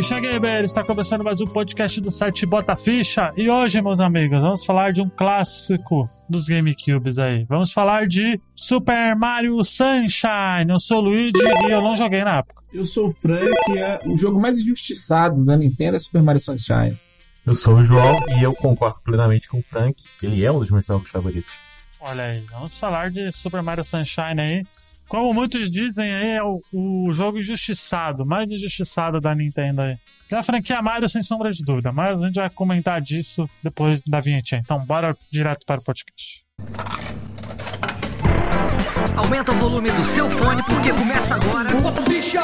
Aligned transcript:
Ficha 0.00 0.18
Gamer, 0.18 0.64
está 0.64 0.82
começando 0.82 1.22
mais 1.22 1.42
um 1.42 1.46
podcast 1.46 2.00
do 2.00 2.10
site 2.10 2.46
Bota 2.46 2.74
Ficha. 2.74 3.34
E 3.36 3.50
hoje, 3.50 3.82
meus 3.82 4.00
amigos, 4.00 4.40
vamos 4.40 4.64
falar 4.64 4.94
de 4.94 5.02
um 5.02 5.10
clássico 5.10 6.08
dos 6.26 6.46
GameCubes 6.46 7.18
aí. 7.18 7.44
Vamos 7.44 7.70
falar 7.70 8.06
de 8.06 8.40
Super 8.56 9.14
Mario 9.14 9.62
Sunshine. 9.62 10.70
Eu 10.70 10.78
sou 10.80 11.00
o 11.00 11.00
Luigi 11.02 11.42
e 11.44 11.70
eu 11.70 11.82
não 11.82 11.94
joguei 11.94 12.24
na 12.24 12.38
época. 12.38 12.62
Eu 12.72 12.86
sou 12.86 13.08
o 13.08 13.12
Frank 13.12 13.52
e 13.68 13.76
é 13.76 14.00
o 14.06 14.16
jogo 14.16 14.40
mais 14.40 14.58
injustiçado 14.58 15.44
da 15.44 15.54
Nintendo 15.54 15.96
é 15.96 15.98
Super 15.98 16.22
Mario 16.22 16.40
Sunshine. 16.40 16.98
Eu 17.46 17.54
sou 17.54 17.74
o 17.74 17.84
João 17.84 18.24
e 18.38 18.42
eu 18.42 18.54
concordo 18.54 19.00
plenamente 19.04 19.48
com 19.48 19.58
o 19.58 19.62
Frank. 19.62 20.02
Ele 20.22 20.42
é 20.42 20.50
um 20.50 20.60
dos 20.60 20.70
meus 20.70 20.86
jogos 20.86 21.10
favoritos. 21.10 21.52
Olha 22.00 22.24
aí, 22.24 22.42
vamos 22.50 22.78
falar 22.78 23.10
de 23.10 23.30
Super 23.32 23.62
Mario 23.62 23.84
Sunshine 23.84 24.40
aí. 24.40 24.62
Como 25.10 25.34
muitos 25.34 25.68
dizem 25.68 26.14
aí, 26.14 26.36
é 26.36 26.42
o, 26.44 26.60
o 26.72 27.12
jogo 27.12 27.40
injustiçado, 27.40 28.24
mais 28.24 28.48
injustiçado 28.48 29.20
da 29.20 29.34
Nintendo 29.34 29.82
aí. 29.82 29.96
Que 30.28 30.36
é 30.36 30.38
a 30.38 30.42
franquia 30.44 30.80
Mario, 30.80 31.08
sem 31.08 31.20
sombra 31.20 31.50
de 31.50 31.64
dúvida, 31.64 31.90
mas 31.90 32.16
a 32.16 32.26
gente 32.26 32.36
vai 32.36 32.48
comentar 32.48 33.00
disso 33.00 33.50
depois 33.60 34.00
da 34.06 34.20
vinhetinha. 34.20 34.60
Então, 34.64 34.78
bora 34.86 35.16
direto 35.28 35.66
para 35.66 35.80
o 35.80 35.84
podcast. 35.84 36.44
Aumenta 39.16 39.50
o 39.50 39.56
volume 39.56 39.90
do 39.90 40.04
seu 40.04 40.30
fone 40.30 40.62
porque 40.62 40.92
começa 40.92 41.34
agora. 41.34 41.74
Bota 41.80 42.02
ficha! 42.02 42.42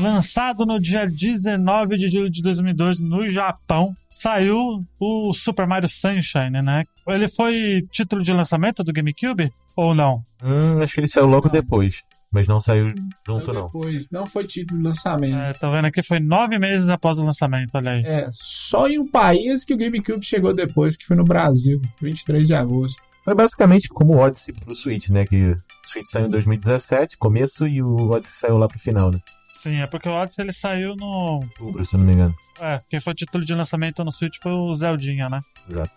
Lançado 0.00 0.64
no 0.64 0.80
dia 0.80 1.06
19 1.06 1.96
de 1.96 2.08
julho 2.08 2.30
de 2.30 2.42
2002 2.42 3.00
no 3.00 3.26
Japão, 3.30 3.94
saiu 4.08 4.80
o 4.98 5.32
Super 5.32 5.66
Mario 5.66 5.88
Sunshine, 5.88 6.62
né? 6.62 6.84
Ele 7.06 7.28
foi 7.28 7.82
título 7.90 8.22
de 8.22 8.32
lançamento 8.32 8.82
do 8.82 8.92
GameCube 8.92 9.52
ou 9.76 9.94
não? 9.94 10.22
Hum, 10.42 10.82
acho 10.82 10.94
que 10.94 11.00
ele 11.00 11.08
saiu 11.08 11.26
logo 11.26 11.48
depois. 11.48 12.02
Mas 12.32 12.46
não 12.46 12.60
saiu 12.60 12.88
junto, 13.26 13.46
Saiu 13.46 13.54
não. 13.54 13.66
Depois, 13.66 14.10
não 14.10 14.24
foi 14.24 14.46
título 14.46 14.78
de 14.78 14.86
lançamento. 14.86 15.36
É, 15.36 15.52
tô 15.52 15.70
vendo 15.72 15.86
aqui, 15.86 16.00
foi 16.00 16.20
nove 16.20 16.58
meses 16.60 16.88
após 16.88 17.18
o 17.18 17.24
lançamento, 17.24 17.70
olha 17.74 17.90
aí. 17.90 18.02
É, 18.04 18.28
só 18.30 18.86
em 18.88 19.00
um 19.00 19.08
país 19.08 19.64
que 19.64 19.74
o 19.74 19.76
GameCube 19.76 20.24
chegou 20.24 20.54
depois, 20.54 20.96
que 20.96 21.04
foi 21.06 21.16
no 21.16 21.24
Brasil, 21.24 21.80
23 22.00 22.46
de 22.46 22.54
agosto. 22.54 23.02
Foi 23.24 23.34
basicamente 23.34 23.88
como 23.88 24.14
o 24.14 24.18
Odyssey 24.18 24.54
pro 24.54 24.74
Switch, 24.74 25.08
né? 25.08 25.26
Que 25.26 25.50
o 25.50 25.56
Switch 25.84 26.06
saiu 26.06 26.26
em 26.26 26.30
2017, 26.30 27.18
começo, 27.18 27.66
e 27.66 27.82
o 27.82 28.10
Odyssey 28.10 28.36
saiu 28.36 28.56
lá 28.56 28.68
pro 28.68 28.78
final, 28.78 29.10
né? 29.10 29.18
Sim, 29.62 29.80
é 29.80 29.86
porque 29.86 30.08
o 30.08 30.12
Odyssey 30.12 30.44
ele 30.44 30.52
saiu 30.52 30.94
no. 30.96 31.06
Outubro, 31.36 31.84
se 31.84 31.94
eu 31.94 31.98
não 31.98 32.06
me 32.06 32.14
engano. 32.14 32.34
É, 32.60 32.80
quem 32.88 32.98
foi 33.00 33.12
título 33.14 33.44
de 33.44 33.54
lançamento 33.54 34.02
no 34.02 34.10
Switch 34.12 34.36
foi 34.42 34.52
o 34.52 34.72
Zeldinha, 34.74 35.28
né? 35.28 35.38
Exato. 35.68 35.92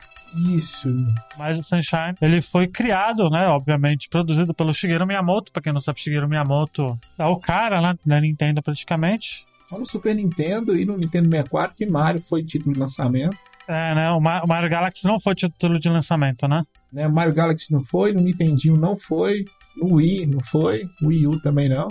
Isso. 0.50 0.90
Mas 1.38 1.58
o 1.60 1.64
Sunshine, 1.64 2.16
ele 2.22 2.42
foi 2.42 2.68
criado, 2.68 3.30
né? 3.30 3.48
Obviamente, 3.48 4.10
produzido 4.10 4.54
pelo 4.54 4.74
Shigeru 4.74 5.06
Miyamoto. 5.08 5.52
Pra 5.52 5.62
quem 5.62 5.72
não 5.72 5.80
sabe, 5.82 6.02
Shigeru 6.02 6.28
Miyamoto 6.28 7.00
é 7.18 7.26
o 7.26 7.38
cara, 7.38 7.82
né? 7.82 7.94
Da 8.06 8.20
Nintendo 8.20 8.62
praticamente. 8.62 9.46
Só 9.70 9.78
no 9.80 9.86
Super 9.86 10.14
Nintendo 10.16 10.76
e 10.76 10.84
no 10.86 10.98
Nintendo 10.98 11.30
64 11.30 11.76
que 11.78 11.86
Mario 11.86 12.22
foi 12.22 12.44
título 12.44 12.74
de 12.74 12.80
lançamento. 12.80 13.38
É, 13.68 13.96
né? 13.96 14.12
O, 14.12 14.20
Ma- 14.20 14.44
o 14.44 14.48
Mario 14.48 14.70
Galaxy 14.70 15.06
não 15.08 15.20
foi 15.20 15.36
título 15.36 15.80
de 15.80 15.88
lançamento, 15.88 16.48
né? 16.50 16.64
Né? 16.92 17.08
O 17.08 17.14
Mario 17.14 17.34
Galaxy 17.34 17.72
não 17.72 17.84
foi, 17.86 18.12
no 18.12 18.20
Nintendinho 18.22 18.76
não 18.76 18.98
foi, 18.98 19.46
no 19.78 19.96
Wii 19.96 20.26
não 20.26 20.42
foi, 20.42 20.84
o 21.02 21.08
Wii 21.08 21.28
U 21.28 21.40
também 21.42 21.70
não. 21.70 21.88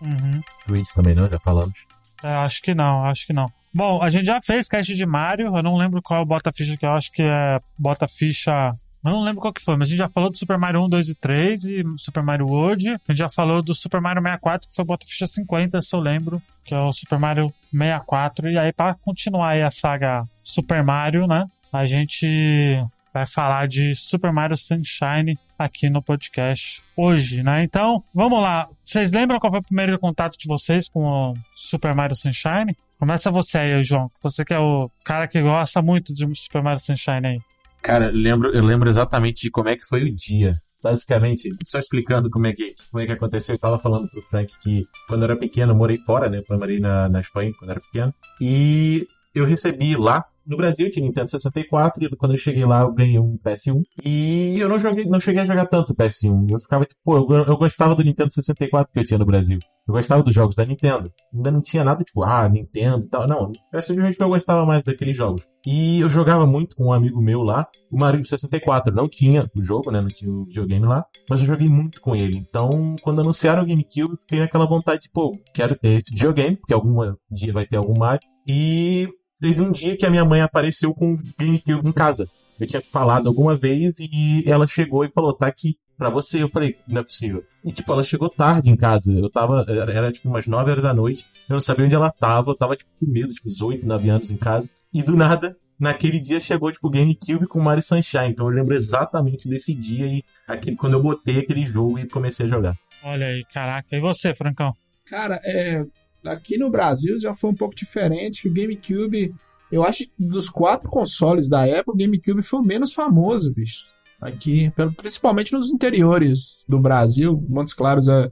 Uhum. 0.00 0.40
Switch 0.66 0.88
também 0.94 1.14
não, 1.14 1.28
já 1.28 1.38
falamos. 1.38 1.74
É, 2.22 2.28
acho 2.28 2.62
que 2.62 2.74
não, 2.74 3.04
acho 3.04 3.26
que 3.26 3.32
não. 3.32 3.46
Bom, 3.74 4.02
a 4.02 4.08
gente 4.08 4.24
já 4.24 4.40
fez 4.40 4.68
cast 4.68 4.94
de 4.94 5.06
Mario, 5.06 5.54
eu 5.54 5.62
não 5.62 5.76
lembro 5.76 6.00
qual 6.00 6.20
é 6.20 6.22
o 6.22 6.26
Bota 6.26 6.50
Ficha 6.50 6.76
que 6.76 6.86
eu 6.86 6.92
acho 6.92 7.12
que 7.12 7.22
é 7.22 7.60
Bota 7.78 8.08
Ficha. 8.08 8.74
Eu 9.04 9.12
não 9.12 9.22
lembro 9.22 9.40
qual 9.40 9.52
que 9.52 9.62
foi, 9.62 9.76
mas 9.76 9.88
a 9.88 9.90
gente 9.90 9.98
já 9.98 10.08
falou 10.08 10.30
do 10.30 10.38
Super 10.38 10.56
Mario 10.58 10.82
1, 10.84 10.88
2 10.88 11.08
e 11.10 11.14
3 11.14 11.64
e 11.64 11.84
Super 11.98 12.22
Mario 12.22 12.46
World. 12.46 12.88
A 12.88 13.12
gente 13.12 13.18
já 13.18 13.28
falou 13.28 13.62
do 13.62 13.74
Super 13.74 14.00
Mario 14.00 14.22
64, 14.22 14.68
que 14.68 14.74
foi 14.74 14.82
o 14.82 14.86
Bota 14.86 15.06
Ficha 15.06 15.26
50, 15.26 15.80
se 15.82 15.94
eu 15.94 16.00
lembro, 16.00 16.42
que 16.64 16.74
é 16.74 16.80
o 16.80 16.90
Super 16.90 17.18
Mario 17.18 17.52
64. 17.70 18.48
E 18.48 18.58
aí, 18.58 18.72
pra 18.72 18.94
continuar 18.94 19.50
aí 19.50 19.62
a 19.62 19.70
saga 19.70 20.24
Super 20.42 20.82
Mario, 20.82 21.26
né? 21.26 21.46
A 21.72 21.84
gente 21.84 22.82
vai 23.16 23.26
falar 23.26 23.66
de 23.66 23.94
Super 23.94 24.30
Mario 24.30 24.58
Sunshine 24.58 25.38
aqui 25.58 25.88
no 25.88 26.02
podcast 26.02 26.82
hoje, 26.94 27.42
né? 27.42 27.64
Então, 27.64 28.04
vamos 28.14 28.42
lá. 28.42 28.68
Vocês 28.84 29.10
lembram 29.10 29.40
qual 29.40 29.50
foi 29.50 29.60
o 29.60 29.64
primeiro 29.64 29.98
contato 29.98 30.36
de 30.36 30.46
vocês 30.46 30.86
com 30.86 31.02
o 31.02 31.34
Super 31.56 31.94
Mario 31.94 32.14
Sunshine? 32.14 32.76
Começa 32.98 33.30
você 33.30 33.56
aí, 33.56 33.82
João. 33.82 34.10
Você 34.22 34.44
que 34.44 34.52
é 34.52 34.58
o 34.58 34.90
cara 35.02 35.26
que 35.26 35.40
gosta 35.40 35.80
muito 35.80 36.12
de 36.12 36.26
Super 36.34 36.62
Mario 36.62 36.78
Sunshine 36.78 37.26
aí. 37.26 37.40
Cara, 37.82 38.08
eu 38.08 38.12
lembro, 38.12 38.50
eu 38.52 38.62
lembro 38.62 38.90
exatamente 38.90 39.42
de 39.42 39.50
como 39.50 39.70
é 39.70 39.76
que 39.76 39.86
foi 39.86 40.02
o 40.02 40.14
dia. 40.14 40.52
Basicamente, 40.82 41.48
só 41.64 41.78
explicando 41.78 42.28
como 42.28 42.46
é 42.46 42.52
que, 42.52 42.74
como 42.90 43.02
é 43.02 43.06
que 43.06 43.12
aconteceu, 43.12 43.54
eu 43.54 43.58
tava 43.58 43.78
falando 43.78 44.10
pro 44.10 44.20
Frank 44.20 44.52
que 44.60 44.82
quando 45.08 45.22
eu 45.22 45.30
era 45.30 45.38
pequeno, 45.38 45.72
eu 45.72 45.76
morei 45.76 45.96
fora, 45.96 46.28
né? 46.28 46.42
Eu 46.46 46.58
morei 46.58 46.78
na, 46.78 47.08
na 47.08 47.20
Espanha 47.20 47.50
quando 47.58 47.70
eu 47.70 47.76
era 47.76 47.80
pequeno. 47.80 48.14
E 48.42 49.08
eu 49.34 49.46
recebi 49.46 49.96
lá 49.96 50.22
no 50.46 50.56
Brasil, 50.56 50.90
tinha 50.90 51.04
Nintendo 51.04 51.30
64, 51.30 52.04
e 52.04 52.16
quando 52.16 52.32
eu 52.32 52.38
cheguei 52.38 52.64
lá 52.64 52.82
eu 52.82 52.92
ganhei 52.92 53.18
um 53.18 53.36
PS1. 53.38 53.82
E 54.04 54.58
eu 54.58 54.68
não 54.68 54.78
joguei, 54.78 55.04
não 55.04 55.20
cheguei 55.20 55.42
a 55.42 55.44
jogar 55.44 55.66
tanto 55.66 55.92
o 55.92 55.96
PS1. 55.96 56.50
Eu 56.50 56.60
ficava 56.60 56.84
tipo, 56.84 57.00
pô, 57.04 57.16
eu, 57.16 57.44
eu 57.44 57.56
gostava 57.56 57.94
do 57.94 58.04
Nintendo 58.04 58.32
64 58.32 58.92
que 58.92 58.98
eu 58.98 59.04
tinha 59.04 59.18
no 59.18 59.26
Brasil. 59.26 59.58
Eu 59.86 59.94
gostava 59.94 60.22
dos 60.22 60.34
jogos 60.34 60.56
da 60.56 60.64
Nintendo. 60.64 61.12
Ainda 61.32 61.50
não 61.50 61.60
tinha 61.60 61.84
nada 61.84 62.02
tipo, 62.02 62.22
ah, 62.22 62.48
Nintendo 62.48 63.04
e 63.04 63.08
tal. 63.08 63.26
Não, 63.26 63.52
é 63.72 63.80
simplesmente 63.80 64.16
que 64.16 64.22
eu 64.22 64.28
gostava 64.28 64.66
mais 64.66 64.82
daqueles 64.82 65.16
jogos. 65.16 65.46
E 65.66 66.00
eu 66.00 66.08
jogava 66.08 66.46
muito 66.46 66.76
com 66.76 66.86
um 66.86 66.92
amigo 66.92 67.20
meu 67.20 67.42
lá, 67.42 67.68
o 67.90 67.98
Mario 67.98 68.24
64. 68.24 68.94
Não 68.94 69.08
tinha 69.08 69.44
o 69.54 69.62
jogo, 69.62 69.90
né? 69.90 70.00
Não 70.00 70.08
tinha 70.08 70.30
o 70.30 70.44
videogame 70.44 70.86
lá. 70.86 71.04
Mas 71.28 71.40
eu 71.40 71.46
joguei 71.46 71.68
muito 71.68 72.00
com 72.00 72.14
ele. 72.14 72.36
Então, 72.36 72.96
quando 73.02 73.20
anunciaram 73.20 73.62
o 73.62 73.66
GameCube, 73.66 74.12
eu 74.12 74.18
fiquei 74.18 74.38
naquela 74.40 74.66
vontade 74.66 75.02
de, 75.02 75.10
pô, 75.10 75.32
quero 75.52 75.76
ter 75.76 75.94
esse 75.94 76.14
videogame, 76.14 76.56
porque 76.56 76.74
algum 76.74 77.14
dia 77.30 77.52
vai 77.52 77.66
ter 77.66 77.76
algum 77.76 77.98
Mario. 77.98 78.20
E 78.48 79.08
teve 79.40 79.60
um 79.60 79.70
dia 79.70 79.96
que 79.96 80.06
a 80.06 80.10
minha 80.10 80.24
mãe 80.24 80.40
apareceu 80.40 80.92
com 80.94 81.14
o 81.14 81.22
GameCube 81.38 81.88
em 81.88 81.92
casa. 81.92 82.28
Eu 82.58 82.66
tinha 82.66 82.80
falado 82.80 83.28
alguma 83.28 83.54
vez 83.54 83.98
e 83.98 84.42
ela 84.46 84.66
chegou 84.66 85.04
e 85.04 85.10
falou, 85.10 85.32
tá 85.32 85.46
aqui 85.46 85.76
pra 85.96 86.08
você. 86.08 86.42
Eu 86.42 86.48
falei, 86.48 86.76
não 86.88 87.00
é 87.00 87.04
possível. 87.04 87.44
E, 87.64 87.72
tipo, 87.72 87.92
ela 87.92 88.02
chegou 88.02 88.28
tarde 88.28 88.70
em 88.70 88.76
casa. 88.76 89.12
Eu 89.12 89.30
tava, 89.30 89.64
era, 89.68 89.92
era, 89.92 90.12
tipo 90.12 90.28
umas 90.28 90.46
9 90.46 90.70
horas 90.70 90.82
da 90.82 90.94
noite. 90.94 91.24
Eu 91.48 91.54
não 91.54 91.60
sabia 91.60 91.84
onde 91.84 91.94
ela 91.94 92.10
tava. 92.10 92.50
Eu 92.50 92.56
tava, 92.56 92.76
tipo, 92.76 92.90
com 92.98 93.06
medo, 93.06 93.32
tipo, 93.32 93.48
uns 93.48 93.60
8, 93.60 93.86
9 93.86 94.08
anos 94.08 94.30
em 94.30 94.36
casa. 94.36 94.68
E 94.92 95.02
do 95.02 95.16
nada, 95.16 95.56
naquele 95.78 96.18
dia 96.18 96.40
chegou, 96.40 96.72
tipo, 96.72 96.88
o 96.88 96.90
GameCube 96.90 97.46
com 97.46 97.60
Mario 97.60 97.82
Sunshine. 97.82 98.30
Então 98.30 98.46
eu 98.46 98.54
lembro 98.54 98.74
exatamente 98.74 99.48
desse 99.48 99.74
dia 99.74 100.06
e 100.06 100.22
aquele, 100.46 100.76
quando 100.76 100.94
eu 100.94 101.02
botei 101.02 101.40
aquele 101.40 101.64
jogo 101.66 101.98
e 101.98 102.08
comecei 102.08 102.46
a 102.46 102.48
jogar. 102.48 102.76
Olha 103.02 103.26
aí, 103.26 103.44
caraca. 103.52 103.94
E 103.94 104.00
você, 104.00 104.34
Francão? 104.34 104.72
Cara, 105.06 105.40
é, 105.44 105.84
aqui 106.26 106.58
no 106.58 106.70
Brasil 106.70 107.18
já 107.18 107.34
foi 107.34 107.50
um 107.50 107.54
pouco 107.54 107.74
diferente. 107.74 108.48
O 108.48 108.52
GameCube, 108.52 109.34
eu 109.70 109.84
acho 109.84 110.04
que 110.04 110.12
dos 110.18 110.48
quatro 110.48 110.88
consoles 110.88 111.48
da 111.48 111.66
época, 111.66 111.92
o 111.92 111.96
GameCube 111.96 112.42
foi 112.42 112.60
o 112.60 112.64
menos 112.64 112.92
famoso, 112.92 113.52
bicho. 113.52 113.84
Aqui, 114.20 114.72
principalmente 114.96 115.52
nos 115.52 115.70
interiores 115.70 116.64
do 116.68 116.80
Brasil, 116.80 117.44
Montes 117.48 117.74
Claros, 117.74 118.08
é, 118.08 118.30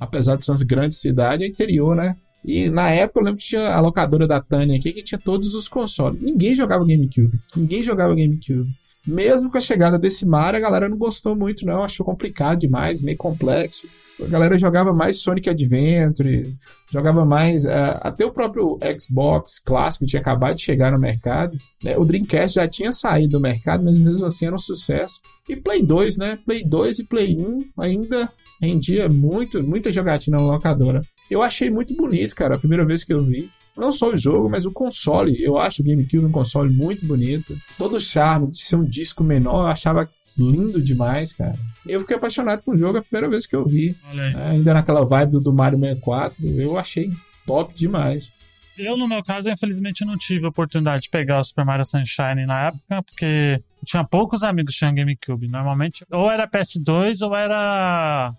apesar 0.00 0.36
de 0.36 0.44
ser 0.44 0.52
uma 0.52 0.64
grande 0.64 0.94
cidade, 0.94 1.44
é 1.44 1.46
interior, 1.46 1.94
né? 1.94 2.16
E 2.44 2.70
na 2.70 2.90
época 2.90 3.20
eu 3.20 3.24
lembro 3.24 3.40
que 3.40 3.46
tinha 3.48 3.74
a 3.74 3.80
locadora 3.80 4.26
da 4.26 4.40
Tânia 4.40 4.76
aqui 4.78 4.92
que 4.92 5.02
tinha 5.02 5.18
todos 5.18 5.54
os 5.54 5.68
consoles. 5.68 6.22
Ninguém 6.22 6.54
jogava 6.54 6.86
GameCube. 6.86 7.38
Ninguém 7.56 7.82
jogava 7.82 8.14
GameCube. 8.14 8.70
Mesmo 9.06 9.50
com 9.50 9.58
a 9.58 9.60
chegada 9.60 9.98
desse 9.98 10.26
Mario, 10.26 10.58
a 10.58 10.62
galera 10.62 10.88
não 10.88 10.96
gostou 10.96 11.36
muito, 11.36 11.64
não. 11.64 11.84
Achou 11.84 12.04
complicado 12.04 12.58
demais, 12.58 13.00
meio 13.00 13.16
complexo. 13.16 13.86
A 14.22 14.26
galera 14.28 14.58
jogava 14.58 14.94
mais 14.94 15.18
Sonic 15.18 15.50
Adventure, 15.50 16.56
jogava 16.90 17.24
mais. 17.26 17.66
eh, 17.66 17.98
até 18.00 18.24
o 18.24 18.32
próprio 18.32 18.78
Xbox 18.98 19.58
clássico 19.58 20.06
tinha 20.06 20.20
acabado 20.20 20.56
de 20.56 20.62
chegar 20.62 20.90
no 20.90 20.98
mercado. 20.98 21.56
né? 21.84 21.98
O 21.98 22.04
Dreamcast 22.04 22.54
já 22.54 22.66
tinha 22.66 22.90
saído 22.92 23.32
do 23.32 23.40
mercado, 23.40 23.84
mas 23.84 23.98
mesmo 23.98 24.24
assim 24.24 24.46
era 24.46 24.54
um 24.54 24.58
sucesso. 24.58 25.20
E 25.46 25.54
Play 25.54 25.82
2, 25.82 26.16
né? 26.16 26.38
Play 26.46 26.64
2 26.64 27.00
e 27.00 27.04
Play 27.04 27.36
1 27.38 27.58
ainda 27.78 28.28
rendia 28.60 29.06
muito, 29.08 29.62
muita 29.62 29.92
jogatina 29.92 30.38
na 30.38 30.44
locadora. 30.44 31.02
Eu 31.30 31.42
achei 31.42 31.70
muito 31.70 31.94
bonito, 31.94 32.34
cara, 32.34 32.54
a 32.56 32.58
primeira 32.58 32.84
vez 32.86 33.04
que 33.04 33.12
eu 33.12 33.22
vi. 33.22 33.50
Não 33.76 33.92
só 33.92 34.10
o 34.10 34.16
jogo, 34.16 34.48
mas 34.48 34.64
o 34.64 34.72
console. 34.72 35.42
Eu 35.42 35.58
acho 35.58 35.82
o 35.82 35.84
GameCube 35.84 36.24
um 36.24 36.32
console 36.32 36.72
muito 36.72 37.04
bonito. 37.04 37.56
Todo 37.76 37.96
o 37.96 38.00
charme 38.00 38.50
de 38.50 38.60
ser 38.60 38.76
um 38.76 38.84
disco 38.84 39.22
menor, 39.22 39.62
eu 39.62 39.66
achava 39.66 40.08
lindo 40.38 40.80
demais, 40.80 41.32
cara. 41.32 41.54
Eu 41.86 42.00
fiquei 42.00 42.16
apaixonado 42.16 42.62
com 42.62 42.72
o 42.72 42.76
jogo 42.76 42.98
a 42.98 43.02
primeira 43.02 43.28
vez 43.28 43.46
que 43.46 43.56
eu 43.56 43.64
vi. 43.64 43.96
Né? 44.12 44.34
Ainda 44.50 44.74
naquela 44.74 45.04
vibe 45.04 45.32
do, 45.32 45.40
do 45.40 45.52
Mario 45.52 45.78
64, 45.78 46.46
eu 46.58 46.78
achei 46.78 47.10
top 47.46 47.74
demais. 47.74 48.32
Eu, 48.78 48.96
no 48.96 49.08
meu 49.08 49.24
caso, 49.24 49.48
infelizmente 49.48 50.04
não 50.04 50.18
tive 50.18 50.44
a 50.44 50.50
oportunidade 50.50 51.02
de 51.02 51.10
pegar 51.10 51.38
o 51.38 51.44
Super 51.44 51.64
Mario 51.64 51.84
Sunshine 51.84 52.44
na 52.46 52.66
época, 52.66 53.02
porque 53.02 53.62
tinha 53.84 54.04
poucos 54.04 54.42
amigos 54.42 54.74
que 54.74 54.80
tinham 54.80 54.94
GameCube. 54.94 55.48
Normalmente, 55.48 56.04
ou 56.10 56.30
era 56.30 56.46
PS2 56.46 57.26
ou 57.26 57.34
era 57.34 58.34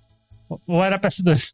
ou 0.66 0.84
era 0.84 1.00
PS2. 1.00 1.54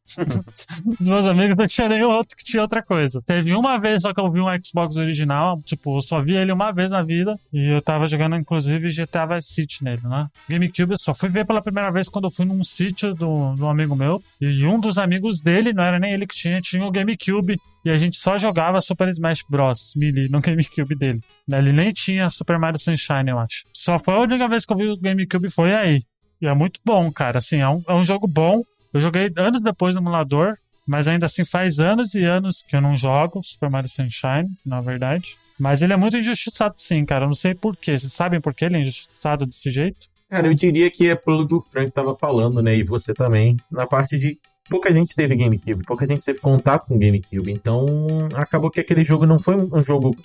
Os 0.99 1.07
meus 1.07 1.25
amigos 1.25 1.55
não 1.57 1.67
tinha 1.67 1.89
nenhum 1.89 2.09
outro 2.09 2.35
que 2.37 2.43
tinha 2.43 2.61
outra 2.61 2.81
coisa. 2.81 3.21
Teve 3.25 3.53
uma 3.53 3.77
vez 3.77 4.01
só 4.01 4.13
que 4.13 4.19
eu 4.19 4.31
vi 4.31 4.39
um 4.39 4.47
Xbox 4.63 4.95
original, 4.95 5.61
tipo, 5.65 5.97
eu 5.97 6.01
só 6.01 6.21
vi 6.21 6.35
ele 6.35 6.51
uma 6.51 6.71
vez 6.71 6.91
na 6.91 7.01
vida 7.01 7.35
e 7.51 7.75
eu 7.75 7.81
tava 7.81 8.07
jogando 8.07 8.35
inclusive 8.35 8.89
GTA 8.89 9.25
Vice 9.25 9.53
City 9.53 9.83
nele, 9.83 10.01
né? 10.03 10.27
GameCube 10.49 10.91
eu 10.91 10.99
só 10.99 11.13
fui 11.13 11.29
ver 11.29 11.45
pela 11.45 11.61
primeira 11.61 11.91
vez 11.91 12.07
quando 12.07 12.25
eu 12.25 12.31
fui 12.31 12.45
num 12.45 12.63
sítio 12.63 13.13
do, 13.13 13.55
do 13.55 13.67
amigo 13.67 13.95
meu 13.95 14.21
e 14.39 14.65
um 14.65 14.79
dos 14.79 14.97
amigos 14.97 15.41
dele, 15.41 15.73
não 15.73 15.83
era 15.83 15.99
nem 15.99 16.13
ele 16.13 16.27
que 16.27 16.35
tinha, 16.35 16.61
tinha 16.61 16.85
o 16.85 16.91
GameCube 16.91 17.55
e 17.85 17.89
a 17.89 17.97
gente 17.97 18.17
só 18.17 18.37
jogava 18.37 18.79
Super 18.81 19.09
Smash 19.09 19.43
Bros. 19.49 19.93
Melee 19.95 20.29
no 20.29 20.39
GameCube 20.41 20.95
dele. 20.95 21.21
Ele 21.51 21.73
nem 21.73 21.91
tinha 21.91 22.29
Super 22.29 22.57
Mario 22.57 22.79
Sunshine, 22.79 23.29
eu 23.29 23.39
acho. 23.39 23.63
Só 23.73 23.99
foi 23.99 24.13
a 24.13 24.19
única 24.19 24.47
vez 24.47 24.65
que 24.65 24.71
eu 24.71 24.77
vi 24.77 24.87
o 24.87 24.97
GameCube 24.97 25.49
foi 25.49 25.73
aí. 25.73 26.01
E 26.41 26.47
é 26.47 26.53
muito 26.53 26.79
bom, 26.85 27.11
cara. 27.11 27.39
Assim, 27.39 27.59
é 27.59 27.69
um, 27.69 27.81
é 27.87 27.93
um 27.93 28.03
jogo 28.03 28.27
bom. 28.27 28.61
Eu 28.93 29.01
joguei 29.01 29.31
anos 29.35 29.61
depois 29.61 29.95
no 29.95 30.01
emulador, 30.01 30.55
mas 30.87 31.07
ainda 31.07 31.25
assim 31.25 31.43
faz 31.43 31.79
anos 31.79 32.13
e 32.13 32.23
anos 32.23 32.61
que 32.61 32.75
eu 32.75 32.81
não 32.81 32.95
jogo 32.95 33.41
Super 33.43 33.69
Mario 33.69 33.89
Sunshine, 33.89 34.49
na 34.65 34.79
verdade. 34.81 35.35
Mas 35.59 35.81
ele 35.81 35.93
é 35.93 35.97
muito 35.97 36.17
injustiçado, 36.17 36.75
sim, 36.77 37.05
cara. 37.05 37.25
Eu 37.25 37.29
não 37.29 37.33
sei 37.33 37.53
porquê. 37.53 37.97
Vocês 37.97 38.11
sabem 38.11 38.41
por 38.41 38.53
que 38.53 38.65
ele 38.65 38.77
é 38.77 38.81
injustiçado 38.81 39.45
desse 39.45 39.71
jeito? 39.71 40.07
Cara, 40.29 40.47
eu 40.47 40.53
diria 40.53 40.89
que 40.89 41.07
é 41.07 41.15
pelo 41.15 41.47
que 41.47 41.53
o 41.53 41.61
Frank 41.61 41.91
tava 41.91 42.15
falando, 42.15 42.61
né? 42.61 42.75
E 42.75 42.83
você 42.83 43.13
também, 43.13 43.55
na 43.71 43.85
parte 43.85 44.17
de. 44.17 44.39
Pouca 44.69 44.91
gente 44.91 45.13
teve 45.13 45.35
GameCube, 45.35 45.83
pouca 45.85 46.07
gente 46.07 46.23
teve 46.23 46.39
contato 46.39 46.87
com 46.87 46.97
GameCube. 46.97 47.51
Então, 47.51 47.85
acabou 48.33 48.71
que 48.71 48.79
aquele 48.79 49.03
jogo 49.03 49.25
não 49.25 49.37
foi 49.37 49.55
um 49.55 49.83
jogo 49.83 50.15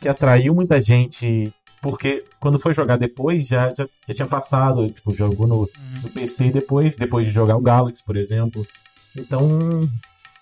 que 0.00 0.08
atraiu 0.08 0.54
muita 0.54 0.80
gente 0.80 1.52
porque 1.82 2.24
quando 2.38 2.60
foi 2.60 2.72
jogar 2.72 2.96
depois, 2.96 3.48
já, 3.48 3.74
já, 3.74 3.86
já 4.06 4.14
tinha 4.14 4.28
passado, 4.28 4.88
tipo, 4.88 5.12
jogou 5.12 5.48
no, 5.48 5.56
uhum. 5.62 5.68
no 6.04 6.10
PC 6.10 6.50
depois, 6.50 6.96
depois 6.96 7.26
de 7.26 7.32
jogar 7.32 7.56
o 7.56 7.60
Galaxy, 7.60 8.04
por 8.04 8.16
exemplo. 8.16 8.64
Então, 9.16 9.90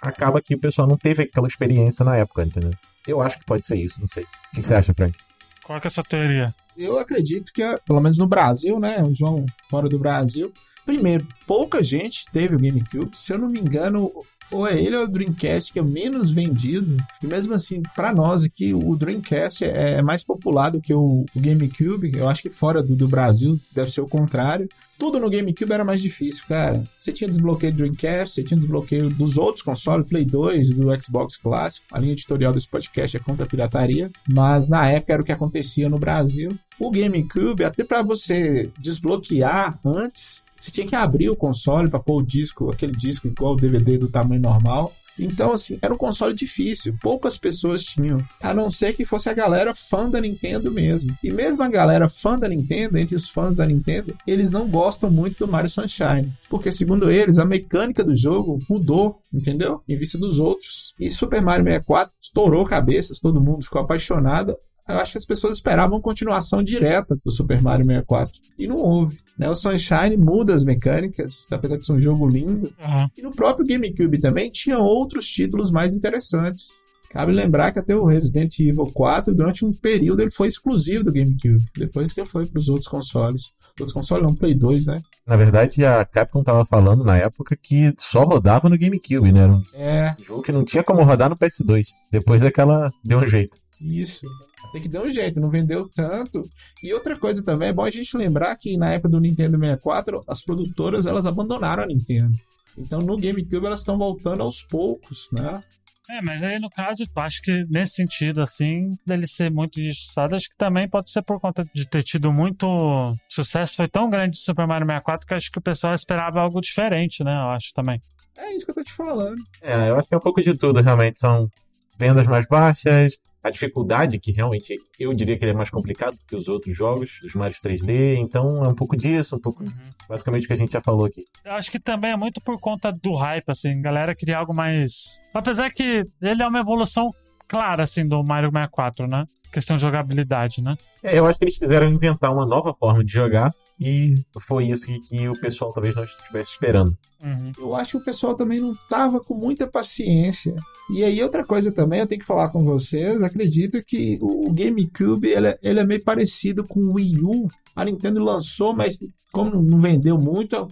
acaba 0.02 0.42
que 0.42 0.54
o 0.54 0.60
pessoal 0.60 0.86
não 0.86 0.98
teve 0.98 1.22
aquela 1.22 1.48
experiência 1.48 2.04
na 2.04 2.14
época, 2.14 2.44
entendeu? 2.44 2.72
Eu 3.08 3.22
acho 3.22 3.38
que 3.38 3.46
pode 3.46 3.66
ser 3.66 3.76
isso, 3.76 3.98
não 3.98 4.06
sei. 4.06 4.22
O 4.22 4.26
que, 4.54 4.60
que 4.60 4.66
você 4.66 4.74
acha, 4.74 4.92
Frank? 4.92 5.16
Qual 5.64 5.80
que 5.80 5.86
é 5.86 5.88
a 5.88 5.90
sua 5.90 6.04
teoria? 6.04 6.54
Eu 6.76 6.98
acredito 6.98 7.52
que, 7.54 7.62
pelo 7.86 8.00
menos 8.02 8.18
no 8.18 8.26
Brasil, 8.26 8.78
né, 8.78 9.02
o 9.02 9.14
João 9.14 9.46
fora 9.70 9.88
do 9.88 9.98
Brasil, 9.98 10.52
primeiro, 10.90 11.24
pouca 11.46 11.80
gente 11.82 12.24
teve 12.32 12.56
o 12.56 12.58
GameCube. 12.58 13.16
Se 13.16 13.32
eu 13.32 13.38
não 13.38 13.48
me 13.48 13.60
engano, 13.60 14.12
ou 14.50 14.66
é 14.66 14.76
ele 14.76 14.96
ou 14.96 15.02
é 15.02 15.04
o 15.04 15.08
Dreamcast 15.08 15.72
que 15.72 15.78
é 15.78 15.82
menos 15.82 16.32
vendido. 16.32 16.96
E 17.22 17.26
mesmo 17.26 17.54
assim, 17.54 17.80
para 17.94 18.12
nós 18.12 18.42
aqui, 18.42 18.74
o 18.74 18.96
Dreamcast 18.96 19.64
é, 19.64 19.98
é 19.98 20.02
mais 20.02 20.24
popular 20.24 20.70
do 20.70 20.80
que 20.80 20.92
o, 20.92 21.24
GameCube. 21.36 22.12
Eu 22.16 22.28
acho 22.28 22.42
que 22.42 22.50
fora 22.50 22.82
do, 22.82 22.96
do 22.96 23.06
Brasil 23.06 23.58
deve 23.72 23.92
ser 23.92 24.00
o 24.00 24.08
contrário. 24.08 24.68
Tudo 24.98 25.18
no 25.18 25.30
GameCube 25.30 25.72
era 25.72 25.84
mais 25.84 26.02
difícil, 26.02 26.44
cara. 26.46 26.82
Você 26.98 27.10
tinha 27.10 27.30
desbloqueio 27.30 27.72
do 27.72 27.78
Dreamcast, 27.78 28.34
você 28.34 28.42
tinha 28.42 28.58
desbloqueio 28.58 29.08
dos 29.08 29.38
outros 29.38 29.62
consoles, 29.62 30.06
Play 30.06 30.24
2, 30.26 30.70
do 30.72 31.02
Xbox 31.02 31.36
clássico. 31.36 31.86
A 31.92 31.98
linha 31.98 32.12
editorial 32.12 32.52
desse 32.52 32.68
podcast 32.68 33.16
é 33.16 33.20
contra 33.20 33.46
a 33.46 33.48
pirataria, 33.48 34.10
mas 34.28 34.68
na 34.68 34.90
época 34.90 35.12
era 35.12 35.22
o 35.22 35.24
que 35.24 35.32
acontecia 35.32 35.88
no 35.88 35.98
Brasil. 35.98 36.50
O 36.78 36.90
GameCube, 36.90 37.64
até 37.64 37.82
para 37.82 38.02
você 38.02 38.70
desbloquear 38.78 39.78
antes, 39.84 40.44
você 40.60 40.70
tinha 40.70 40.86
que 40.86 40.94
abrir 40.94 41.30
o 41.30 41.36
console 41.36 41.88
para 41.88 41.98
pôr 41.98 42.22
o 42.22 42.26
disco, 42.26 42.70
aquele 42.70 42.92
disco 42.92 43.26
igual 43.26 43.54
o 43.54 43.56
DVD 43.56 43.96
do 43.96 44.08
tamanho 44.08 44.42
normal. 44.42 44.92
Então, 45.18 45.52
assim, 45.52 45.78
era 45.82 45.92
um 45.92 45.98
console 45.98 46.34
difícil. 46.34 46.96
Poucas 47.00 47.36
pessoas 47.36 47.82
tinham. 47.82 48.22
A 48.40 48.54
não 48.54 48.70
ser 48.70 48.94
que 48.94 49.04
fosse 49.04 49.28
a 49.28 49.34
galera 49.34 49.74
fã 49.74 50.08
da 50.08 50.20
Nintendo 50.20 50.70
mesmo. 50.70 51.14
E 51.22 51.30
mesmo 51.30 51.62
a 51.62 51.68
galera 51.68 52.08
fã 52.08 52.38
da 52.38 52.48
Nintendo, 52.48 52.96
entre 52.96 53.16
os 53.16 53.28
fãs 53.28 53.56
da 53.56 53.66
Nintendo, 53.66 54.16
eles 54.26 54.50
não 54.50 54.68
gostam 54.68 55.10
muito 55.10 55.44
do 55.44 55.50
Mario 55.50 55.68
Sunshine. 55.68 56.32
Porque, 56.48 56.72
segundo 56.72 57.10
eles, 57.10 57.38
a 57.38 57.44
mecânica 57.44 58.04
do 58.04 58.16
jogo 58.16 58.58
mudou, 58.68 59.20
entendeu? 59.32 59.82
Em 59.88 59.96
vista 59.96 60.16
dos 60.16 60.38
outros. 60.38 60.94
E 60.98 61.10
Super 61.10 61.42
Mario 61.42 61.64
64 61.64 62.14
estourou 62.20 62.64
cabeças, 62.64 63.20
todo 63.20 63.40
mundo 63.40 63.64
ficou 63.64 63.82
apaixonado 63.82 64.56
eu 64.92 64.98
acho 64.98 65.12
que 65.12 65.18
as 65.18 65.26
pessoas 65.26 65.56
esperavam 65.56 66.00
continuação 66.00 66.62
direta 66.62 67.18
do 67.24 67.30
Super 67.30 67.60
Mario 67.62 67.86
64. 67.86 68.34
E 68.58 68.66
não 68.66 68.76
houve. 68.76 69.16
Né? 69.38 69.48
O 69.48 69.54
Sunshine 69.54 70.16
muda 70.16 70.54
as 70.54 70.64
mecânicas, 70.64 71.46
apesar 71.50 71.76
de 71.76 71.86
ser 71.86 71.92
um 71.92 71.98
jogo 71.98 72.28
lindo. 72.28 72.72
Uhum. 72.80 73.06
E 73.16 73.22
no 73.22 73.30
próprio 73.30 73.66
GameCube 73.66 74.20
também 74.20 74.50
tinha 74.50 74.78
outros 74.78 75.26
títulos 75.26 75.70
mais 75.70 75.92
interessantes. 75.92 76.72
Cabe 77.10 77.32
lembrar 77.32 77.72
que 77.72 77.80
até 77.80 77.94
o 77.94 78.04
Resident 78.04 78.56
Evil 78.60 78.86
4, 78.86 79.34
durante 79.34 79.64
um 79.64 79.72
período, 79.72 80.22
ele 80.22 80.30
foi 80.30 80.46
exclusivo 80.46 81.02
do 81.02 81.12
GameCube. 81.12 81.64
Depois 81.76 82.12
que 82.12 82.20
ele 82.20 82.28
foi 82.28 82.46
para 82.46 82.58
os 82.60 82.68
outros 82.68 82.86
consoles. 82.86 83.52
Outros 83.70 83.92
consoles 83.92 84.24
não, 84.24 84.36
Play 84.36 84.54
2, 84.54 84.86
né? 84.86 84.94
Na 85.26 85.36
verdade, 85.36 85.84
a 85.84 86.04
Capcom 86.04 86.44
tava 86.44 86.64
falando 86.64 87.04
na 87.04 87.16
época 87.16 87.56
que 87.60 87.92
só 87.98 88.22
rodava 88.22 88.68
no 88.68 88.78
GameCube, 88.78 89.32
né? 89.32 89.40
Era 89.40 89.52
um 89.52 89.62
é. 89.74 90.16
jogo 90.24 90.42
que 90.42 90.52
não 90.52 90.64
tinha 90.64 90.84
como 90.84 91.02
rodar 91.02 91.28
no 91.28 91.34
PS2. 91.34 91.86
Depois 92.12 92.44
é 92.44 92.50
que 92.50 92.60
ela 92.60 92.88
deu 93.04 93.18
um 93.18 93.26
jeito. 93.26 93.58
Isso. 93.80 94.26
Tem 94.72 94.82
que 94.82 94.88
dar 94.88 95.02
um 95.02 95.12
jeito, 95.12 95.40
não 95.40 95.50
vendeu 95.50 95.88
tanto. 95.88 96.42
E 96.82 96.92
outra 96.92 97.18
coisa 97.18 97.42
também, 97.42 97.70
é 97.70 97.72
bom 97.72 97.84
a 97.84 97.90
gente 97.90 98.16
lembrar 98.16 98.54
que 98.56 98.76
na 98.76 98.92
época 98.92 99.08
do 99.08 99.20
Nintendo 99.20 99.58
64, 99.58 100.22
as 100.28 100.42
produtoras 100.42 101.06
elas 101.06 101.26
abandonaram 101.26 101.84
a 101.84 101.86
Nintendo. 101.86 102.38
Então 102.76 102.98
no 102.98 103.16
GameCube 103.16 103.66
elas 103.66 103.80
estão 103.80 103.96
voltando 103.96 104.42
aos 104.42 104.62
poucos, 104.62 105.28
né? 105.32 105.62
É, 106.10 106.20
mas 106.22 106.42
aí 106.42 106.58
no 106.58 106.68
caso, 106.68 107.04
acho 107.16 107.40
que 107.40 107.64
nesse 107.70 107.94
sentido, 107.94 108.42
assim, 108.42 108.90
dele 109.06 109.28
ser 109.28 109.48
muito 109.48 109.80
injustiçado, 109.80 110.34
acho 110.34 110.48
que 110.48 110.56
também 110.56 110.88
pode 110.88 111.08
ser 111.08 111.22
por 111.22 111.38
conta 111.38 111.64
de 111.72 111.88
ter 111.88 112.02
tido 112.02 112.32
muito 112.32 113.12
sucesso. 113.28 113.76
Foi 113.76 113.86
tão 113.86 114.10
grande 114.10 114.36
o 114.36 114.40
Super 114.40 114.66
Mario 114.66 114.86
64 114.86 115.26
que 115.26 115.34
acho 115.34 115.50
que 115.52 115.58
o 115.58 115.62
pessoal 115.62 115.94
esperava 115.94 116.40
algo 116.40 116.60
diferente, 116.60 117.22
né? 117.22 117.32
Eu 117.32 117.50
acho 117.50 117.72
também. 117.72 118.00
É 118.36 118.52
isso 118.54 118.64
que 118.64 118.72
eu 118.72 118.74
tô 118.74 118.82
te 118.82 118.92
falando. 118.92 119.40
É, 119.62 119.90
eu 119.90 119.98
acho 119.98 120.08
que 120.08 120.14
é 120.14 120.18
um 120.18 120.22
pouco 120.22 120.42
de 120.42 120.52
tudo, 120.54 120.80
realmente. 120.80 121.20
São 121.20 121.48
vendas 121.96 122.26
mais 122.26 122.46
baixas, 122.48 123.16
a 123.42 123.50
dificuldade, 123.50 124.18
que 124.18 124.32
realmente 124.32 124.76
eu 124.98 125.12
diria 125.14 125.38
que 125.38 125.44
ele 125.44 125.52
é 125.52 125.54
mais 125.54 125.70
complicado 125.70 126.16
que 126.26 126.36
os 126.36 126.46
outros 126.48 126.76
jogos, 126.76 127.18
dos 127.22 127.34
Mario 127.34 127.54
3D, 127.54 128.16
então 128.16 128.62
é 128.64 128.68
um 128.68 128.74
pouco 128.74 128.96
disso, 128.96 129.36
um 129.36 129.40
pouco, 129.40 129.62
uhum. 129.62 129.70
basicamente 130.08 130.44
o 130.44 130.46
que 130.46 130.52
a 130.52 130.56
gente 130.56 130.72
já 130.72 130.80
falou 130.80 131.06
aqui. 131.06 131.24
Eu 131.44 131.52
acho 131.52 131.70
que 131.70 131.80
também 131.80 132.12
é 132.12 132.16
muito 132.16 132.40
por 132.42 132.60
conta 132.60 132.92
do 132.92 133.14
hype, 133.14 133.48
assim, 133.48 133.80
galera 133.80 134.14
queria 134.14 134.38
algo 134.38 134.54
mais. 134.54 134.92
Apesar 135.34 135.70
que 135.70 136.04
ele 136.20 136.42
é 136.42 136.46
uma 136.46 136.60
evolução 136.60 137.06
clara, 137.48 137.82
assim, 137.82 138.06
do 138.06 138.22
Mario 138.22 138.50
64, 138.50 139.08
né? 139.08 139.24
Questão 139.52 139.76
de 139.76 139.82
jogabilidade, 139.82 140.62
né? 140.62 140.76
É, 141.02 141.18
eu 141.18 141.26
acho 141.26 141.38
que 141.38 141.44
eles 141.46 141.58
quiseram 141.58 141.88
inventar 141.88 142.32
uma 142.32 142.46
nova 142.46 142.72
forma 142.78 143.04
de 143.04 143.12
jogar 143.12 143.50
e 143.80 144.14
foi 144.46 144.66
isso 144.66 144.84
que, 144.84 145.00
que 145.00 145.26
o 145.28 145.32
pessoal 145.32 145.72
talvez 145.72 145.94
não 145.94 146.02
estivesse 146.02 146.50
esperando. 146.50 146.94
Uhum. 147.24 147.52
Eu 147.58 147.74
acho 147.74 147.92
que 147.92 147.96
o 147.96 148.04
pessoal 148.04 148.34
também 148.34 148.60
não 148.60 148.74
tava 148.90 149.20
com 149.20 149.34
muita 149.34 149.66
paciência. 149.66 150.54
E 150.90 151.02
aí, 151.02 151.22
outra 151.22 151.42
coisa 151.42 151.72
também, 151.72 152.00
eu 152.00 152.06
tenho 152.06 152.20
que 152.20 152.26
falar 152.26 152.50
com 152.50 152.60
vocês, 152.60 153.22
acredito 153.22 153.82
que 153.86 154.18
o 154.20 154.52
GameCube, 154.52 155.28
ele, 155.28 155.48
é, 155.48 155.58
ele 155.62 155.80
é 155.80 155.86
meio 155.86 156.04
parecido 156.04 156.62
com 156.62 156.78
o 156.78 156.92
Wii 156.94 157.24
U. 157.24 157.48
A 157.74 157.84
Nintendo 157.84 158.22
lançou, 158.22 158.76
mas 158.76 158.98
como 159.32 159.62
não 159.62 159.80
vendeu 159.80 160.18
muito, 160.18 160.68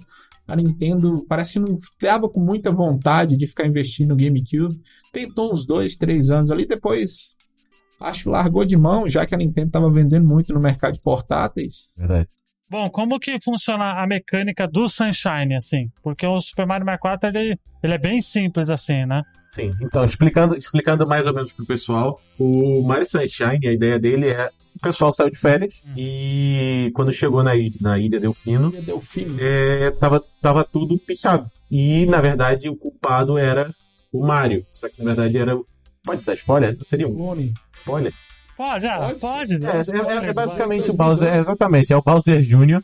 a 0.47 0.55
Nintendo 0.55 1.25
parece 1.27 1.55
que 1.55 1.61
não 1.61 1.79
estava 1.79 2.29
com 2.29 2.41
muita 2.41 2.71
vontade 2.71 3.39
de 3.39 3.47
ficar 3.47 3.67
investindo 3.67 4.11
no 4.11 4.17
GameCube. 4.17 4.79
Tentou 5.13 5.51
uns 5.51 5.67
dois, 5.67 5.97
três 5.97 6.29
anos 6.29 6.51
ali, 6.51 6.67
depois 6.67 7.35
acho 8.01 8.25
que 8.25 8.29
largou 8.29 8.65
de 8.67 8.77
mão, 8.77 9.09
já 9.09 9.25
que 9.27 9.35
a 9.35 9.39
Nintendo 9.39 9.69
estava 9.69 9.91
vendendo 9.91 10.29
muito 10.29 10.53
no 10.53 10.61
mercado 10.61 10.93
de 10.93 11.01
portáteis. 11.01 11.91
Verdade. 11.97 12.29
Bom, 12.71 12.91
como 12.91 13.19
que 13.19 13.41
funciona 13.41 14.03
a 14.03 14.07
mecânica 14.07 14.69
do 14.69 14.89
Sunshine, 14.89 15.57
assim? 15.57 15.91
Porque 16.03 16.27
o 16.27 16.41
Super 16.41 16.67
Mario 16.67 16.85
64, 16.85 17.31
ele, 17.31 17.59
ele 17.83 17.95
é 17.95 17.99
bem 17.99 18.21
simples, 18.21 18.69
assim, 18.69 19.07
né? 19.07 19.23
Sim, 19.51 19.71
então, 19.81 20.05
explicando, 20.05 20.57
explicando 20.57 21.07
mais 21.07 21.27
ou 21.27 21.33
menos 21.33 21.51
pro 21.51 21.65
pessoal, 21.65 22.21
o 22.39 22.83
Mario 22.83 23.07
Sunshine, 23.07 23.67
a 23.67 23.73
ideia 23.73 23.99
dele 23.99 24.29
é 24.29 24.51
o 24.79 24.81
pessoal 24.81 25.13
saiu 25.13 25.31
de 25.31 25.39
férias 25.39 25.75
hum. 25.85 25.95
e 25.97 26.93
quando 26.95 27.11
chegou 27.11 27.43
na 27.43 27.57
ilha, 27.57 27.77
na 27.81 27.99
ilha 27.99 28.21
Delfino, 28.21 28.69
ilha 28.69 28.83
Delfino. 28.83 29.37
É, 29.41 29.91
tava, 29.91 30.23
tava 30.41 30.63
tudo 30.63 30.97
pichado. 30.99 31.51
E, 31.69 32.07
na 32.07 32.21
verdade, 32.21 32.69
o 32.69 32.77
culpado 32.77 33.37
era 33.37 33.75
o 34.13 34.25
Mario. 34.25 34.65
Só 34.71 34.89
que, 34.89 35.03
na 35.03 35.15
verdade, 35.15 35.37
era... 35.37 35.59
Pode 36.05 36.25
dar 36.25 36.35
spoiler? 36.35 36.77
Seria 36.85 37.09
um 37.09 37.53
spoiler? 37.77 38.15
Pode, 38.59 38.89
ah, 38.89 38.99
pode. 38.99 39.21
pode 39.21 39.59
né? 39.61 39.71
é, 39.71 40.27
é, 40.27 40.31
é, 40.31 40.33
basicamente 40.33 40.91
o 40.91 40.93
Bowser, 40.93 41.33
exatamente, 41.33 41.93
é 41.93 41.97
o 41.97 42.03
Bowser 42.03 42.41
Jr. 42.41 42.83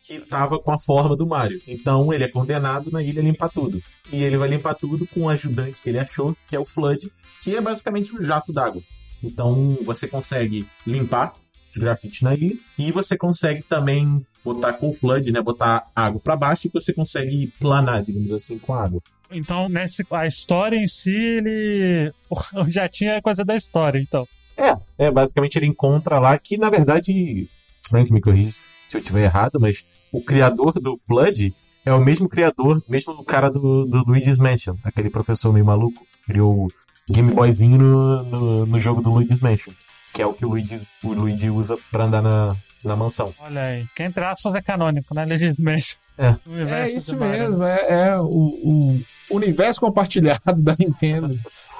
que 0.00 0.20
tava 0.20 0.56
com 0.60 0.70
a 0.70 0.78
forma 0.78 1.16
do 1.16 1.26
Mario. 1.26 1.60
Então 1.66 2.14
ele 2.14 2.22
é 2.22 2.28
condenado 2.28 2.92
na 2.92 3.02
ilha 3.02 3.20
limpar 3.20 3.48
tudo. 3.48 3.82
E 4.12 4.22
ele 4.22 4.36
vai 4.36 4.48
limpar 4.48 4.74
tudo 4.74 5.04
com 5.08 5.22
o 5.22 5.28
ajudante 5.28 5.82
que 5.82 5.88
ele 5.88 5.98
achou, 5.98 6.36
que 6.48 6.54
é 6.54 6.60
o 6.60 6.64
Flood, 6.64 7.10
que 7.42 7.56
é 7.56 7.60
basicamente 7.60 8.14
um 8.14 8.24
jato 8.24 8.52
d'água. 8.52 8.80
Então 9.20 9.76
você 9.84 10.06
consegue 10.06 10.64
limpar 10.86 11.34
os 11.72 11.76
grafites 11.76 12.22
na 12.22 12.32
ilha 12.36 12.56
e 12.78 12.92
você 12.92 13.16
consegue 13.16 13.64
também 13.64 14.24
botar 14.44 14.74
com 14.74 14.90
o 14.90 14.92
Flood, 14.92 15.32
né, 15.32 15.42
botar 15.42 15.90
água 15.96 16.20
para 16.20 16.36
baixo 16.36 16.68
e 16.68 16.70
você 16.72 16.92
consegue 16.92 17.52
planar, 17.58 18.00
digamos 18.04 18.30
assim, 18.30 18.60
com 18.60 18.72
água. 18.74 19.02
Então, 19.28 19.68
nesse, 19.68 20.06
a 20.08 20.24
história 20.24 20.76
em 20.76 20.86
si, 20.86 21.16
ele 21.16 22.12
já 22.68 22.88
tinha 22.88 23.20
coisa 23.20 23.44
da 23.44 23.56
história, 23.56 23.98
então. 23.98 24.24
É, 24.56 25.06
é, 25.06 25.10
basicamente 25.10 25.56
ele 25.56 25.66
encontra 25.66 26.18
lá 26.18 26.38
que, 26.38 26.56
na 26.56 26.70
verdade, 26.70 27.48
Frank 27.82 28.12
me 28.12 28.20
corrija 28.20 28.52
se 28.88 28.96
eu 28.96 29.00
estiver 29.00 29.24
errado, 29.24 29.58
mas 29.60 29.84
o 30.12 30.22
criador 30.22 30.72
do 30.74 30.98
Flood 31.06 31.54
é 31.84 31.92
o 31.92 32.00
mesmo 32.00 32.28
criador, 32.28 32.82
mesmo 32.88 33.24
cara 33.24 33.50
do, 33.50 33.84
do 33.84 34.04
Luigi's 34.04 34.38
Mansion, 34.38 34.76
aquele 34.84 35.10
professor 35.10 35.52
meio 35.52 35.66
maluco, 35.66 36.06
criou 36.26 36.66
o 36.66 36.68
Game 37.12 37.30
Boyzinho 37.32 37.76
no, 37.76 38.22
no, 38.22 38.66
no 38.66 38.80
jogo 38.80 39.02
do 39.02 39.10
Luigi's 39.10 39.40
Mansion, 39.40 39.72
que 40.12 40.22
é 40.22 40.26
o 40.26 40.32
que 40.32 40.46
o 40.46 40.48
Luigi, 40.48 40.80
o 41.02 41.12
Luigi 41.12 41.50
usa 41.50 41.76
pra 41.90 42.04
andar 42.04 42.22
na, 42.22 42.56
na 42.84 42.96
mansão. 42.96 43.34
Olha 43.40 43.62
aí, 43.62 43.84
que 43.94 44.02
entre 44.02 44.24
aspas 44.24 44.54
é 44.54 44.62
canônico, 44.62 45.14
né? 45.14 45.24
Luigi's 45.24 45.58
Mansion. 45.58 45.98
É. 46.16 46.36
O 46.46 46.56
É 46.56 46.90
isso 46.90 47.16
mesmo, 47.16 47.64
é, 47.64 47.86
é 47.88 48.18
o, 48.18 48.24
o 48.28 49.00
universo 49.30 49.80
compartilhado 49.80 50.40
da 50.62 50.76
Nintendo. 50.78 51.36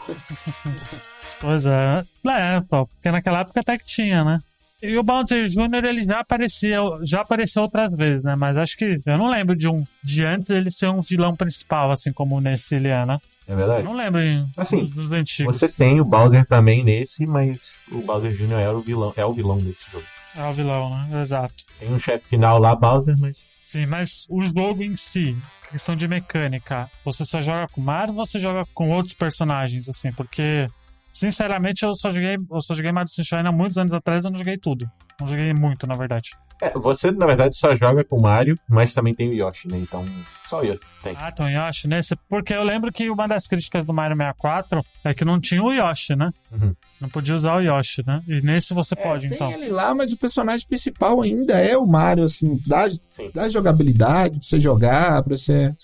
Pois 1.41 1.67
é. 1.67 2.05
É, 2.27 2.61
pô, 2.69 2.87
porque 2.87 3.11
naquela 3.11 3.41
época 3.41 3.61
até 3.61 3.77
que 3.79 3.85
tinha, 3.85 4.25
né? 4.25 4.41
E 4.83 4.97
o 4.99 5.03
Bowser 5.03 5.47
Jr. 5.49 5.85
ele 5.85 6.05
já 6.05 6.21
aparecia, 6.21 6.79
já 7.03 7.21
apareceu 7.23 7.63
outras 7.63 7.91
vezes, 7.97 8.23
né? 8.23 8.35
Mas 8.37 8.57
acho 8.57 8.77
que 8.77 9.01
eu 9.07 9.19
não 9.19 9.31
lembro 9.31 9.57
de 9.57 9.67
um 9.69 9.83
de 10.03 10.23
antes 10.25 10.51
ele 10.51 10.71
ser 10.71 10.89
um 10.89 11.01
vilão 11.01 11.35
principal, 11.35 11.91
assim 11.91 12.13
como 12.13 12.41
nesse 12.41 12.75
ele 12.75 12.89
é, 12.89 13.07
né? 13.07 13.19
É 13.49 13.53
Eu 13.53 13.57
verdade? 13.57 13.83
não 13.85 13.95
lembro 13.95 14.21
em- 14.23 14.47
Assim, 14.57 14.85
dos, 14.85 14.95
dos 14.95 15.13
antigos. 15.13 15.57
Você 15.57 15.69
tem 15.69 16.01
o 16.01 16.05
Bowser 16.05 16.45
também 16.47 16.83
nesse, 16.85 17.27
mas 17.27 17.71
o 17.91 17.99
Bowser 18.03 18.33
Jr. 18.33 18.53
era 18.55 18.77
o 18.77 18.81
vilão, 18.81 19.13
é 19.17 19.25
o 19.25 19.33
vilão 19.33 19.59
desse 19.59 19.85
jogo. 19.91 20.05
É 20.37 20.43
o 20.45 20.53
vilão, 20.53 20.91
né? 20.91 21.23
Exato. 21.23 21.55
Tem 21.79 21.91
um 21.93 21.99
chefe 21.99 22.29
final 22.29 22.59
lá, 22.59 22.75
Bowser, 22.75 23.17
mas 23.19 23.37
Sim, 23.65 23.87
mas 23.87 24.25
o 24.29 24.43
jogo 24.43 24.83
em 24.83 24.97
si, 24.97 25.37
questão 25.71 25.97
de 25.97 26.07
mecânica, 26.07 26.89
você 27.05 27.25
só 27.25 27.41
joga 27.41 27.67
com 27.73 27.81
Mario 27.81 28.15
ou 28.17 28.25
você 28.27 28.39
joga 28.39 28.65
com 28.75 28.91
outros 28.91 29.15
personagens, 29.15 29.89
assim? 29.89 30.13
Porque, 30.13 30.67
sinceramente, 31.15 31.85
eu 31.85 31.95
só 31.95 32.11
joguei, 32.11 32.37
eu 32.51 32.61
só 32.61 32.75
joguei 32.75 32.93
Mario 32.93 33.11
Sunshine 33.11 33.47
há 33.49 33.53
muitos 33.53 33.79
anos 33.79 33.93
atrás, 33.95 34.25
eu 34.25 34.31
não 34.31 34.39
joguei 34.39 34.59
tudo. 34.59 34.87
Não 35.21 35.29
joguei 35.29 35.55
muito, 35.55 35.87
na 35.87 35.95
verdade. 35.95 36.31
É, 36.61 36.71
você, 36.71 37.11
na 37.11 37.27
verdade, 37.27 37.57
só 37.57 37.75
joga 37.75 38.05
com 38.05 38.17
o 38.17 38.23
Mario, 38.23 38.57
mas 38.69 38.95
também 38.95 39.13
tem 39.15 39.29
o 39.29 39.35
Yoshi, 39.35 39.69
né? 39.69 39.77
Então, 39.79 40.05
só 40.45 40.61
o 40.61 40.65
Yoshi 40.65 40.85
tem. 41.03 41.15
Ah, 41.19 41.31
então 41.33 41.49
Yoshi, 41.51 41.89
nesse. 41.89 42.15
Porque 42.29 42.53
eu 42.55 42.63
lembro 42.63 42.93
que 42.93 43.11
uma 43.11 43.27
das 43.27 43.47
críticas 43.47 43.85
do 43.85 43.93
Mario 43.93 44.17
64 44.17 44.85
é 45.05 45.13
que 45.15 45.25
não 45.25 45.41
tinha 45.41 45.63
o 45.63 45.73
Yoshi, 45.73 46.15
né? 46.15 46.31
Uhum. 46.53 46.75
Não 47.01 47.09
podia 47.09 47.35
usar 47.35 47.57
o 47.57 47.61
Yoshi, 47.61 48.05
né? 48.07 48.23
E 48.27 48.41
nesse 48.41 48.73
você 48.73 48.95
pode, 48.95 49.27
É, 49.27 49.29
tem 49.31 49.37
então. 49.37 49.51
ele 49.53 49.69
lá, 49.69 49.95
mas 49.95 50.13
o 50.13 50.17
personagem 50.17 50.67
principal 50.67 51.21
ainda 51.23 51.55
é 51.59 51.77
o 51.77 51.87
Mario, 51.87 52.25
assim, 52.25 52.61
dá, 52.67 52.87
dá 53.35 53.49
jogabilidade 53.49 54.39
pra 54.39 54.47
você 54.47 54.61
jogar, 54.61 55.23
pra 55.25 55.37
você. 55.37 55.75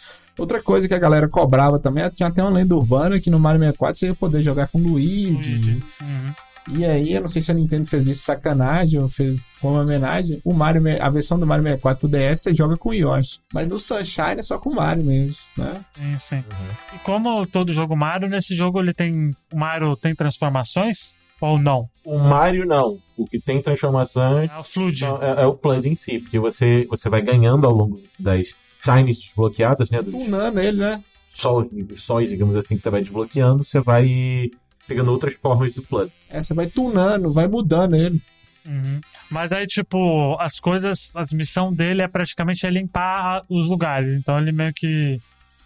Outra 0.41 0.63
coisa 0.63 0.89
que 0.89 0.95
a 0.95 0.99
galera 0.99 1.29
cobrava 1.29 1.79
também, 1.79 2.09
tinha 2.11 2.31
até 2.31 2.43
uma 2.43 2.51
lenda 2.51 2.75
urbana 2.75 3.21
que 3.21 3.29
no 3.29 3.39
Mario 3.39 3.61
64 3.61 3.99
você 3.99 4.07
ia 4.07 4.15
poder 4.15 4.43
jogar 4.43 4.69
com 4.69 4.79
Luigi. 4.79 5.55
Luigi. 5.55 5.81
Uhum. 6.01 6.35
E 6.73 6.85
aí, 6.85 7.13
eu 7.13 7.21
não 7.21 7.29
sei 7.29 7.43
se 7.43 7.51
a 7.51 7.55
Nintendo 7.55 7.87
fez 7.87 8.07
isso 8.07 8.23
sacanagem 8.23 9.01
ou 9.01 9.09
fez 9.09 9.51
como 9.61 9.79
homenagem. 9.79 10.41
O 10.45 10.55
Mario, 10.55 10.83
a 10.99 11.11
versão 11.11 11.39
do 11.39 11.47
Mario 11.47 11.65
64 11.65 12.01
pro 12.01 12.09
DS 12.09 12.41
você 12.41 12.55
joga 12.55 12.77
com 12.79 12.89
o 12.89 12.95
Yoshi. 12.95 13.41
Mas 13.53 13.69
no 13.69 13.79
Sunshine 13.79 14.39
é 14.39 14.43
só 14.43 14.59
com 14.59 14.71
o 14.71 14.75
Mario 14.77 15.05
mesmo, 15.05 15.37
né? 15.59 15.85
Sim, 15.95 16.19
sim. 16.19 16.37
Uhum. 16.37 16.97
E 16.97 16.99
como 17.01 17.47
todo 17.47 17.73
jogo 17.73 17.95
Mario, 17.95 18.29
nesse 18.29 18.55
jogo 18.55 18.81
ele 18.81 18.95
tem. 18.95 19.31
O 19.53 19.59
Mario 19.59 19.95
tem 19.95 20.15
transformações? 20.15 21.19
Ou 21.41 21.59
não? 21.59 21.89
O 22.05 22.19
Mario 22.19 22.67
não. 22.67 22.99
O 23.17 23.27
que 23.27 23.41
tem 23.41 23.61
transformações 23.63 24.51
É 24.51 24.59
o 24.59 24.63
Flood. 24.63 25.05
Então, 25.05 25.23
é, 25.23 25.43
é 25.43 25.47
o 25.47 25.55
Flood 25.55 25.89
em 25.89 25.95
si, 25.95 26.19
porque 26.19 26.39
você, 26.39 26.87
você 26.89 27.09
vai 27.09 27.23
ganhando 27.23 27.67
ao 27.67 27.73
longo 27.73 28.01
das 28.19 28.55
shines 28.85 29.19
desbloqueadas, 29.21 29.91
né? 29.91 30.03
Tunando 30.03 30.61
ele, 30.61 30.79
né? 30.79 31.03
sóis, 31.41 31.69
dos 31.71 32.03
sóis, 32.03 32.29
digamos 32.29 32.57
assim, 32.57 32.77
que 32.77 32.83
você 32.83 32.91
vai 32.91 33.01
desbloqueando, 33.01 33.65
você 33.65 33.81
vai 33.81 34.51
pegando 34.87 35.11
outras 35.11 35.35
formas 35.35 35.75
do 35.75 35.83
Flood. 35.83 36.13
É, 36.29 36.41
você 36.41 36.53
vai 36.53 36.67
tunando, 36.67 37.33
vai 37.33 37.47
mudando 37.47 37.95
ele. 37.95 38.21
Uhum. 38.67 39.01
Mas 39.31 39.53
aí, 39.53 39.67
tipo, 39.67 40.37
as 40.39 40.59
coisas, 40.59 41.13
as 41.17 41.33
missão 41.33 41.73
dele 41.73 42.03
é 42.03 42.09
praticamente 42.09 42.67
é 42.67 42.71
limpar 42.71 43.43
os 43.49 43.65
lugares. 43.67 44.13
Então 44.13 44.39
ele 44.39 44.53
meio 44.53 44.73
que 44.75 45.19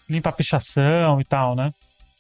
limpa 0.09 0.29
a 0.29 0.33
pichação 0.33 1.21
e 1.21 1.25
tal, 1.25 1.57
né? 1.57 1.73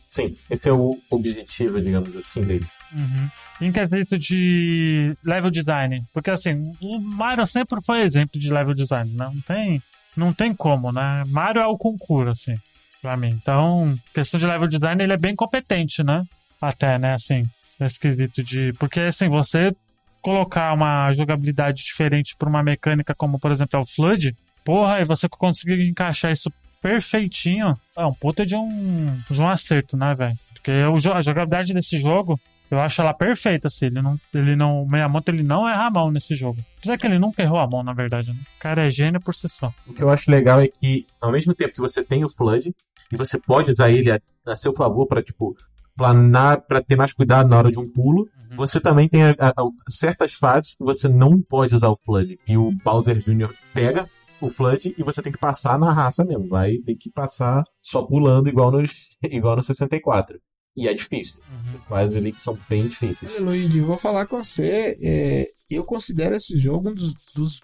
Sim, 0.08 0.34
esse 0.48 0.68
é 0.68 0.72
o 0.72 0.98
objetivo, 1.10 1.80
digamos 1.80 2.16
assim, 2.16 2.40
dele. 2.40 2.66
Uhum. 2.92 3.28
Em 3.60 3.72
quesito 3.72 4.18
de 4.18 5.14
level 5.24 5.50
design, 5.50 6.02
porque 6.12 6.30
assim, 6.30 6.72
o 6.80 6.98
Mario 6.98 7.46
sempre 7.46 7.78
foi 7.84 8.02
exemplo 8.02 8.40
de 8.40 8.52
level 8.52 8.74
design, 8.74 9.10
né? 9.12 9.30
Não 9.32 9.40
tem, 9.42 9.82
não 10.16 10.32
tem 10.32 10.54
como, 10.54 10.92
né? 10.92 11.22
Mario 11.28 11.62
é 11.62 11.66
o 11.66 11.78
concurso, 11.78 12.30
assim, 12.30 12.54
pra 13.02 13.16
mim. 13.16 13.30
Então, 13.30 13.94
questão 14.14 14.38
de 14.38 14.46
level 14.46 14.68
design, 14.68 15.02
ele 15.02 15.12
é 15.12 15.18
bem 15.18 15.34
competente, 15.34 16.02
né? 16.02 16.24
Até, 16.60 16.98
né, 16.98 17.14
assim, 17.14 17.44
nesse 17.78 17.98
quesito 17.98 18.42
de... 18.42 18.72
Porque, 18.74 19.00
assim, 19.00 19.28
você 19.28 19.74
colocar 20.22 20.72
uma 20.72 21.12
jogabilidade 21.12 21.82
diferente 21.82 22.34
pra 22.38 22.48
uma 22.48 22.62
mecânica 22.62 23.14
como, 23.14 23.38
por 23.38 23.52
exemplo, 23.52 23.78
é 23.78 23.82
o 23.82 23.86
Flood, 23.86 24.34
porra, 24.64 25.00
e 25.00 25.04
você 25.04 25.28
conseguir 25.28 25.86
encaixar 25.86 26.32
isso 26.32 26.50
perfeitinho, 26.80 27.74
é 27.96 28.06
um 28.06 28.12
puta 28.12 28.44
de 28.44 28.56
um, 28.56 29.16
de 29.30 29.40
um 29.40 29.48
acerto, 29.48 29.96
né, 29.96 30.14
velho? 30.14 30.36
Porque 30.54 30.72
a 31.10 31.22
jogabilidade 31.22 31.74
desse 31.74 32.00
jogo, 32.00 32.40
eu 32.74 32.80
acho 32.80 33.00
ela 33.00 33.14
perfeita, 33.14 33.68
assim. 33.68 33.86
Ele 33.86 34.02
não, 34.02 34.20
ele 34.34 34.56
não, 34.56 34.82
o 34.82 34.90
Miyamoto, 34.90 35.30
ele 35.30 35.42
não 35.42 35.68
erra 35.68 35.86
a 35.86 35.90
mão 35.90 36.10
nesse 36.10 36.34
jogo. 36.34 36.58
Apesar 36.78 36.98
que 36.98 37.06
ele 37.06 37.18
nunca 37.18 37.42
errou 37.42 37.58
a 37.58 37.66
mão, 37.66 37.82
na 37.82 37.92
verdade, 37.92 38.30
né? 38.32 38.38
O 38.56 38.60
cara 38.60 38.86
é 38.86 38.90
gênio 38.90 39.20
por 39.20 39.34
si 39.34 39.48
só. 39.48 39.72
O 39.86 39.92
que 39.94 40.02
eu 40.02 40.10
acho 40.10 40.30
legal 40.30 40.60
é 40.60 40.68
que, 40.68 41.06
ao 41.20 41.32
mesmo 41.32 41.54
tempo 41.54 41.72
que 41.74 41.80
você 41.80 42.02
tem 42.04 42.24
o 42.24 42.28
Flood, 42.30 42.74
e 43.12 43.16
você 43.16 43.38
pode 43.38 43.70
usar 43.70 43.90
ele 43.90 44.10
a, 44.10 44.20
a 44.46 44.56
seu 44.56 44.74
favor 44.74 45.06
para 45.06 45.22
tipo, 45.22 45.54
planar, 45.96 46.60
para 46.62 46.82
ter 46.82 46.96
mais 46.96 47.12
cuidado 47.12 47.48
na 47.48 47.56
hora 47.58 47.70
de 47.70 47.78
um 47.78 47.88
pulo, 47.90 48.28
você 48.56 48.80
também 48.80 49.08
tem 49.08 49.22
a- 49.24 49.34
a- 49.40 49.52
certas 49.88 50.34
fases 50.34 50.74
que 50.76 50.84
você 50.84 51.08
não 51.08 51.40
pode 51.40 51.74
usar 51.74 51.88
o 51.88 51.96
Flood. 51.96 52.38
E 52.46 52.56
o 52.56 52.70
Bowser 52.84 53.18
Jr. 53.18 53.52
pega 53.72 54.08
o 54.40 54.48
Flood 54.50 54.94
e 54.96 55.02
você 55.02 55.22
tem 55.22 55.32
que 55.32 55.38
passar 55.38 55.78
na 55.78 55.92
raça 55.92 56.24
mesmo. 56.24 56.48
Vai 56.48 56.76
ter 56.78 56.94
que 56.96 57.10
passar 57.10 57.64
só 57.82 58.02
pulando 58.02 58.48
igual, 58.48 58.70
nos, 58.70 58.90
igual 59.22 59.56
no 59.56 59.62
64. 59.62 60.38
E 60.76 60.88
é 60.88 60.94
difícil. 60.94 61.40
Tem 61.63 61.63
fases 61.86 62.16
ali 62.16 62.32
que 62.32 62.42
são 62.42 62.58
bem 62.68 62.86
difíceis. 62.88 63.30
Olha, 63.32 63.42
Luigi, 63.42 63.80
vou 63.80 63.96
falar 63.98 64.26
com 64.26 64.42
você. 64.42 64.96
é, 65.00 65.46
eu 65.70 65.84
considero 65.84 66.36
esse 66.36 66.58
jogo 66.60 66.90
um 66.90 66.94
dos, 66.94 67.14
dos 67.34 67.60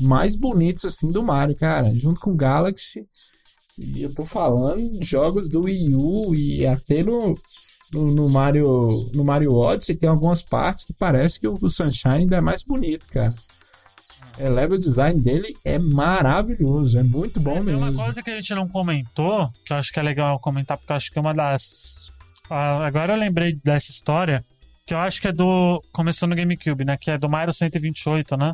mais 0.00 0.34
bonitos 0.36 0.84
assim 0.84 1.10
do 1.10 1.22
Mario, 1.22 1.56
cara. 1.56 1.92
Junto 1.94 2.20
com 2.20 2.30
o 2.32 2.36
Galaxy. 2.36 3.06
E 3.78 4.02
eu 4.02 4.14
tô 4.14 4.24
falando 4.24 4.90
de 4.90 5.06
jogos 5.06 5.48
do 5.48 5.62
Wii 5.64 5.94
U 5.94 6.34
e 6.34 6.66
até 6.66 7.02
no, 7.02 7.34
no, 7.92 8.04
no 8.14 8.28
Mario 8.28 9.06
no 9.14 9.24
Mario 9.24 9.54
Odyssey 9.54 9.96
tem 9.96 10.08
algumas 10.08 10.42
partes 10.42 10.84
que 10.84 10.92
parece 10.92 11.40
que 11.40 11.48
o, 11.48 11.56
o 11.60 11.70
Sunshine 11.70 12.14
ainda 12.22 12.36
é 12.36 12.40
mais 12.40 12.62
bonito, 12.62 13.06
cara. 13.12 13.34
É, 14.38 14.48
level 14.48 14.78
design 14.78 15.20
dele 15.20 15.54
é 15.64 15.78
maravilhoso, 15.78 16.98
é 16.98 17.02
muito 17.02 17.38
bom 17.40 17.62
Tem 17.62 17.74
uma 17.74 17.86
mesmo. 17.86 18.02
coisa 18.02 18.22
que 18.22 18.30
a 18.30 18.36
gente 18.36 18.54
não 18.54 18.66
comentou, 18.68 19.48
que 19.66 19.72
eu 19.72 19.76
acho 19.76 19.92
que 19.92 19.98
é 19.98 20.02
legal 20.02 20.38
comentar, 20.38 20.78
porque 20.78 20.92
eu 20.92 20.96
acho 20.96 21.10
que 21.10 21.18
é 21.18 21.20
uma 21.20 21.34
das. 21.34 21.89
Ah, 22.50 22.84
agora 22.84 23.12
eu 23.12 23.18
lembrei 23.18 23.56
dessa 23.64 23.90
história, 23.90 24.44
que 24.84 24.92
eu 24.92 24.98
acho 24.98 25.20
que 25.20 25.28
é 25.28 25.32
do. 25.32 25.82
Começou 25.92 26.28
no 26.28 26.34
GameCube, 26.34 26.84
né? 26.84 26.96
Que 27.00 27.12
é 27.12 27.18
do 27.18 27.28
Mario 27.28 27.54
128, 27.54 28.36
né? 28.36 28.52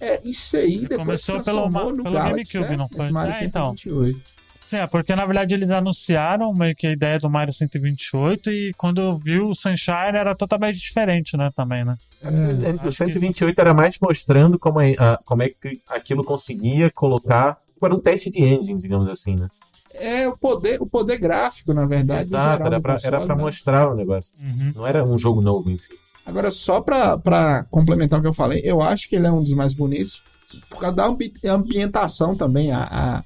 É, 0.00 0.20
isso 0.24 0.56
aí 0.56 0.80
depois 0.80 0.98
começou 0.98 1.42
pelo 1.42 1.70
pelo 1.70 2.02
Galaxy, 2.02 2.54
GameCube, 2.54 2.70
né? 2.70 2.76
não 2.76 2.86
Esse 2.86 2.96
foi? 2.96 3.10
Mario 3.10 3.34
É, 3.34 3.44
então. 3.44 3.76
128. 3.76 4.40
Sim, 4.70 4.76
é 4.76 4.86
porque 4.86 5.16
na 5.16 5.26
verdade 5.26 5.52
eles 5.52 5.68
anunciaram 5.68 6.54
meio 6.54 6.76
que 6.76 6.86
a 6.86 6.92
ideia 6.92 7.18
do 7.18 7.28
Mario 7.28 7.52
128 7.52 8.52
e 8.52 8.72
quando 8.74 9.18
viu 9.18 9.48
o 9.48 9.54
Sunshine 9.54 10.16
era 10.16 10.32
totalmente 10.32 10.78
diferente, 10.78 11.36
né? 11.36 11.50
Também, 11.56 11.84
né? 11.84 11.96
O 12.22 12.86
Acho 12.86 12.92
128 12.92 13.60
era 13.60 13.74
mais 13.74 13.96
mostrando 14.00 14.60
como 14.60 14.80
é, 14.80 14.94
ah, 14.96 15.18
como 15.24 15.42
é 15.42 15.48
que 15.48 15.80
aquilo 15.88 16.22
conseguia 16.22 16.88
colocar. 16.88 17.58
Era 17.82 17.94
um 17.94 17.98
teste 17.98 18.30
de 18.30 18.44
engine, 18.44 18.78
digamos 18.78 19.08
assim, 19.08 19.34
né? 19.34 19.48
É 19.94 20.28
o 20.28 20.36
poder, 20.36 20.80
o 20.80 20.86
poder 20.86 21.18
gráfico, 21.18 21.72
na 21.74 21.84
verdade. 21.84 22.22
Exato, 22.22 22.64
geral 22.64 22.66
era 23.04 23.26
pra 23.26 23.36
né? 23.36 23.42
mostrar 23.42 23.90
o 23.90 23.96
negócio. 23.96 24.32
Uhum. 24.42 24.72
Não 24.76 24.86
era 24.86 25.04
um 25.04 25.18
jogo 25.18 25.40
novo 25.40 25.70
em 25.70 25.76
si. 25.76 25.88
Agora, 26.24 26.50
só 26.50 26.80
pra, 26.80 27.18
pra 27.18 27.64
complementar 27.70 28.18
o 28.18 28.22
que 28.22 28.28
eu 28.28 28.34
falei, 28.34 28.60
eu 28.64 28.80
acho 28.82 29.08
que 29.08 29.16
ele 29.16 29.26
é 29.26 29.32
um 29.32 29.42
dos 29.42 29.54
mais 29.54 29.72
bonitos 29.74 30.22
por 30.68 30.78
causa 30.78 30.96
da 30.96 31.06
ambi- 31.06 31.32
ambientação 31.44 32.36
também. 32.36 32.70
A, 32.72 32.82
a, 32.82 33.22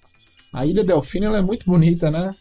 a 0.60 0.66
Ilha 0.66 0.84
Delfina 0.84 1.26
ela 1.26 1.38
é 1.38 1.42
muito 1.42 1.66
bonita, 1.66 2.10
né? 2.10 2.34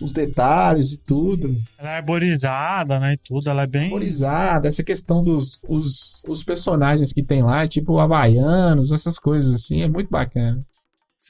Os 0.00 0.12
detalhes 0.12 0.92
e 0.92 0.96
tudo. 0.98 1.54
Ela 1.78 1.90
é 1.92 1.96
arborizada, 1.98 2.98
né? 2.98 3.14
E 3.14 3.18
tudo, 3.18 3.50
ela 3.50 3.62
é 3.62 3.66
bem. 3.66 3.84
Arborizada, 3.84 4.66
essa 4.66 4.82
questão 4.82 5.22
dos 5.22 5.58
os, 5.68 6.22
os 6.26 6.42
personagens 6.42 7.12
que 7.12 7.22
tem 7.22 7.42
lá, 7.42 7.68
tipo 7.68 7.98
havaianos, 7.98 8.92
essas 8.92 9.18
coisas 9.18 9.52
assim, 9.54 9.82
é 9.82 9.88
muito 9.88 10.08
bacana. 10.10 10.64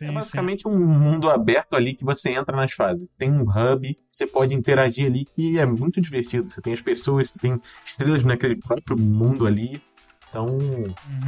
Sim, 0.00 0.06
É 0.06 0.08
sim. 0.08 0.14
basicamente 0.14 0.66
um 0.66 0.78
mundo 0.78 1.28
aberto 1.28 1.76
ali 1.76 1.94
que 1.94 2.04
você 2.04 2.30
entra 2.30 2.56
nas 2.56 2.72
fases. 2.72 3.06
Tem 3.18 3.30
um 3.30 3.42
hub, 3.42 3.96
você 4.10 4.26
pode 4.26 4.54
interagir 4.54 5.06
ali 5.06 5.26
e 5.36 5.58
é 5.58 5.66
muito 5.66 6.00
divertido. 6.00 6.48
Você 6.48 6.62
tem 6.62 6.72
as 6.72 6.80
pessoas, 6.80 7.30
você 7.30 7.38
tem 7.38 7.60
estrelas 7.84 8.24
naquele 8.24 8.56
próprio 8.56 8.98
mundo 8.98 9.46
ali. 9.46 9.82
Então, 10.28 10.46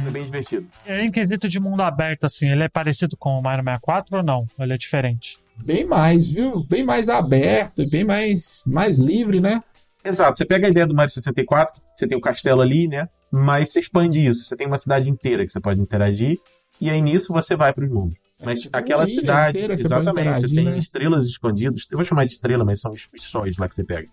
é 0.07 0.09
bem 0.09 0.23
divertido. 0.23 0.65
E 0.87 1.01
em 1.01 1.11
quesito 1.11 1.47
de 1.49 1.59
mundo 1.59 1.81
aberto, 1.81 2.23
assim, 2.23 2.49
ele 2.49 2.63
é 2.63 2.69
parecido 2.69 3.15
com 3.17 3.37
o 3.37 3.41
Mario 3.43 3.63
64 3.63 4.17
ou 4.17 4.23
não? 4.23 4.45
Ele 4.57 4.73
é 4.73 4.77
diferente? 4.77 5.39
Bem 5.63 5.85
mais, 5.85 6.29
viu? 6.31 6.63
Bem 6.63 6.83
mais 6.83 7.09
aberto, 7.09 7.87
bem 7.89 8.05
mais, 8.05 8.63
mais 8.65 8.97
livre, 8.97 9.39
né? 9.39 9.61
Exato, 10.05 10.37
você 10.37 10.45
pega 10.45 10.67
a 10.67 10.69
ideia 10.69 10.87
do 10.87 10.95
Mario 10.95 11.11
64, 11.11 11.81
você 11.93 12.07
tem 12.07 12.17
o 12.17 12.21
castelo 12.21 12.61
ali, 12.61 12.87
né? 12.87 13.07
Mas 13.31 13.71
você 13.71 13.81
expande 13.81 14.25
isso, 14.25 14.45
você 14.45 14.55
tem 14.55 14.67
uma 14.67 14.77
cidade 14.77 15.09
inteira 15.09 15.45
que 15.45 15.51
você 15.51 15.59
pode 15.59 15.79
interagir, 15.81 16.39
e 16.79 16.89
aí 16.89 17.01
nisso 17.01 17.31
você 17.33 17.55
vai 17.55 17.73
para 17.73 17.83
os 17.85 17.91
mundos. 17.91 18.17
Mas 18.43 18.67
aquela 18.71 19.07
cidade, 19.07 19.57
exatamente, 19.71 20.41
você 20.41 20.55
tem 20.55 20.65
né? 20.65 20.77
estrelas 20.77 21.25
escondidas, 21.25 21.87
eu 21.89 21.97
vou 21.97 22.05
chamar 22.05 22.25
de 22.25 22.33
estrela, 22.33 22.65
mas 22.65 22.81
são 22.81 22.91
os, 22.91 23.07
os 23.13 23.23
sóis 23.23 23.57
lá 23.57 23.67
que 23.69 23.75
você 23.75 23.83
pega. 23.83 24.09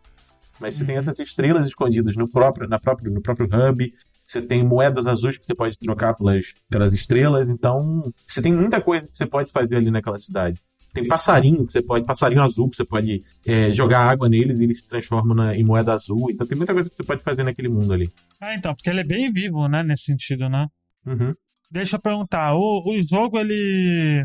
Mas 0.61 0.75
você 0.75 0.85
tem 0.85 0.95
uhum. 0.95 1.01
essas 1.01 1.19
estrelas 1.19 1.67
escondidas 1.67 2.17
no 2.17 2.31
próprio, 2.31 2.69
na 2.69 2.79
próprio, 2.79 3.11
no 3.11 3.21
próprio 3.21 3.47
hub, 3.47 3.93
você 4.27 4.41
tem 4.41 4.63
moedas 4.63 5.07
azuis 5.07 5.39
que 5.39 5.45
você 5.45 5.55
pode 5.55 5.79
trocar 5.79 6.15
pelas, 6.15 6.53
pelas 6.69 6.95
estrelas, 6.95 7.49
então 7.49 8.03
você 8.29 8.41
tem 8.41 8.53
muita 8.53 8.81
coisa 8.81 9.07
que 9.09 9.17
você 9.17 9.27
pode 9.27 9.51
fazer 9.51 9.77
ali 9.77 9.91
naquela 9.91 10.19
cidade. 10.19 10.61
Tem 10.93 11.07
passarinho 11.07 11.65
que 11.67 11.73
você 11.73 11.83
pode, 11.83 12.05
passarinho 12.05 12.43
azul 12.43 12.69
que 12.69 12.77
você 12.77 12.85
pode 12.85 13.23
é, 13.47 13.73
jogar 13.73 14.01
água 14.01 14.29
neles 14.29 14.59
e 14.59 14.65
eles 14.65 14.81
se 14.81 14.89
transformam 14.89 15.37
na, 15.37 15.57
em 15.57 15.65
moeda 15.65 15.93
azul. 15.93 16.31
Então 16.31 16.47
tem 16.47 16.57
muita 16.57 16.73
coisa 16.73 16.91
que 16.91 16.97
você 16.97 17.05
pode 17.05 17.23
fazer 17.23 17.45
naquele 17.45 17.69
mundo 17.69 17.93
ali. 17.93 18.11
Ah, 18.41 18.55
então, 18.55 18.75
porque 18.75 18.91
ele 18.91 19.01
é 19.01 19.05
bem 19.05 19.33
vivo, 19.33 19.69
né, 19.69 19.83
nesse 19.83 20.05
sentido, 20.05 20.49
né? 20.49 20.67
Uhum. 21.07 21.33
Deixa 21.71 21.97
eu 21.97 22.01
perguntar, 22.01 22.55
o, 22.55 22.83
o 22.85 22.99
jogo, 22.99 23.39
ele. 23.39 24.25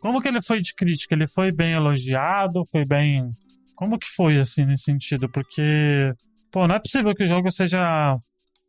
Como 0.00 0.20
que 0.20 0.28
ele 0.28 0.42
foi 0.42 0.60
de 0.60 0.74
crítica? 0.74 1.14
Ele 1.14 1.28
foi 1.28 1.52
bem 1.52 1.72
elogiado? 1.72 2.64
Foi 2.70 2.84
bem. 2.86 3.30
Como 3.76 3.98
que 3.98 4.08
foi, 4.08 4.38
assim, 4.38 4.64
nesse 4.64 4.84
sentido? 4.84 5.28
Porque. 5.28 6.12
Pô, 6.50 6.66
não 6.66 6.74
é 6.74 6.80
possível 6.80 7.14
que 7.14 7.24
o 7.24 7.26
jogo 7.26 7.50
seja 7.50 8.18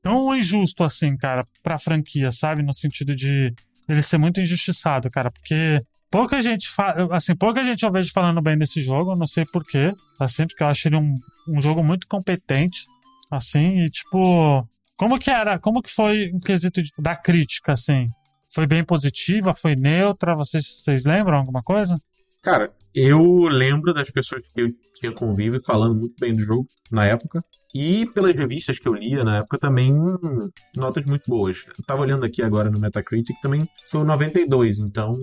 tão 0.01 0.36
injusto 0.36 0.84
assim, 0.84 1.15
cara, 1.15 1.46
pra 1.63 1.80
franquia, 1.80 2.32
sabe? 2.32 2.63
No 2.63 2.74
sentido 2.74 3.15
de 3.15 3.53
ele 3.88 4.01
ser 4.01 4.18
muito 4.18 4.41
injustiçado, 4.41 5.10
cara, 5.10 5.32
porque 5.32 5.80
pouca 6.10 6.41
gente 6.41 6.70
assim, 7.12 7.36
pouca 7.36 7.63
gente 7.63 7.84
eu 7.84 7.91
vejo 7.91 8.12
falando 8.12 8.41
bem 8.41 8.58
desse 8.58 8.82
jogo, 8.82 9.15
não 9.15 9.27
sei 9.27 9.46
porquê, 9.46 9.94
assim, 10.20 10.48
porque 10.48 10.63
eu 10.63 10.68
acho 10.68 10.88
ele 10.88 10.98
um, 10.98 11.13
um 11.48 11.62
jogo 11.62 11.84
muito 11.84 12.08
competente, 12.08 12.84
assim, 13.30 13.80
e 13.80 13.89
tipo, 13.89 14.68
como 15.01 15.17
que 15.17 15.31
era, 15.31 15.58
como 15.58 15.81
que 15.81 15.91
foi 15.91 16.29
o 16.31 16.39
quesito 16.39 16.79
de, 16.79 16.91
da 17.00 17.15
crítica, 17.15 17.72
assim? 17.72 18.05
Foi 18.53 18.67
bem 18.67 18.84
positiva, 18.84 19.51
foi 19.55 19.75
neutra, 19.75 20.36
vocês, 20.36 20.63
vocês 20.63 21.05
lembram 21.05 21.39
alguma 21.39 21.63
coisa? 21.63 21.96
Cara, 22.39 22.72
eu 22.93 23.48
lembro 23.48 23.96
das 23.96 24.12
pessoas 24.12 24.43
que 24.48 24.62
eu 24.62 24.67
tinha 24.93 25.12
convívio 25.12 25.60
falando 25.65 25.96
muito 25.96 26.13
bem 26.22 26.34
do 26.34 26.43
jogo 26.43 26.67
na 26.91 27.03
época. 27.08 27.41
E 27.74 28.05
pelas 28.12 28.36
revistas 28.36 28.77
que 28.77 28.88
eu 28.88 28.93
lia 28.93 29.24
na 29.24 29.38
época 29.38 29.58
também, 29.58 29.91
notas 30.77 31.03
muito 31.05 31.27
boas. 31.27 31.65
Eu 31.65 31.84
tava 31.84 32.03
olhando 32.03 32.24
aqui 32.24 32.43
agora 32.43 32.70
no 32.70 32.79
Metacritic, 32.79 33.36
também 33.41 33.62
foi 33.89 34.03
92, 34.03 34.77
então, 34.77 35.13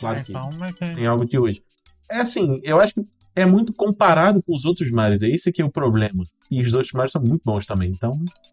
claro 0.00 0.18
é, 0.18 0.22
que 0.24 0.32
então, 0.32 0.50
é 0.80 0.94
tem 0.94 1.06
algo 1.06 1.24
de 1.24 1.38
hoje. 1.38 1.62
É 2.10 2.18
assim, 2.18 2.60
eu 2.64 2.80
acho 2.80 2.94
que 2.94 3.02
é 3.34 3.46
muito 3.46 3.72
comparado 3.72 4.42
com 4.42 4.54
os 4.54 4.64
outros 4.64 4.90
mares. 4.90 5.22
É 5.22 5.28
esse 5.28 5.50
que 5.50 5.62
é 5.62 5.64
o 5.64 5.70
problema. 5.70 6.24
E 6.50 6.62
os 6.62 6.72
outros 6.74 6.92
mares 6.92 7.12
são 7.12 7.22
muito 7.22 7.42
bons 7.44 7.64
também. 7.64 7.90
Então, 7.90 8.10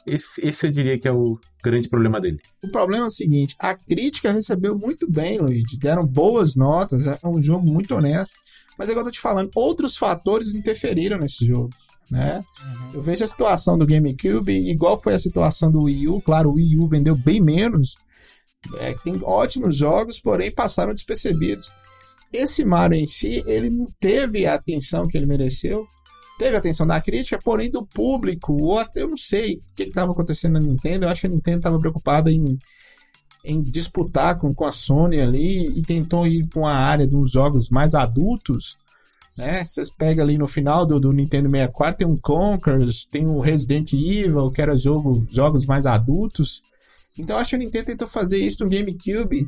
esse, 0.08 0.46
esse 0.46 0.68
eu 0.68 0.72
diria 0.72 0.98
que 0.98 1.08
é 1.08 1.12
o 1.12 1.38
grande 1.64 1.90
problema 1.90 2.22
dele. 2.22 2.40
O 2.64 2.72
problema 2.72 3.06
é 3.06 3.08
o 3.08 3.12
seguinte: 3.12 3.56
a 3.60 3.76
crítica 3.76 4.32
recebeu 4.32 4.78
muito 4.78 5.10
bem, 5.10 5.40
Luigi. 5.40 5.78
Deram 5.78 6.06
boas 6.06 6.56
notas. 6.56 7.06
É 7.06 7.16
um 7.26 7.42
jogo 7.42 7.70
muito 7.70 7.94
honesto. 7.96 8.38
Mas 8.78 8.88
é 8.88 8.92
igual 8.92 9.06
eu 9.06 9.12
tô 9.12 9.12
te 9.12 9.20
falando, 9.20 9.50
outros 9.56 9.98
fatores 9.98 10.56
interferiram 10.56 11.18
nesse 11.18 11.46
jogo. 11.46 11.70
Né? 12.10 12.40
Uhum. 12.64 12.90
Eu 12.96 13.02
vejo 13.02 13.24
a 13.24 13.28
situação 13.28 13.78
do 13.78 13.86
GameCube 13.86 14.52
igual 14.52 15.00
foi 15.02 15.14
a 15.14 15.20
situação 15.20 15.70
do 15.70 15.84
Wii 15.84 16.08
U. 16.08 16.22
Claro, 16.22 16.50
o 16.50 16.54
Wii 16.54 16.78
U 16.78 16.88
vendeu 16.88 17.16
bem 17.16 17.42
menos. 17.42 17.96
É, 18.78 18.94
tem 19.04 19.14
ótimos 19.22 19.78
jogos, 19.78 20.20
porém 20.20 20.52
passaram 20.52 20.94
despercebidos. 20.94 21.72
Esse 22.32 22.64
Mario 22.64 23.00
em 23.00 23.08
si, 23.08 23.44
ele 23.48 23.70
não 23.70 23.88
teve 24.00 24.46
a 24.46 24.54
atenção 24.54 25.04
que 25.04 25.18
ele 25.18 25.26
mereceu. 25.26 25.88
Teve 26.38 26.56
a 26.56 26.60
atenção 26.60 26.88
da 26.88 27.02
crítica, 27.02 27.40
porém 27.44 27.70
do 27.70 27.86
público, 27.86 28.54
ou 28.54 28.80
até 28.80 29.02
eu 29.02 29.10
não 29.10 29.18
sei 29.18 29.56
o 29.56 29.76
que 29.76 29.84
estava 29.84 30.12
acontecendo 30.12 30.54
na 30.54 30.60
Nintendo. 30.60 31.04
Eu 31.04 31.10
acho 31.10 31.22
que 31.22 31.28
a 31.28 31.30
Nintendo 31.30 31.58
estava 31.58 31.80
preocupada 31.80 32.32
em, 32.32 32.46
em 33.44 33.62
disputar 33.62 34.40
com, 34.40 34.54
com 34.54 34.66
a 34.66 34.72
Sony 34.72 35.20
ali 35.20 35.68
e 35.78 35.82
tentou 35.82 36.26
ir 36.26 36.48
para 36.48 36.60
uma 36.60 36.74
área 36.74 37.06
de 37.06 37.16
uns 37.16 37.32
jogos 37.32 37.70
mais 37.70 37.94
adultos. 37.94 38.78
Né? 39.36 39.66
Vocês 39.66 39.90
pegam 39.90 40.24
ali 40.24 40.38
no 40.38 40.48
final 40.48 40.86
do, 40.86 41.00
do 41.00 41.12
Nintendo 41.12 41.50
64, 41.50 41.98
tem 41.98 42.08
um 42.08 42.18
Conquers, 42.18 43.06
tem 43.06 43.28
um 43.28 43.40
Resident 43.40 43.92
Evil, 43.94 44.52
que 44.52 44.62
era 44.62 44.78
jogo, 44.78 45.26
jogos 45.30 45.66
mais 45.66 45.86
adultos. 45.86 46.62
Então 47.18 47.38
acho 47.38 47.50
que 47.50 47.56
a 47.56 47.60
Nintendo 47.60 47.88
tentou 47.88 48.08
fazer 48.08 48.38
isso 48.38 48.64
no 48.64 48.70
GameCube 48.70 49.48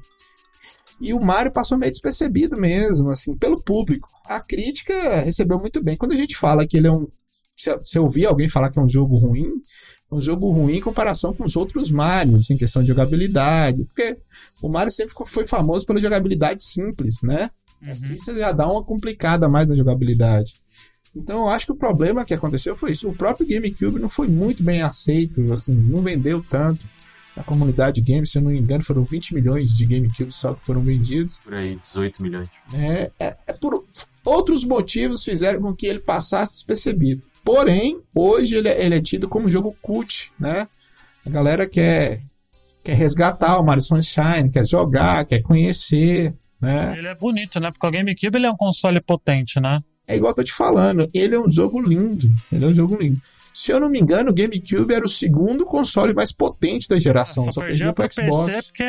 e 1.01 1.13
o 1.13 1.19
Mario 1.19 1.51
passou 1.51 1.77
meio 1.77 1.91
despercebido 1.91 2.59
mesmo, 2.59 3.09
assim, 3.09 3.35
pelo 3.35 3.61
público. 3.61 4.07
A 4.25 4.39
crítica 4.39 5.21
recebeu 5.21 5.59
muito 5.59 5.83
bem. 5.83 5.97
Quando 5.97 6.13
a 6.13 6.15
gente 6.15 6.37
fala 6.37 6.65
que 6.67 6.77
ele 6.77 6.87
é 6.87 6.91
um. 6.91 7.07
Se, 7.57 7.75
se 7.81 7.97
eu 7.97 8.03
ouvir 8.03 8.27
alguém 8.27 8.47
falar 8.47 8.69
que 8.69 8.77
é 8.77 8.81
um 8.81 8.89
jogo 8.89 9.17
ruim, 9.17 9.49
é 10.11 10.15
um 10.15 10.21
jogo 10.21 10.51
ruim 10.51 10.77
em 10.77 10.81
comparação 10.81 11.33
com 11.33 11.43
os 11.43 11.55
outros 11.55 11.89
Marios, 11.89 12.51
em 12.51 12.57
questão 12.57 12.83
de 12.83 12.89
jogabilidade. 12.89 13.83
Porque 13.85 14.15
o 14.61 14.69
Mario 14.69 14.91
sempre 14.91 15.15
foi 15.25 15.47
famoso 15.47 15.85
pela 15.85 15.99
jogabilidade 15.99 16.63
simples, 16.63 17.15
né? 17.23 17.49
Uhum. 17.81 17.91
Aqui 17.91 18.19
você 18.19 18.37
já 18.37 18.51
dá 18.51 18.67
uma 18.67 18.83
complicada 18.83 19.49
mais 19.49 19.67
na 19.67 19.75
jogabilidade. 19.75 20.53
Então 21.15 21.39
eu 21.39 21.49
acho 21.49 21.65
que 21.65 21.71
o 21.71 21.77
problema 21.77 22.23
que 22.23 22.33
aconteceu 22.33 22.75
foi 22.75 22.91
isso. 22.91 23.09
O 23.09 23.15
próprio 23.15 23.47
GameCube 23.47 23.99
não 23.99 24.07
foi 24.07 24.27
muito 24.27 24.61
bem 24.61 24.83
aceito, 24.83 25.51
assim, 25.51 25.73
não 25.73 26.03
vendeu 26.03 26.43
tanto 26.47 26.85
na 27.35 27.43
comunidade 27.43 28.01
games, 28.01 28.31
se 28.31 28.37
eu 28.37 28.41
não 28.41 28.51
me 28.51 28.59
engano, 28.59 28.83
foram 28.83 29.03
20 29.03 29.33
milhões 29.33 29.75
de 29.75 29.85
GameCube 29.85 30.31
só 30.31 30.53
que 30.53 30.65
foram 30.65 30.81
vendidos. 30.81 31.37
Por 31.37 31.53
aí, 31.53 31.75
18 31.75 32.21
milhões. 32.21 32.49
É, 32.73 33.11
é, 33.19 33.35
é 33.47 33.53
por 33.53 33.83
outros 34.25 34.63
motivos 34.63 35.23
fizeram 35.23 35.61
com 35.61 35.75
que 35.75 35.85
ele 35.85 35.99
passasse 35.99 36.55
despercebido. 36.55 37.23
Porém, 37.43 37.99
hoje 38.15 38.55
ele, 38.55 38.69
é, 38.69 38.85
ele 38.85 38.95
é 38.95 39.01
tido 39.01 39.27
como 39.27 39.49
jogo 39.49 39.75
cult, 39.81 40.31
né? 40.39 40.67
A 41.25 41.29
galera 41.29 41.67
quer, 41.67 42.21
quer 42.83 42.95
resgatar 42.95 43.59
o 43.59 43.63
Mario 43.63 43.81
Sunshine, 43.81 44.51
quer 44.51 44.65
jogar, 44.65 45.25
quer 45.25 45.41
conhecer, 45.41 46.35
né? 46.59 46.97
Ele 46.97 47.07
é 47.07 47.15
bonito, 47.15 47.59
né? 47.59 47.71
Porque 47.71 47.87
o 47.87 47.91
GameCube 47.91 48.37
ele 48.37 48.45
é 48.45 48.51
um 48.51 48.57
console 48.57 49.01
potente, 49.01 49.59
né? 49.59 49.79
É 50.07 50.15
igual 50.15 50.31
eu 50.31 50.35
tô 50.35 50.43
te 50.43 50.53
falando, 50.53 51.07
ele 51.13 51.35
é 51.35 51.39
um 51.39 51.49
jogo 51.49 51.81
lindo. 51.81 52.27
Ele 52.51 52.65
é 52.65 52.67
um 52.67 52.73
jogo 52.73 52.97
lindo. 52.97 53.19
Se 53.53 53.71
eu 53.71 53.79
não 53.79 53.89
me 53.89 53.99
engano, 53.99 54.31
o 54.31 54.33
GameCube 54.33 54.93
era 54.93 55.05
o 55.05 55.09
segundo 55.09 55.65
console 55.65 56.13
mais 56.13 56.31
potente 56.31 56.87
da 56.87 56.97
geração. 56.97 57.45
só, 57.45 57.51
só 57.51 57.61
perdia 57.61 57.93
pro 57.93 58.11
Xbox. 58.11 58.45
PC 58.45 58.63
porque 58.67 58.83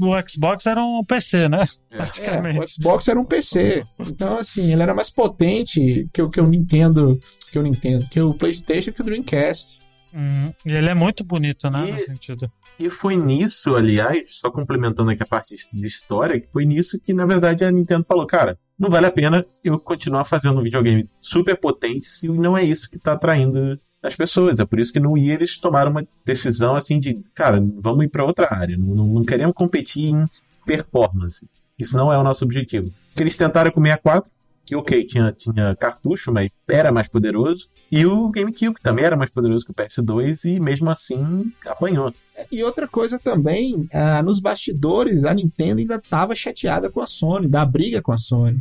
o, 0.00 0.28
Xbox 0.28 0.66
era 0.66 0.82
um 0.82 1.04
PC, 1.04 1.48
né? 1.48 1.64
É. 1.90 1.96
Praticamente. 1.96 2.58
É, 2.58 2.60
o 2.60 2.66
Xbox 2.66 3.08
era 3.08 3.20
um 3.20 3.24
PC. 3.24 3.82
Então, 3.98 4.38
assim, 4.38 4.72
ele 4.72 4.82
era 4.82 4.94
mais 4.94 5.10
potente 5.10 6.08
que 6.12 6.22
o 6.22 6.30
que 6.30 6.40
eu 6.40 6.44
Nintendo, 6.44 7.18
que 7.50 7.58
eu 7.58 7.62
Nintendo, 7.62 8.06
que 8.08 8.20
o 8.20 8.34
PlayStation 8.34 8.92
que 8.92 9.00
o 9.00 9.04
Dreamcast. 9.04 9.80
Hum, 10.14 10.52
e 10.66 10.72
ele 10.72 10.90
é 10.90 10.94
muito 10.94 11.24
bonito, 11.24 11.70
né? 11.70 11.90
E, 11.90 12.04
sentido. 12.04 12.50
E 12.78 12.90
foi 12.90 13.16
nisso, 13.16 13.74
aliás, 13.74 14.24
só 14.28 14.50
complementando 14.50 15.10
aqui 15.10 15.22
a 15.22 15.26
parte 15.26 15.56
de 15.72 15.86
história, 15.86 16.38
que 16.38 16.48
foi 16.52 16.66
nisso 16.66 17.00
que, 17.00 17.14
na 17.14 17.24
verdade, 17.24 17.64
a 17.64 17.70
Nintendo 17.70 18.04
falou, 18.04 18.26
cara, 18.26 18.58
não 18.78 18.90
vale 18.90 19.06
a 19.06 19.10
pena 19.10 19.44
eu 19.64 19.78
continuar 19.78 20.24
fazendo 20.24 20.60
um 20.60 20.62
videogame 20.62 21.08
super 21.18 21.56
potente 21.56 22.06
se 22.06 22.28
não 22.28 22.58
é 22.58 22.62
isso 22.62 22.90
que 22.90 22.96
está 22.96 23.12
atraindo 23.12 23.76
as 24.02 24.16
pessoas. 24.16 24.58
É 24.58 24.64
por 24.64 24.80
isso 24.80 24.92
que 24.92 25.00
no 25.00 25.12
Wii 25.12 25.30
eles 25.30 25.58
tomaram 25.58 25.90
uma 25.90 26.06
decisão 26.24 26.74
assim 26.74 26.98
de, 26.98 27.22
cara, 27.34 27.62
vamos 27.78 28.04
ir 28.04 28.08
para 28.08 28.24
outra 28.24 28.52
área. 28.52 28.76
Não, 28.76 28.94
não, 28.94 29.06
não, 29.06 29.22
queremos 29.22 29.54
competir 29.54 30.12
em 30.12 30.24
performance. 30.66 31.48
Isso 31.78 31.96
não 31.96 32.12
é 32.12 32.18
o 32.18 32.22
nosso 32.22 32.44
objetivo. 32.44 32.92
Que 33.14 33.22
eles 33.22 33.36
tentaram 33.36 33.70
com 33.70 33.80
o 33.80 33.82
64, 33.82 34.30
que 34.64 34.76
ok, 34.76 35.04
tinha, 35.04 35.32
tinha 35.32 35.74
cartucho, 35.74 36.32
mas 36.32 36.52
era 36.68 36.92
mais 36.92 37.08
poderoso. 37.08 37.68
E 37.90 38.06
o 38.06 38.28
GameCube 38.30 38.80
também 38.80 39.04
era 39.04 39.16
mais 39.16 39.30
poderoso 39.30 39.64
que 39.64 39.72
o 39.72 39.74
PS2 39.74 40.44
e 40.44 40.60
mesmo 40.60 40.90
assim 40.90 41.52
apanhou. 41.66 42.12
E 42.50 42.62
outra 42.62 42.86
coisa 42.86 43.18
também, 43.18 43.88
ah, 43.92 44.22
nos 44.22 44.40
bastidores 44.40 45.24
a 45.24 45.34
Nintendo 45.34 45.80
ainda 45.80 45.96
estava 45.96 46.34
chateada 46.34 46.90
com 46.90 47.00
a 47.00 47.06
Sony, 47.06 47.48
da 47.48 47.64
briga 47.64 48.00
com 48.00 48.12
a 48.12 48.18
Sony. 48.18 48.60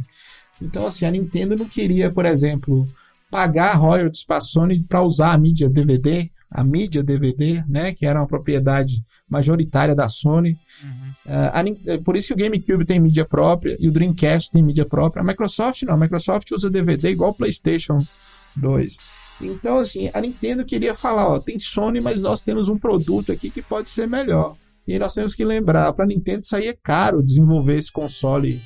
Então 0.62 0.88
assim, 0.88 1.06
a 1.06 1.12
Nintendo 1.12 1.56
não 1.56 1.67
queria, 1.67 2.12
por 2.12 2.25
exemplo, 2.25 2.86
pagar 3.32 3.74
royalties 3.76 4.26
para 4.26 4.38
a 4.38 4.41
Sony 4.41 4.84
para 4.84 5.02
usar 5.02 5.32
a 5.32 5.38
mídia 5.38 5.70
DVD, 5.70 6.30
a 6.52 6.63
mídia 6.63 7.02
DVD, 7.02 7.63
né, 7.65 7.94
que 7.94 8.06
era 8.06 8.20
uma 8.20 8.28
propriedade 8.28 9.02
majoritária 9.28 9.96
da 9.96 10.10
Sony. 10.10 10.60
Uhum. 10.84 11.12
Uh, 11.26 11.96
a, 11.96 12.04
por 12.04 12.17
isso 12.17 12.28
que 12.28 12.34
o 12.34 12.38
GameCube 12.38 12.86
tem 12.86 13.00
mídia 13.00 13.26
própria 13.26 13.78
e 13.80 13.88
o 13.88 13.91
Dreamcast 13.91 14.52
tem 14.52 14.62
mídia 14.62 14.86
própria. 14.86 15.22
A 15.22 15.26
Microsoft 15.26 15.82
não, 15.84 15.94
a 15.94 15.98
Microsoft 15.98 16.52
usa 16.52 16.70
DVD 16.70 17.12
igual 17.12 17.32
o 17.32 17.34
PlayStation 17.34 17.98
2. 18.58 18.98
Então, 19.41 19.80
assim, 19.80 20.10
a 20.13 20.20
Nintendo 20.20 20.65
queria 20.65 20.94
falar: 20.94 21.28
ó, 21.28 21.39
tem 21.39 21.58
Sony, 21.58 22.02
mas 22.02 22.22
nós 22.22 22.44
temos 22.44 22.67
um 22.67 22.78
produto 22.78 23.32
aqui 23.32 23.50
que 23.50 23.62
pode 23.62 23.89
ser 23.89 24.08
melhor. 24.08 24.56
E 24.86 25.00
nós 25.00 25.13
temos 25.13 25.34
que 25.34 25.46
lembrar: 25.46 25.94
para 25.94 26.04
a 26.04 26.08
Nintendo 26.08 26.46
sair 26.46 26.67
é 26.67 26.78
caro 26.84 27.24
desenvolver 27.24 27.78
esse 27.78 27.91
console 27.91 28.60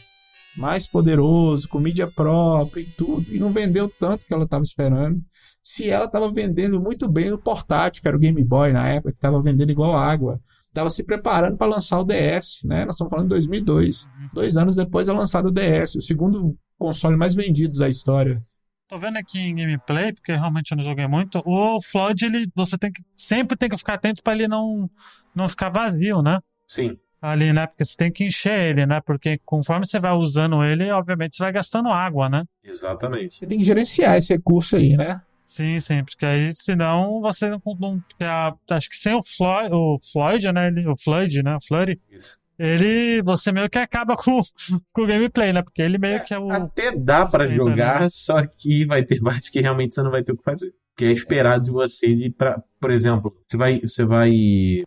mais 0.58 0.88
poderoso, 0.88 1.68
com 1.68 1.80
mídia 1.80 2.08
própria 2.08 2.82
e 2.82 2.86
tudo, 2.86 3.26
e 3.34 3.39
não 3.39 3.52
vendeu 3.52 3.89
tanto 3.89 4.26
que 4.26 4.34
ela 4.34 4.46
estava 4.46 4.63
esperando. 4.63 5.22
Se 5.62 5.89
ela 5.89 6.06
estava 6.06 6.32
vendendo 6.32 6.80
muito 6.80 7.10
bem 7.10 7.32
o 7.32 7.38
portátil, 7.38 8.02
que 8.02 8.08
era 8.08 8.15
o 8.15 8.20
Game 8.20 8.44
Boy 8.44 8.72
na 8.72 8.88
época, 8.88 9.12
que 9.12 9.18
estava 9.18 9.41
vendendo 9.41 9.72
igual 9.72 9.96
água. 9.96 10.39
estava 10.68 10.89
se 10.89 11.04
preparando 11.04 11.58
para 11.58 11.68
lançar 11.68 12.00
o 12.00 12.04
DS, 12.04 12.62
né? 12.63 12.86
Nós 12.86 12.96
estamos 12.96 13.10
falando 13.10 13.26
de 13.26 13.30
2002. 13.30 14.08
Dois 14.34 14.58
anos 14.58 14.76
depois 14.76 15.08
é 15.08 15.13
lançado 15.13 15.48
o 15.48 15.52
DS, 15.52 15.96
o 15.96 16.02
segundo 16.02 16.56
console 16.78 17.18
mais 17.18 17.34
vendido 17.34 17.78
da 17.80 17.89
história. 17.89 18.41
Tô 18.88 19.00
vendo 19.00 19.18
aqui 19.18 19.39
em 19.39 19.56
gameplay, 19.56 20.13
porque 20.13 20.34
realmente 20.34 20.72
eu 20.72 20.78
não 20.78 20.84
joguei 20.84 21.08
muito. 21.08 21.41
O 21.44 21.82
Flood, 21.82 22.24
ele, 22.24 22.48
você 22.54 22.78
tem 22.78 22.91
que 22.91 23.02
sempre 23.15 23.58
tem 23.58 23.68
que 23.68 23.78
ficar 23.78 23.96
atento 23.96 24.22
para 24.22 24.36
ele 24.36 24.48
não, 24.48 24.88
não 25.34 25.50
ficar 25.50 25.70
vazio, 25.70 26.22
né? 26.22 26.39
Sim. 26.68 26.96
Ali, 27.25 27.51
né? 27.51 27.65
Porque 27.65 27.83
você 27.83 27.97
tem 27.97 28.11
que 28.11 28.23
encher 28.23 28.69
ele, 28.69 28.85
né? 28.85 29.01
Porque 29.03 29.39
conforme 29.43 29.88
você 29.88 29.99
vai 29.99 30.11
usando 30.11 30.63
ele, 30.63 30.91
obviamente 30.91 31.35
você 31.35 31.43
vai 31.43 31.51
gastando 31.51 31.89
água, 31.89 32.29
né? 32.29 32.43
Exatamente. 32.63 33.39
Você 33.39 33.47
tem 33.47 33.57
que 33.57 33.63
gerenciar 33.63 34.15
esse 34.15 34.31
recurso 34.31 34.75
aí, 34.75 34.95
né? 34.95 35.19
Sim, 35.47 35.79
sim, 35.79 36.03
porque 36.03 36.23
aí 36.23 36.53
senão 36.53 37.21
você 37.21 37.49
não. 37.49 37.59
não 37.79 38.03
a, 38.21 38.53
acho 38.69 38.89
que 38.89 38.95
sem 38.95 39.15
o 39.15 39.23
Floyd, 39.23 39.73
o 39.73 39.97
Floyd, 40.11 40.51
né? 40.51 40.67
Ele, 40.67 40.88
o 40.88 40.95
Floyd, 40.95 41.41
né? 41.41 41.55
O 41.55 41.65
Flurry. 41.65 41.99
Isso. 42.11 42.38
Ele. 42.59 43.23
Você 43.23 43.51
meio 43.51 43.69
que 43.69 43.79
acaba 43.79 44.15
com, 44.15 44.39
com 44.93 45.01
o 45.01 45.07
gameplay, 45.07 45.51
né? 45.51 45.63
Porque 45.63 45.81
ele 45.81 45.97
meio 45.97 46.23
que 46.23 46.33
é 46.33 46.39
o. 46.39 46.51
Até 46.51 46.91
dá 46.91 47.25
pra 47.25 47.47
Sim, 47.47 47.55
jogar, 47.55 48.01
né? 48.01 48.09
só 48.11 48.45
que 48.45 48.85
vai 48.85 49.03
ter 49.03 49.19
parte 49.23 49.51
que 49.51 49.61
realmente 49.61 49.95
você 49.95 50.03
não 50.03 50.11
vai 50.11 50.21
ter 50.21 50.31
o 50.31 50.38
que 50.38 50.43
fazer. 50.43 50.71
Que 50.97 51.05
é 51.05 51.12
esperado 51.12 51.65
de 51.65 51.71
você 51.71 52.15
de 52.15 52.29
pra, 52.29 52.62
por 52.79 52.89
exemplo, 52.89 53.36
você 53.47 53.58
vai, 53.58 53.81
você 53.81 54.05
vai 54.05 54.31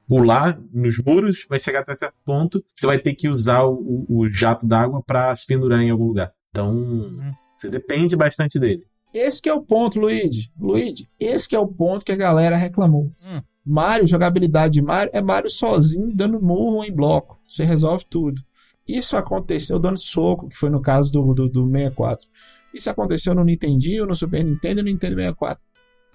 pular 0.07 0.59
nos 0.73 0.99
muros, 0.99 1.47
vai 1.49 1.59
chegar 1.59 1.81
até 1.81 1.95
certo 1.95 2.15
ponto, 2.25 2.65
você 2.75 2.87
vai 2.87 2.99
ter 2.99 3.15
que 3.15 3.29
usar 3.29 3.65
o, 3.65 4.07
o 4.09 4.29
jato 4.31 4.67
d'água 4.67 5.03
pra 5.03 5.35
se 5.37 5.47
pendurar 5.47 5.81
em 5.83 5.91
algum 5.91 6.07
lugar. 6.07 6.33
Então, 6.51 6.73
Uhum. 6.75 7.33
você 7.57 7.69
depende 7.69 8.17
bastante 8.17 8.59
dele. 8.59 8.85
Esse 9.13 9.41
que 9.43 9.49
é 9.49 9.55
o 9.55 9.63
ponto, 9.63 9.99
Luigi. 10.01 10.51
Luigi, 10.59 11.09
esse 11.19 11.49
que 11.49 11.57
é 11.57 11.59
o 11.59 11.67
ponto 11.67 12.05
que 12.05 12.13
a 12.13 12.17
galera 12.17 12.57
reclamou. 12.57 13.13
Hum. 13.25 13.41
Mario, 13.65 14.07
jogabilidade 14.07 14.75
de 14.75 14.83
Mario, 14.83 15.11
é 15.15 15.21
Mario 15.21 15.51
sozinho 15.51 16.11
dando 16.15 16.41
murro 16.41 16.85
em 16.85 16.93
bloco. 16.93 17.39
Você 17.47 17.65
resolve 17.65 18.05
tudo. 18.09 18.41
Isso 18.87 19.15
aconteceu 19.17 19.79
dando 19.79 19.99
soco, 19.99 20.49
que 20.49 20.57
foi 20.57 20.71
no 20.71 20.81
caso 20.81 21.13
do, 21.13 21.35
do, 21.35 21.49
do 21.51 21.67
64. 21.71 22.27
Isso 22.73 22.89
aconteceu 22.89 23.35
no 23.35 23.45
Nintendinho, 23.45 24.07
no 24.07 24.15
Super 24.15 24.43
Nintendo 24.45 24.81
e 24.81 24.83
no 24.85 24.89
Nintendo 24.89 25.17
64. 25.17 25.63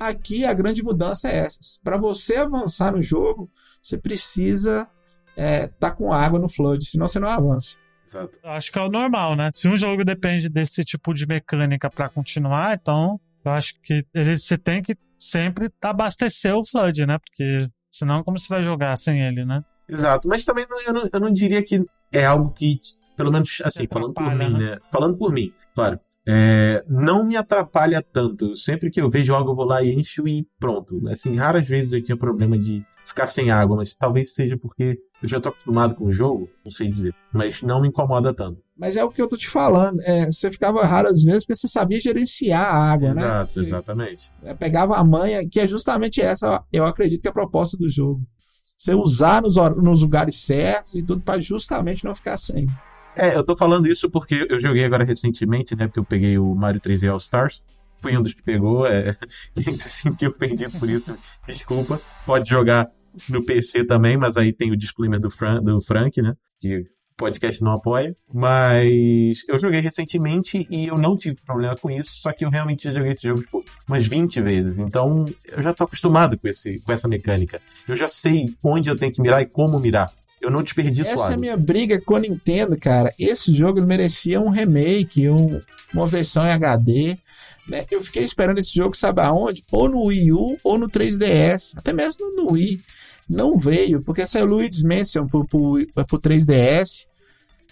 Aqui 0.08 0.46
a 0.46 0.54
grande 0.54 0.84
mudança 0.84 1.30
é 1.30 1.40
essa. 1.46 1.60
Para 1.84 1.98
você 1.98 2.36
avançar 2.36 2.92
no 2.92 3.02
jogo, 3.02 3.50
você 3.82 3.98
precisa 3.98 4.88
estar 5.36 5.70
tá 5.80 5.92
com 5.92 6.12
água 6.12 6.40
no 6.40 6.50
flood, 6.50 6.86
senão 6.86 7.08
você 7.08 7.20
não 7.20 7.30
avança. 7.30 7.78
Exato. 8.06 8.38
Eu 8.44 8.50
acho 8.52 8.72
que 8.72 8.78
é 8.78 8.82
o 8.82 8.90
normal, 8.90 9.36
né? 9.36 9.50
Se 9.54 9.68
um 9.68 9.78
jogo 9.78 10.04
depende 10.04 10.50
desse 10.50 10.84
tipo 10.84 11.14
de 11.14 11.26
mecânica 11.26 11.90
pra 11.90 12.10
continuar, 12.10 12.76
então 12.76 13.20
eu 13.46 13.52
acho 13.52 13.80
que 13.82 14.06
ele, 14.14 14.38
você 14.38 14.58
tem 14.58 14.82
que 14.82 14.96
sempre 15.18 15.72
abastecer 15.82 16.56
o 16.56 16.66
Flood, 16.66 17.06
né? 17.06 17.18
Porque 17.18 17.70
senão 17.90 18.24
como 18.24 18.38
você 18.38 18.48
vai 18.48 18.64
jogar 18.64 18.98
sem 18.98 19.22
ele, 19.26 19.46
né? 19.46 19.64
Exato. 19.88 20.28
Mas 20.28 20.44
também 20.44 20.66
não- 20.70 20.82
eu, 20.82 20.94
não, 20.94 21.10
eu 21.12 21.20
não 21.20 21.32
diria 21.32 21.64
que 21.64 21.84
é 22.12 22.26
algo 22.26 22.52
que, 22.52 22.80
pelo 23.16 23.32
menos 23.32 23.62
assim, 23.64 23.88
falando 23.88 24.14
por 24.14 24.36
mim, 24.36 24.54
né? 24.54 24.78
Falando 24.92 25.18
por 25.18 25.32
mim, 25.32 25.54
claro. 25.74 26.00
É, 26.26 26.84
não 26.88 27.26
me 27.26 27.36
atrapalha 27.36 28.02
tanto. 28.02 28.56
Sempre 28.56 28.90
que 28.90 29.02
eu 29.02 29.10
vejo 29.10 29.34
algo, 29.34 29.52
eu 29.52 29.56
vou 29.56 29.66
lá 29.66 29.84
e 29.84 29.94
encho 29.94 30.28
e 30.28 30.48
pronto. 30.60 31.02
Assim, 31.10 31.36
raras 31.36 31.68
vezes 31.68 31.94
eu 31.94 32.04
tinha 32.04 32.18
problema 32.18 32.58
de 32.58 32.84
ficar 33.04 33.28
sem 33.28 33.52
água, 33.52 33.78
mas 33.78 33.94
talvez 33.94 34.34
seja 34.34 34.58
porque 34.58 34.98
eu 35.22 35.28
já 35.28 35.40
tô 35.40 35.50
acostumado 35.50 35.96
com 35.96 36.06
o 36.06 36.12
jogo, 36.12 36.50
não 36.64 36.72
sei 36.72 36.88
dizer. 36.88 37.14
Mas 37.32 37.62
não 37.62 37.82
me 37.82 37.90
incomoda 37.90 38.34
tanto. 38.34 38.62
Mas 38.78 38.96
é 38.96 39.04
o 39.04 39.10
que 39.10 39.22
eu 39.22 39.28
tô 39.28 39.38
te 39.38 39.50
falando. 39.50 40.02
é, 40.02 40.26
você 40.26 40.50
ficava 40.52 40.84
raro 40.86 41.10
às 41.10 41.22
vezes 41.22 41.44
porque 41.44 41.56
você 41.56 41.68
sabia 41.68 42.00
gerenciar 42.00 42.74
a 42.74 42.92
água, 42.92 43.14
né? 43.14 43.22
Exato, 43.22 43.60
exatamente. 43.60 44.32
É, 44.44 44.54
pegava 44.54 44.96
a 44.96 45.04
manha, 45.04 45.48
que 45.48 45.60
é 45.60 45.68
justamente 45.68 46.22
essa, 46.22 46.64
eu 46.72 46.86
acredito 46.86 47.22
que 47.22 47.28
é 47.28 47.32
a 47.32 47.34
proposta 47.34 47.78
do 47.78 47.90
jogo. 47.90 48.22
Você 48.78 48.94
usar 48.94 49.42
nos, 49.42 49.56
nos 49.56 50.02
lugares 50.02 50.36
certos 50.36 50.96
e 50.96 51.04
tudo 51.04 51.22
para 51.22 51.40
justamente 51.40 52.04
não 52.04 52.16
ficar 52.16 52.38
sem. 52.38 52.66
É, 53.16 53.36
eu 53.36 53.44
tô 53.44 53.56
falando 53.56 53.88
isso 53.88 54.10
porque 54.10 54.48
eu 54.50 54.60
joguei 54.60 54.84
agora 54.84 55.04
recentemente, 55.04 55.76
né? 55.76 55.88
Porque 55.88 56.00
eu 56.00 56.06
peguei 56.06 56.38
o 56.38 56.54
Mario 56.56 56.82
3D 56.82 57.12
All 57.12 57.18
Stars. 57.18 57.64
Fui 58.02 58.18
um 58.18 58.22
dos 58.22 58.34
que 58.34 58.42
pegou. 58.42 58.86
É... 58.86 59.16
Quem 59.56 59.74
se 59.74 59.90
sentiu 59.90 60.32
ofendido 60.32 60.78
por 60.80 60.90
isso, 60.90 61.18
desculpa. 61.48 62.02
Pode 62.26 62.50
jogar 62.50 62.90
no 63.30 63.44
PC 63.44 63.86
também, 63.86 64.18
mas 64.18 64.36
aí 64.38 64.52
tem 64.52 64.72
o 64.72 64.78
disclaimer 64.78 65.20
do, 65.20 65.30
Fran... 65.30 65.62
do 65.62 65.80
Frank, 65.82 66.22
né? 66.22 66.34
Que 66.60 66.80
o 66.80 66.86
podcast 67.16 67.64
não 67.64 67.74
apoia. 67.74 68.16
Mas 68.34 69.44
eu 69.48 69.60
joguei 69.60 69.80
recentemente 69.80 70.68
e 70.70 70.88
eu 70.88 70.96
não 70.96 71.16
tive 71.16 71.38
problema 71.46 71.76
com 71.76 71.92
isso, 71.92 72.16
só 72.16 72.32
que 72.34 72.44
eu 72.44 72.50
realmente 72.50 72.92
joguei 72.92 73.12
esse 73.12 73.28
jogo 73.28 73.42
tipo, 73.42 73.64
umas 73.88 74.08
20 74.08 74.42
vezes. 74.42 74.80
Então 74.80 75.26
eu 75.48 75.62
já 75.62 75.72
tô 75.74 75.84
acostumado 75.84 76.38
com, 76.38 76.48
esse, 76.48 76.80
com 76.80 76.92
essa 76.92 77.08
mecânica. 77.08 77.62
Eu 77.88 77.96
já 77.96 78.10
sei 78.10 78.56
onde 78.64 78.90
eu 78.90 78.96
tenho 78.96 79.14
que 79.14 79.22
mirar 79.22 79.42
e 79.42 79.46
como 79.46 79.80
mirar. 79.80 80.12
Eu 80.44 80.52
não 80.52 80.62
desperdiço 80.62 81.10
Essa 81.10 81.22
é 81.22 81.24
água. 81.24 81.34
a 81.36 81.38
minha 81.38 81.56
briga 81.58 82.02
com 82.02 82.16
a 82.16 82.20
Nintendo, 82.20 82.78
cara. 82.78 83.14
Esse 83.18 83.54
jogo 83.54 83.82
merecia 83.82 84.40
um 84.42 84.50
remake, 84.50 85.30
um- 85.30 85.60
uma 85.94 86.08
versão 86.08 86.46
em 86.46 86.52
HD. 86.52 87.18
né? 87.68 87.86
Eu 87.90 88.02
fiquei 88.02 88.24
esperando 88.24 88.58
esse 88.60 88.74
jogo, 88.76 88.94
sabe 88.96 89.22
aonde? 89.22 89.64
Ou 89.72 89.88
no 89.88 90.04
Wii 90.04 90.34
U 90.34 90.58
ou 90.66 90.78
no 90.78 90.90
3DS. 90.90 91.72
Até 91.78 91.94
mesmo 91.94 92.30
no 92.36 92.52
Wii. 92.52 92.82
Não 93.30 93.58
veio, 93.58 94.02
porque 94.04 94.28
saiu 94.28 94.46
Luigi's 94.46 94.84
Mansion 94.84 95.26
pro, 95.30 95.48
pro, 95.48 95.78
pro 96.06 96.20
3DS. 96.20 97.06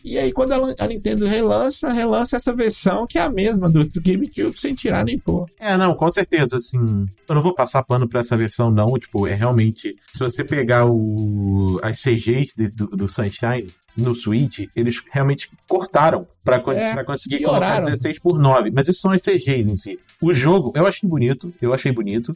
E 0.03 0.17
aí, 0.17 0.31
quando 0.31 0.53
a, 0.53 0.87
Nintendo 0.87 1.25
relança, 1.25 1.91
relança 1.91 2.35
essa 2.35 2.53
versão 2.53 3.05
que 3.07 3.17
é 3.17 3.21
a 3.21 3.29
mesma 3.29 3.69
do, 3.69 3.83
do 3.83 4.01
GameCube, 4.01 4.59
sem 4.59 4.73
tirar 4.73 5.05
nem 5.05 5.17
pôr. 5.19 5.47
É, 5.59 5.77
não, 5.77 5.93
com 5.95 6.09
certeza, 6.09 6.57
assim. 6.57 7.07
Eu 7.29 7.35
não 7.35 7.41
vou 7.41 7.53
passar 7.53 7.83
pano 7.83 8.07
pra 8.07 8.21
essa 8.21 8.35
versão, 8.35 8.71
não. 8.71 8.87
Tipo, 8.97 9.27
é 9.27 9.33
realmente. 9.33 9.93
Se 10.13 10.19
você 10.19 10.43
pegar 10.43 10.85
o, 10.85 11.79
as 11.83 12.01
CGs 12.01 12.53
desse- 12.57 12.75
do, 12.75 12.87
do 12.87 13.07
Sunshine 13.07 13.67
no 13.95 14.15
Switch, 14.15 14.67
eles 14.75 15.01
realmente 15.11 15.49
cortaram 15.67 16.25
pra, 16.43 16.59
co- 16.59 16.71
É, 16.71 17.03
conseguir 17.03 17.37
pioraram. 17.39 17.75
colocar 17.83 17.91
16 17.91 18.19
por 18.19 18.39
9. 18.39 18.71
Mas 18.71 18.87
isso 18.87 19.01
são 19.01 19.11
as 19.11 19.21
CGs 19.21 19.69
em 19.69 19.75
si. 19.75 19.99
O 20.21 20.33
jogo, 20.33 20.71
eu 20.75 20.87
achei 20.87 21.07
bonito, 21.07 21.53
eu 21.61 21.73
achei 21.73 21.91
bonito. 21.91 22.35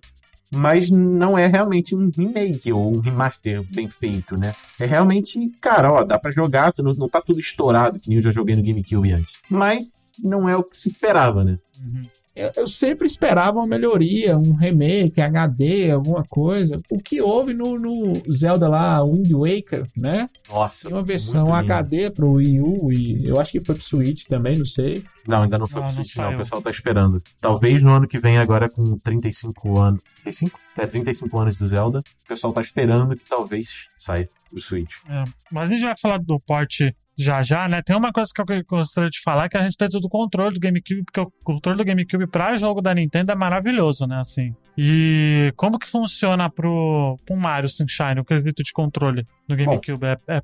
Mas 0.54 0.90
não 0.90 1.38
é 1.38 1.48
realmente 1.48 1.96
um 1.96 2.10
remake 2.16 2.72
ou 2.72 2.96
um 2.96 3.00
remaster 3.00 3.64
bem 3.74 3.88
feito, 3.88 4.38
né? 4.38 4.52
É 4.80 4.86
realmente, 4.86 5.40
cara, 5.60 5.92
ó, 5.92 6.04
dá 6.04 6.20
pra 6.20 6.32
jogar, 6.32 6.72
não, 6.80 6.92
não 6.94 7.10
tá 7.10 7.22
tudo 7.22 7.40
estourado, 7.40 8.00
que 8.00 8.10
nem 8.10 8.18
eu 8.18 8.24
já 8.24 8.32
joguei 8.32 8.56
no 8.56 8.64
GameCube 8.64 9.14
antes. 9.14 9.34
Mas 9.50 9.95
não 10.23 10.47
é 10.47 10.56
o 10.56 10.63
que 10.63 10.78
se 10.78 10.89
esperava, 10.89 11.43
né? 11.43 11.58
Uhum. 11.80 12.06
Eu, 12.36 12.51
eu 12.58 12.67
sempre 12.67 13.08
esperava 13.08 13.60
uma 13.60 13.67
melhoria, 13.67 14.38
um 14.38 14.54
remake, 14.54 15.21
HD, 15.21 15.91
alguma 15.91 16.21
coisa. 16.25 16.78
O 16.91 16.97
que 16.97 17.21
houve 17.21 17.54
no, 17.54 17.80
no 17.80 18.13
Zelda 18.30 18.67
lá, 18.67 19.01
Wind 19.01 19.32
Waker, 19.32 19.86
né? 19.95 20.28
Nossa. 20.49 20.89
Tem 20.89 20.97
uma 20.97 21.04
versão. 21.04 21.56
HD 21.56 22.12
pro 22.12 22.34
Wii 22.34 22.60
U 22.60 22.91
e 22.91 23.25
eu 23.25 23.39
acho 23.39 23.54
que 23.54 23.63
foi 23.63 23.75
pro 23.75 23.84
Switch 23.84 24.25
também, 24.25 24.58
não 24.58 24.65
sei. 24.65 25.01
Não, 25.25 25.43
ainda 25.43 25.58
não 25.58 25.65
foi 25.65 25.80
Não, 25.80 25.88
pro 25.88 25.95
não 25.95 26.04
Switch, 26.04 26.17
não. 26.17 26.25
O 26.25 26.28
saiu. 26.28 26.39
pessoal 26.39 26.62
tá 26.62 26.69
esperando. 26.69 27.23
Talvez 27.39 27.82
no 27.82 27.93
ano 27.93 28.08
que 28.08 28.19
vem, 28.19 28.38
agora 28.38 28.69
com 28.69 28.97
35 28.97 29.80
anos. 29.80 30.04
35? 30.23 30.60
É, 30.78 30.86
35 30.86 31.39
anos 31.39 31.58
do 31.58 31.67
Zelda. 31.69 31.99
O 31.99 32.28
pessoal 32.28 32.51
tá 32.51 32.60
esperando 32.60 33.15
que 33.15 33.23
talvez 33.23 33.88
saia 33.97 34.28
pro 34.49 34.62
Switch. 34.62 34.91
É, 35.08 35.23
mas 35.49 35.69
a 35.69 35.71
gente 35.73 35.84
vai 35.84 35.95
falar 35.97 36.17
do 36.19 36.38
porte 36.41 36.93
já 37.17 37.41
já, 37.41 37.67
né? 37.67 37.82
Tem 37.82 37.95
uma 37.95 38.12
coisa 38.12 38.30
que 38.34 38.41
eu 38.41 38.63
gostaria 38.67 39.10
de 39.10 39.21
falar 39.21 39.47
que 39.47 39.58
é 39.58 39.60
a 39.60 39.63
respeito 39.63 39.99
do 39.99 40.10
controle 40.10 40.54
do 40.54 40.60
GameCube, 40.60 41.04
porque 41.04 41.19
o 41.19 41.32
controle 41.43 41.78
do 41.78 41.86
GameCube 41.86 42.28
para 42.28 42.58
jogo 42.58 42.82
da 42.82 42.93
Nintendo 42.93 43.32
é 43.32 43.36
maravilhoso, 43.36 44.06
né? 44.06 44.17
Assim. 44.19 44.54
E 44.78 45.54
como 45.56 45.80
que 45.80 45.88
funciona 45.88 46.49
pro, 46.49 47.15
pro 47.25 47.36
Mario 47.36 47.69
Sunshine, 47.69 48.19
o 48.19 48.25
quesito 48.25 48.63
de 48.63 48.73
controle 48.73 49.25
do 49.47 49.56
GameCube? 49.56 50.06
É, 50.06 50.17
é, 50.28 50.41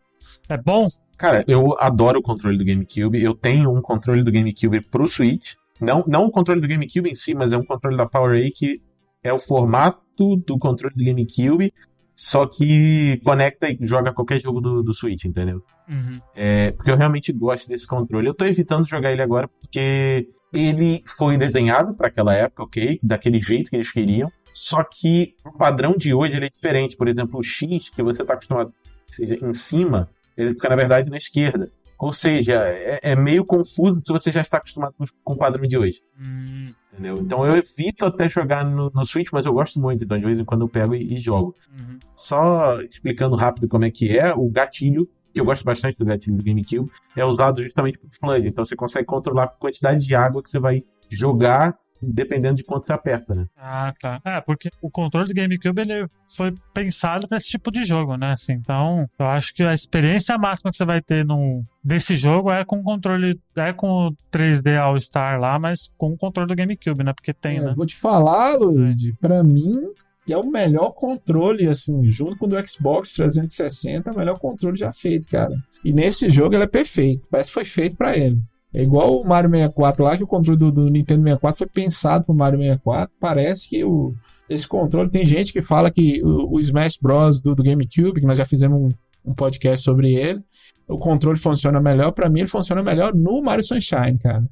é 0.50 0.58
bom? 0.58 0.88
Cara, 1.18 1.44
eu 1.48 1.76
adoro 1.80 2.20
o 2.20 2.24
controle 2.24 2.58
do 2.58 2.66
GameCube. 2.66 3.22
Eu 3.22 3.36
tenho 3.36 3.72
um 3.76 3.82
controle 3.82 4.24
do 4.24 4.32
GameCube 4.32 4.82
pro 4.90 5.08
Switch. 5.08 5.54
Não, 5.80 6.04
não 6.08 6.26
o 6.26 6.32
controle 6.32 6.62
do 6.62 6.68
GameCube 6.68 7.10
em 7.10 7.16
si, 7.16 7.36
mas 7.36 7.52
é 7.52 7.58
um 7.58 7.66
controle 7.66 7.98
da 7.98 8.06
PowerA 8.06 8.40
que 8.56 8.82
é 9.24 9.34
o 9.34 9.40
formato 9.40 10.36
do 10.48 10.58
controle 10.58 10.96
do 10.96 11.04
GameCube, 11.04 11.74
só 12.16 12.46
que 12.46 13.20
conecta 13.24 13.70
e 13.70 13.78
joga 13.82 14.14
qualquer 14.14 14.40
jogo 14.40 14.62
do, 14.62 14.84
do 14.84 14.94
Switch, 14.94 15.26
entendeu? 15.26 15.64
Uhum. 15.92 16.14
É, 16.36 16.72
porque 16.72 16.90
eu 16.92 16.96
realmente 16.96 17.32
gosto 17.34 17.68
desse 17.68 17.86
controle. 17.86 18.28
Eu 18.28 18.34
tô 18.34 18.46
evitando 18.46 18.88
jogar 18.88 19.12
ele 19.12 19.22
agora 19.22 19.48
porque 19.48 20.28
ele 20.54 21.04
foi 21.18 21.38
desenhado 21.38 21.94
para 21.94 22.08
aquela 22.08 22.34
época, 22.34 22.64
ok? 22.64 23.00
Daquele 23.04 23.40
jeito 23.42 23.70
que 23.70 23.76
eles 23.76 23.92
queriam. 23.92 24.32
Só 24.54 24.84
que 24.84 25.34
o 25.46 25.52
padrão 25.58 25.96
de 25.98 26.14
hoje 26.14 26.36
ele 26.36 26.46
é 26.46 26.50
diferente. 26.50 26.96
Por 26.98 27.08
exemplo, 27.08 27.40
o 27.40 27.44
X, 27.44 27.90
que 27.90 28.04
você 28.04 28.24
tá 28.24 28.34
acostumado 28.34 28.74
seja 29.10 29.36
em 29.42 29.54
cima, 29.54 30.10
ele 30.38 30.54
fica, 30.54 30.70
na 30.70 30.76
verdade, 30.76 31.10
na 31.10 31.18
esquerda. 31.18 31.70
Ou 32.00 32.12
seja, 32.12 32.54
é, 32.68 33.00
é 33.04 33.16
meio 33.16 33.46
confuso 33.46 34.02
se 34.06 34.12
você 34.12 34.32
já 34.32 34.42
está 34.42 34.58
acostumado 34.58 34.94
com, 34.98 35.04
os- 35.04 35.14
com 35.24 35.34
o 35.34 35.38
padrão 35.38 35.68
de 35.68 35.78
hoje. 35.78 36.00
Hum, 36.20 36.70
Entendeu? 36.92 37.16
Então 37.20 37.46
eu 37.46 37.56
evito 37.56 38.06
até 38.06 38.28
jogar 38.28 38.66
no, 38.66 38.90
no 38.94 39.06
Switch, 39.06 39.30
mas 39.32 39.46
eu 39.46 39.54
gosto 39.54 39.80
muito. 39.80 40.04
Então 40.04 40.18
de 40.18 40.26
vez 40.26 40.40
em 40.40 40.44
quando 40.46 40.62
eu 40.62 40.68
pego 40.70 40.96
e, 40.96 41.14
e 41.14 41.18
jogo. 41.18 41.56
uhum. 41.80 42.00
Só 42.16 42.82
explicando 42.82 43.36
rápido 43.36 43.68
como 43.68 43.86
é 43.86 43.92
que 43.92 44.18
é, 44.18 44.34
o 44.34 44.50
gatilho, 44.50 45.08
que 45.34 45.40
eu 45.40 45.46
gosto 45.46 45.64
bastante 45.64 45.98
do 45.98 46.06
gatilho 46.06 46.38
do 46.38 46.44
GameCube, 46.44 46.92
é 47.16 47.26
usado 47.26 47.64
justamente 47.64 47.98
pro 47.98 48.10
Flood. 48.20 48.48
Então 48.48 48.66
você 48.66 48.76
consegue 48.76 49.06
controlar 49.06 49.44
a 49.44 49.48
quantidade 49.48 50.06
de 50.06 50.16
água 50.16 50.42
que 50.44 50.50
você 50.50 50.60
vai 50.60 50.84
jogar 51.10 51.78
dependendo 52.02 52.56
de 52.56 52.64
quanto 52.64 52.86
você 52.86 52.94
aperta, 52.94 53.36
né? 53.36 53.46
Ah, 53.56 53.94
tá. 54.00 54.20
É, 54.26 54.42
porque 54.42 54.70
o 54.82 54.90
controle 54.90 55.28
do 55.28 55.34
GameCube 55.34 55.82
ele 55.82 56.08
foi 56.36 56.54
pensado 56.74 57.28
para 57.28 57.38
esse 57.38 57.48
tipo 57.48 57.72
de 57.72 57.84
jogo, 57.84 58.16
né? 58.16 58.32
Assim, 58.32 58.54
então, 58.54 59.08
eu 59.20 59.26
acho 59.28 59.54
que 59.54 59.62
a 59.64 59.74
experiência 59.74 60.38
máxima 60.38 60.72
que 60.72 60.78
você 60.78 60.86
vai 60.86 61.02
ter 61.02 61.24
num, 61.24 61.64
desse 61.84 62.16
jogo 62.16 62.52
é 62.52 62.66
com 62.66 62.80
o 62.80 62.84
controle, 62.84 63.40
é 63.56 63.72
com 63.72 64.08
o 64.08 64.16
3D 64.32 64.78
All 64.80 65.00
Star 65.00 65.40
lá, 65.40 65.60
mas 65.60 65.92
com 65.98 66.14
o 66.14 66.18
controle 66.18 66.48
do 66.48 66.56
GameCube, 66.56 67.04
né? 67.04 67.14
Porque 67.14 67.34
tem, 67.34 67.58
É, 67.58 67.62
né? 67.62 67.74
Vou 67.76 67.86
te 67.86 67.96
falar, 67.96 68.56
Luigi, 68.56 69.14
pra 69.22 69.44
mim, 69.44 69.76
que 70.26 70.34
é 70.34 70.38
o 70.38 70.48
melhor 70.48 70.92
controle, 70.92 71.68
assim, 71.68 72.04
junto 72.12 72.38
com 72.38 72.46
o 72.46 72.50
do 72.50 72.68
Xbox 72.68 73.14
360, 73.14 74.10
é 74.10 74.14
o 74.14 74.18
melhor 74.18 74.40
controle 74.40 74.78
já 74.78 74.92
feito, 74.92 75.28
cara. 75.28 75.56
E 75.84 75.92
nesse 75.92 76.30
jogo 76.30 76.56
ele 76.56 76.64
é 76.64 76.68
perfeito, 76.68 77.26
parece 77.30 77.50
que 77.50 77.56
foi 77.56 77.66
feito 77.66 77.96
pra 77.96 78.16
ele. 78.18 78.40
É 78.74 78.82
igual 78.82 79.20
o 79.20 79.28
Mario 79.28 79.50
64 79.50 80.04
lá, 80.04 80.16
que 80.16 80.24
o 80.24 80.28
controle 80.28 80.58
do, 80.58 80.72
do 80.72 80.90
Nintendo 80.90 81.24
64 81.24 81.58
foi 81.58 81.68
pensado 81.68 82.24
pro 82.24 82.34
Mario 82.34 82.60
64. 82.60 83.14
Parece 83.20 83.68
que 83.68 83.84
o, 83.84 84.14
esse 84.50 84.68
controle, 84.68 85.10
tem 85.10 85.26
gente 85.26 85.52
que 85.52 85.62
fala 85.62 85.92
que 85.92 86.22
o, 86.24 86.56
o 86.56 86.60
Smash 86.60 86.98
Bros. 87.02 87.42
do, 87.42 87.54
do 87.54 87.64
GameCube, 87.64 88.20
que 88.20 88.26
nós 88.26 88.38
já 88.38 88.46
fizemos 88.46 88.80
um, 88.82 89.32
um 89.32 89.34
podcast 89.34 89.84
sobre 89.84 90.14
ele, 90.14 90.42
o 90.88 90.98
controle 90.98 91.38
funciona 91.38 91.82
melhor. 91.82 92.12
Pra 92.12 92.30
mim, 92.30 92.42
ele 92.42 92.50
funciona 92.50 92.82
melhor 92.84 93.14
no 93.14 93.42
Mario 93.42 93.64
Sunshine, 93.64 94.18
cara. 94.18 94.44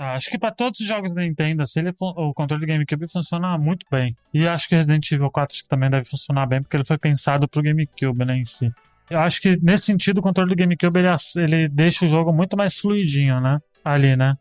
Ah, 0.00 0.12
Acho 0.12 0.30
que 0.30 0.38
para 0.38 0.52
todos 0.52 0.78
os 0.78 0.86
jogos 0.86 1.12
da 1.12 1.22
Nintendo, 1.22 1.60
assim, 1.62 1.80
ele 1.80 1.92
o 1.98 2.32
controle 2.32 2.64
do 2.64 2.68
GameCube 2.68 3.10
funciona 3.10 3.58
muito 3.58 3.84
bem. 3.90 4.16
E 4.32 4.46
acho 4.46 4.68
que 4.68 4.76
Resident 4.76 5.10
Evil 5.10 5.28
4 5.28 5.52
acho 5.52 5.62
que 5.64 5.68
também 5.68 5.90
deve 5.90 6.04
funcionar 6.04 6.46
bem, 6.46 6.62
porque 6.62 6.76
ele 6.76 6.84
foi 6.84 6.96
pensado 6.96 7.48
pro 7.48 7.60
GameCube, 7.60 8.24
né, 8.24 8.36
em 8.36 8.44
si. 8.44 8.72
Eu 9.10 9.18
acho 9.18 9.40
que 9.42 9.58
nesse 9.60 9.86
sentido 9.86 10.18
o 10.18 10.22
controle 10.22 10.54
do 10.54 10.56
GameCube 10.56 11.00
ele, 11.00 11.08
ele 11.36 11.68
deixa 11.68 12.04
o 12.04 12.08
jogo 12.08 12.32
muito 12.32 12.56
mais 12.56 12.78
fluidinho, 12.78 13.40
né? 13.40 13.58
Ali, 13.84 14.14
né? 14.14 14.36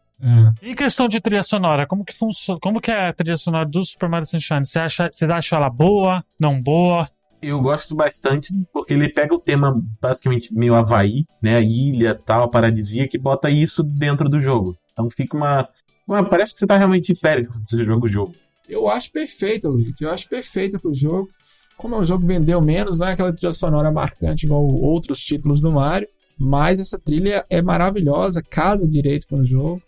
Em 0.61 0.75
questão 0.75 1.07
de 1.07 1.19
trilha 1.19 1.41
sonora, 1.41 1.87
como 1.87 2.05
que 2.05 2.13
funciona? 2.13 2.59
Como 2.59 2.79
que 2.79 2.91
é 2.91 3.07
a 3.07 3.13
trilha 3.13 3.37
sonora 3.37 3.65
do 3.65 3.83
Super 3.83 4.09
Mario 4.09 4.27
Sunshine? 4.27 4.65
Você 4.65 4.77
acha, 4.77 5.09
você 5.11 5.25
acha 5.25 5.55
ela 5.55 5.69
boa? 5.69 6.23
Não 6.39 6.61
boa? 6.61 7.09
Eu 7.41 7.59
gosto 7.61 7.95
bastante 7.95 8.49
porque 8.73 8.93
ele 8.93 9.09
pega 9.09 9.33
o 9.33 9.39
tema 9.39 9.79
basicamente 10.01 10.53
meio 10.53 10.75
Havaí, 10.75 11.25
né? 11.41 11.61
Ilha, 11.63 12.13
tal, 12.13 12.49
paradisíaca, 12.49 13.15
e 13.15 13.19
bota 13.19 13.49
isso 13.49 13.81
dentro 13.83 14.27
do 14.27 14.41
jogo. 14.41 14.75
Então 14.97 15.09
fica 15.09 15.37
uma. 15.37 15.67
uma- 16.07 16.23
parece 16.27 16.53
que 16.53 16.59
você 16.59 16.65
tá 16.67 16.75
realmente 16.77 17.13
de 17.13 17.19
férias 17.19 17.47
quando 17.51 17.67
você 17.67 17.85
joga 17.85 18.05
o 18.05 18.09
jogo. 18.09 18.35
Eu 18.67 18.89
acho 18.89 19.11
perfeito, 19.11 19.69
Luigi. 19.69 19.93
Eu 20.01 20.11
acho 20.11 20.27
perfeito 20.27 20.79
pro 20.79 20.93
jogo. 20.93 21.29
Como 21.77 21.93
é 21.95 21.99
um 21.99 22.05
jogo 22.05 22.21
que 22.21 22.27
vendeu 22.33 22.59
menos, 22.61 22.97
não 22.97 23.07
é 23.07 23.11
aquela 23.13 23.31
trilha 23.31 23.51
sonora 23.51 23.91
marcante 23.91 24.45
igual 24.45 24.65
outros 24.65 25.19
títulos 25.19 25.61
do 25.61 25.71
Mario. 25.71 26.07
Mas 26.39 26.79
essa 26.79 26.99
trilha 26.99 27.45
é 27.49 27.61
maravilhosa, 27.61 28.43
casa 28.43 28.87
direito 28.87 29.27
com 29.27 29.37
o 29.37 29.45
jogo. 29.45 29.81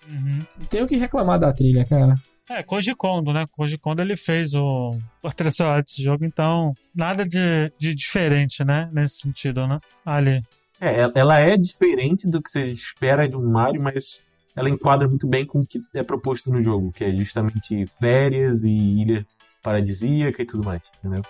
Não 0.57 0.65
tenho 0.67 0.85
o 0.85 0.87
que 0.87 0.95
reclamar 0.95 1.39
da 1.39 1.51
trilha, 1.53 1.85
cara. 1.85 2.15
É, 2.49 2.63
Koji 2.63 2.95
Kondo, 2.95 3.31
né? 3.31 3.45
Koji 3.51 3.77
Kondo 3.77 4.01
ele 4.01 4.15
fez 4.17 4.55
o, 4.55 4.95
o 5.23 5.29
trilha 5.31 5.51
sonora 5.51 5.83
desse 5.83 6.01
jogo, 6.01 6.25
então 6.25 6.73
nada 6.95 7.23
de, 7.25 7.71
de 7.79 7.93
diferente, 7.93 8.63
né? 8.63 8.89
Nesse 8.93 9.19
sentido, 9.21 9.67
né? 9.67 9.79
Ali. 10.05 10.41
É, 10.81 11.01
ela- 11.01 11.11
ela 11.15 11.39
é 11.39 11.55
diferente 11.57 12.27
do 12.29 12.41
que 12.41 12.49
você 12.49 12.65
espera 12.71 13.27
de 13.29 13.35
um 13.35 13.47
Mario, 13.51 13.81
mas 13.83 14.19
ela 14.59 14.69
enquadra 14.69 15.07
muito 15.07 15.27
bem 15.27 15.45
com 15.45 15.61
o 15.61 15.65
que 15.65 15.81
é 15.95 16.03
proposto 16.03 16.51
no 16.51 16.61
jogo, 16.61 16.91
que 16.91 17.03
é 17.03 17.13
justamente 17.13 17.85
férias 17.85 18.63
e 18.63 18.69
ilha 18.69 19.25
paradisíaca 19.63 20.41
e 20.41 20.45
tudo 20.45 20.65
mais, 20.65 20.81
entendeu? 20.99 21.21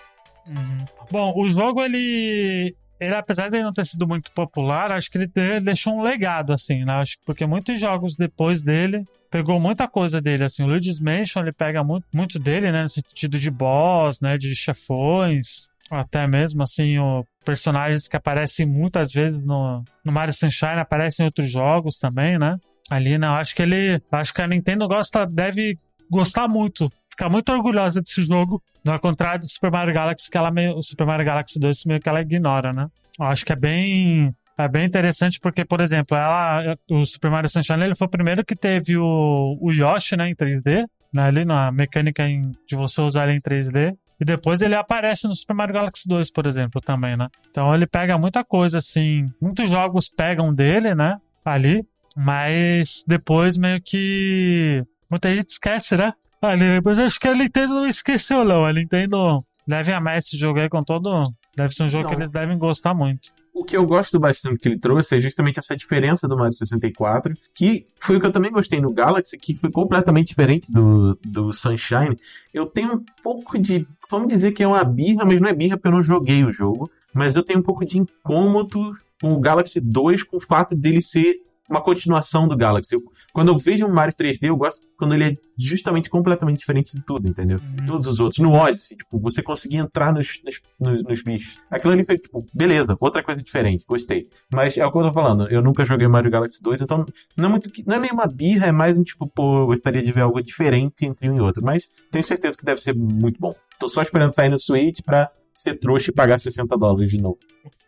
Uhum. 0.46 0.84
Bom, 1.10 1.32
o 1.36 1.48
jogo, 1.48 1.82
ele. 1.82 2.74
Ele, 2.98 3.14
apesar 3.14 3.48
de 3.48 3.56
ele 3.56 3.64
não 3.64 3.72
ter 3.72 3.86
sido 3.86 4.06
muito 4.06 4.30
popular, 4.32 4.92
acho 4.92 5.10
que 5.10 5.16
ele 5.16 5.26
deixou 5.62 5.94
um 5.94 6.02
legado, 6.02 6.52
assim, 6.52 6.84
né? 6.84 6.92
Acho 6.94 7.18
que 7.18 7.24
porque 7.24 7.46
muitos 7.46 7.80
jogos 7.80 8.14
depois 8.14 8.60
dele 8.60 9.04
pegou 9.30 9.58
muita 9.58 9.88
coisa 9.88 10.20
dele, 10.20 10.44
assim. 10.44 10.64
O 10.64 10.66
Luigi's 10.66 11.00
Mansion, 11.00 11.40
ele 11.40 11.52
pega 11.52 11.82
muito, 11.82 12.06
muito 12.12 12.38
dele, 12.38 12.70
né? 12.70 12.82
No 12.82 12.90
sentido 12.90 13.38
de 13.38 13.50
boss, 13.50 14.20
né? 14.20 14.36
De 14.36 14.54
chefões. 14.54 15.70
Até 15.90 16.26
mesmo, 16.26 16.62
assim, 16.62 16.98
o 16.98 17.24
personagens 17.42 18.06
que 18.06 18.16
aparecem 18.16 18.66
muitas 18.66 19.12
vezes 19.12 19.42
no, 19.42 19.82
no 20.04 20.12
Mario 20.12 20.34
Sunshine 20.34 20.78
aparecem 20.78 21.24
em 21.24 21.26
outros 21.26 21.50
jogos 21.50 21.98
também, 21.98 22.38
né? 22.38 22.58
Ali, 22.90 23.16
né? 23.16 23.26
Eu 23.28 23.32
acho 23.32 23.54
que 23.54 23.62
ele. 23.62 24.02
Acho 24.10 24.34
que 24.34 24.42
a 24.42 24.46
Nintendo 24.46 24.86
gosta, 24.88 25.24
deve 25.24 25.78
gostar 26.10 26.48
muito. 26.48 26.90
Ficar 27.08 27.28
muito 27.28 27.50
orgulhosa 27.52 28.00
desse 28.02 28.24
jogo. 28.24 28.60
Ao 28.86 28.98
contrário 28.98 29.40
do 29.42 29.48
Super 29.48 29.70
Mario 29.70 29.94
Galaxy, 29.94 30.28
que 30.30 30.36
ela 30.36 30.50
meio. 30.50 30.76
O 30.76 30.82
Super 30.82 31.06
Mario 31.06 31.24
Galaxy 31.24 31.58
2 31.58 31.84
meio 31.84 32.00
que 32.00 32.08
ela 32.08 32.20
ignora, 32.20 32.72
né? 32.72 32.88
Eu 33.18 33.26
acho 33.26 33.44
que 33.46 33.52
é 33.52 33.56
bem. 33.56 34.34
É 34.58 34.68
bem 34.68 34.84
interessante 34.84 35.40
porque, 35.40 35.64
por 35.64 35.80
exemplo, 35.80 36.14
ela, 36.14 36.76
o 36.90 37.02
Super 37.06 37.30
Mario 37.30 37.48
Sunshine 37.48 37.82
ele 37.82 37.94
foi 37.94 38.06
o 38.06 38.10
primeiro 38.10 38.44
que 38.44 38.54
teve 38.54 38.94
o, 38.98 39.56
o 39.58 39.72
Yoshi 39.72 40.18
né, 40.18 40.28
em 40.28 40.34
3D, 40.34 40.84
né, 41.14 41.22
ali 41.22 41.46
na 41.46 41.72
mecânica 41.72 42.28
em- 42.28 42.42
de 42.68 42.76
você 42.76 43.00
usar 43.00 43.26
ele 43.26 43.38
em 43.38 43.40
3D. 43.40 43.94
E 44.20 44.24
depois 44.24 44.60
ele 44.60 44.74
aparece 44.74 45.26
no 45.26 45.34
Super 45.34 45.54
Mario 45.54 45.72
Galaxy 45.72 46.06
2, 46.06 46.30
por 46.30 46.44
exemplo, 46.44 46.78
também, 46.78 47.16
né? 47.16 47.28
Então 47.50 47.74
ele 47.74 47.86
pega 47.86 48.18
muita 48.18 48.44
coisa, 48.44 48.76
assim. 48.78 49.30
Muitos 49.40 49.66
jogos 49.70 50.08
pegam 50.10 50.52
dele, 50.52 50.94
né? 50.94 51.16
Ali. 51.42 51.82
Mas 52.16 53.04
depois 53.06 53.56
meio 53.56 53.80
que. 53.82 54.82
Muita 55.10 55.34
gente 55.34 55.50
esquece, 55.50 55.96
né? 55.96 56.12
Ali, 56.40 56.80
mas 56.84 56.98
acho 56.98 57.20
que 57.20 57.28
a 57.28 57.34
Nintendo 57.34 57.74
não 57.74 57.86
esqueceu, 57.86 58.44
não. 58.44 58.64
A 58.64 58.72
Nintendo 58.72 59.44
deve 59.66 59.92
amar 59.92 60.18
esse 60.18 60.36
jogo 60.36 60.58
aí 60.58 60.68
com 60.68 60.82
todo. 60.82 61.22
Deve 61.56 61.74
ser 61.74 61.82
um 61.82 61.88
jogo 61.88 62.04
Não. 62.04 62.10
que 62.10 62.16
eles 62.16 62.32
devem 62.32 62.56
gostar 62.56 62.94
muito. 62.94 63.30
O 63.52 63.64
que 63.64 63.76
eu 63.76 63.84
gosto 63.84 64.18
bastante 64.18 64.58
que 64.58 64.68
ele 64.68 64.78
trouxe 64.78 65.16
é 65.16 65.20
justamente 65.20 65.58
essa 65.58 65.76
diferença 65.76 66.26
do 66.26 66.36
Mario 66.36 66.54
64, 66.54 67.34
que 67.54 67.84
foi 68.00 68.16
o 68.16 68.20
que 68.20 68.26
eu 68.26 68.32
também 68.32 68.50
gostei 68.50 68.80
no 68.80 68.92
Galaxy, 68.92 69.36
que 69.36 69.54
foi 69.54 69.70
completamente 69.70 70.28
diferente 70.28 70.70
do, 70.70 71.18
do 71.26 71.52
Sunshine. 71.52 72.18
Eu 72.54 72.66
tenho 72.66 72.94
um 72.94 73.04
pouco 73.22 73.58
de. 73.58 73.86
Vamos 74.08 74.28
dizer 74.28 74.52
que 74.52 74.62
é 74.62 74.66
uma 74.66 74.84
birra, 74.84 75.24
mas 75.24 75.40
não 75.40 75.48
é 75.48 75.52
birra 75.52 75.76
porque 75.76 75.88
eu 75.88 75.92
não 75.92 76.02
joguei 76.02 76.44
o 76.44 76.52
jogo. 76.52 76.90
Mas 77.12 77.34
eu 77.34 77.42
tenho 77.42 77.58
um 77.58 77.62
pouco 77.62 77.84
de 77.84 77.98
incômodo 77.98 78.96
com 79.20 79.32
o 79.32 79.40
Galaxy 79.40 79.80
2, 79.80 80.22
com 80.22 80.36
o 80.36 80.40
fato 80.40 80.74
dele 80.76 81.02
ser 81.02 81.40
uma 81.70 81.80
continuação 81.80 82.48
do 82.48 82.56
Galaxy. 82.56 82.94
Eu- 82.94 83.02
quando 83.32 83.48
eu 83.48 83.58
vejo 83.58 83.86
um 83.86 83.92
Mario 83.92 84.14
3D, 84.14 84.48
eu 84.48 84.56
gosto 84.56 84.84
quando 84.98 85.14
ele 85.14 85.24
é 85.24 85.36
justamente 85.56 86.10
completamente 86.10 86.58
diferente 86.58 86.92
de 86.92 87.02
tudo, 87.02 87.28
entendeu? 87.28 87.58
Uhum. 87.58 87.86
Todos 87.86 88.06
os 88.08 88.18
outros. 88.18 88.40
No 88.40 88.52
Odyssey, 88.52 88.96
tipo, 88.96 89.20
você 89.20 89.42
conseguia 89.42 89.80
entrar 89.80 90.12
nos, 90.12 90.40
nos, 90.44 91.02
nos, 91.04 91.22
bichos. 91.22 91.58
Aquilo 91.70 91.92
ali 91.92 92.04
foi, 92.04 92.18
tipo, 92.18 92.44
beleza, 92.52 92.96
outra 93.00 93.22
coisa 93.22 93.40
diferente, 93.40 93.84
gostei. 93.86 94.28
Mas 94.52 94.76
é 94.76 94.84
o 94.84 94.90
que 94.90 94.98
eu 94.98 95.02
tô 95.02 95.12
falando, 95.12 95.48
eu 95.48 95.62
nunca 95.62 95.84
joguei 95.84 96.08
Mario 96.08 96.30
Galaxy 96.30 96.60
2, 96.60 96.82
então 96.82 97.06
não 97.36 97.48
é 97.48 97.48
muito 97.48 97.70
não 97.86 97.96
é 97.96 97.98
meio 98.00 98.12
uma 98.12 98.26
birra, 98.26 98.66
é 98.66 98.72
mais 98.72 98.98
um 98.98 99.04
tipo, 99.04 99.26
pô, 99.28 99.60
eu 99.60 99.66
gostaria 99.66 100.02
de 100.02 100.12
ver 100.12 100.22
algo 100.22 100.42
diferente 100.42 101.06
entre 101.06 101.30
um 101.30 101.36
e 101.36 101.40
outro. 101.40 101.64
Mas 101.64 101.88
tenho 102.10 102.24
certeza 102.24 102.58
que 102.58 102.64
deve 102.64 102.80
ser 102.80 102.94
muito 102.94 103.38
bom. 103.38 103.54
Tô 103.78 103.88
só 103.88 104.02
esperando 104.02 104.32
sair 104.32 104.48
no 104.48 104.58
Switch 104.58 105.00
pra 105.02 105.30
ser 105.54 105.78
trouxa 105.78 106.10
e 106.10 106.14
pagar 106.14 106.38
60 106.38 106.76
dólares 106.76 107.10
de 107.10 107.20
novo. 107.20 107.38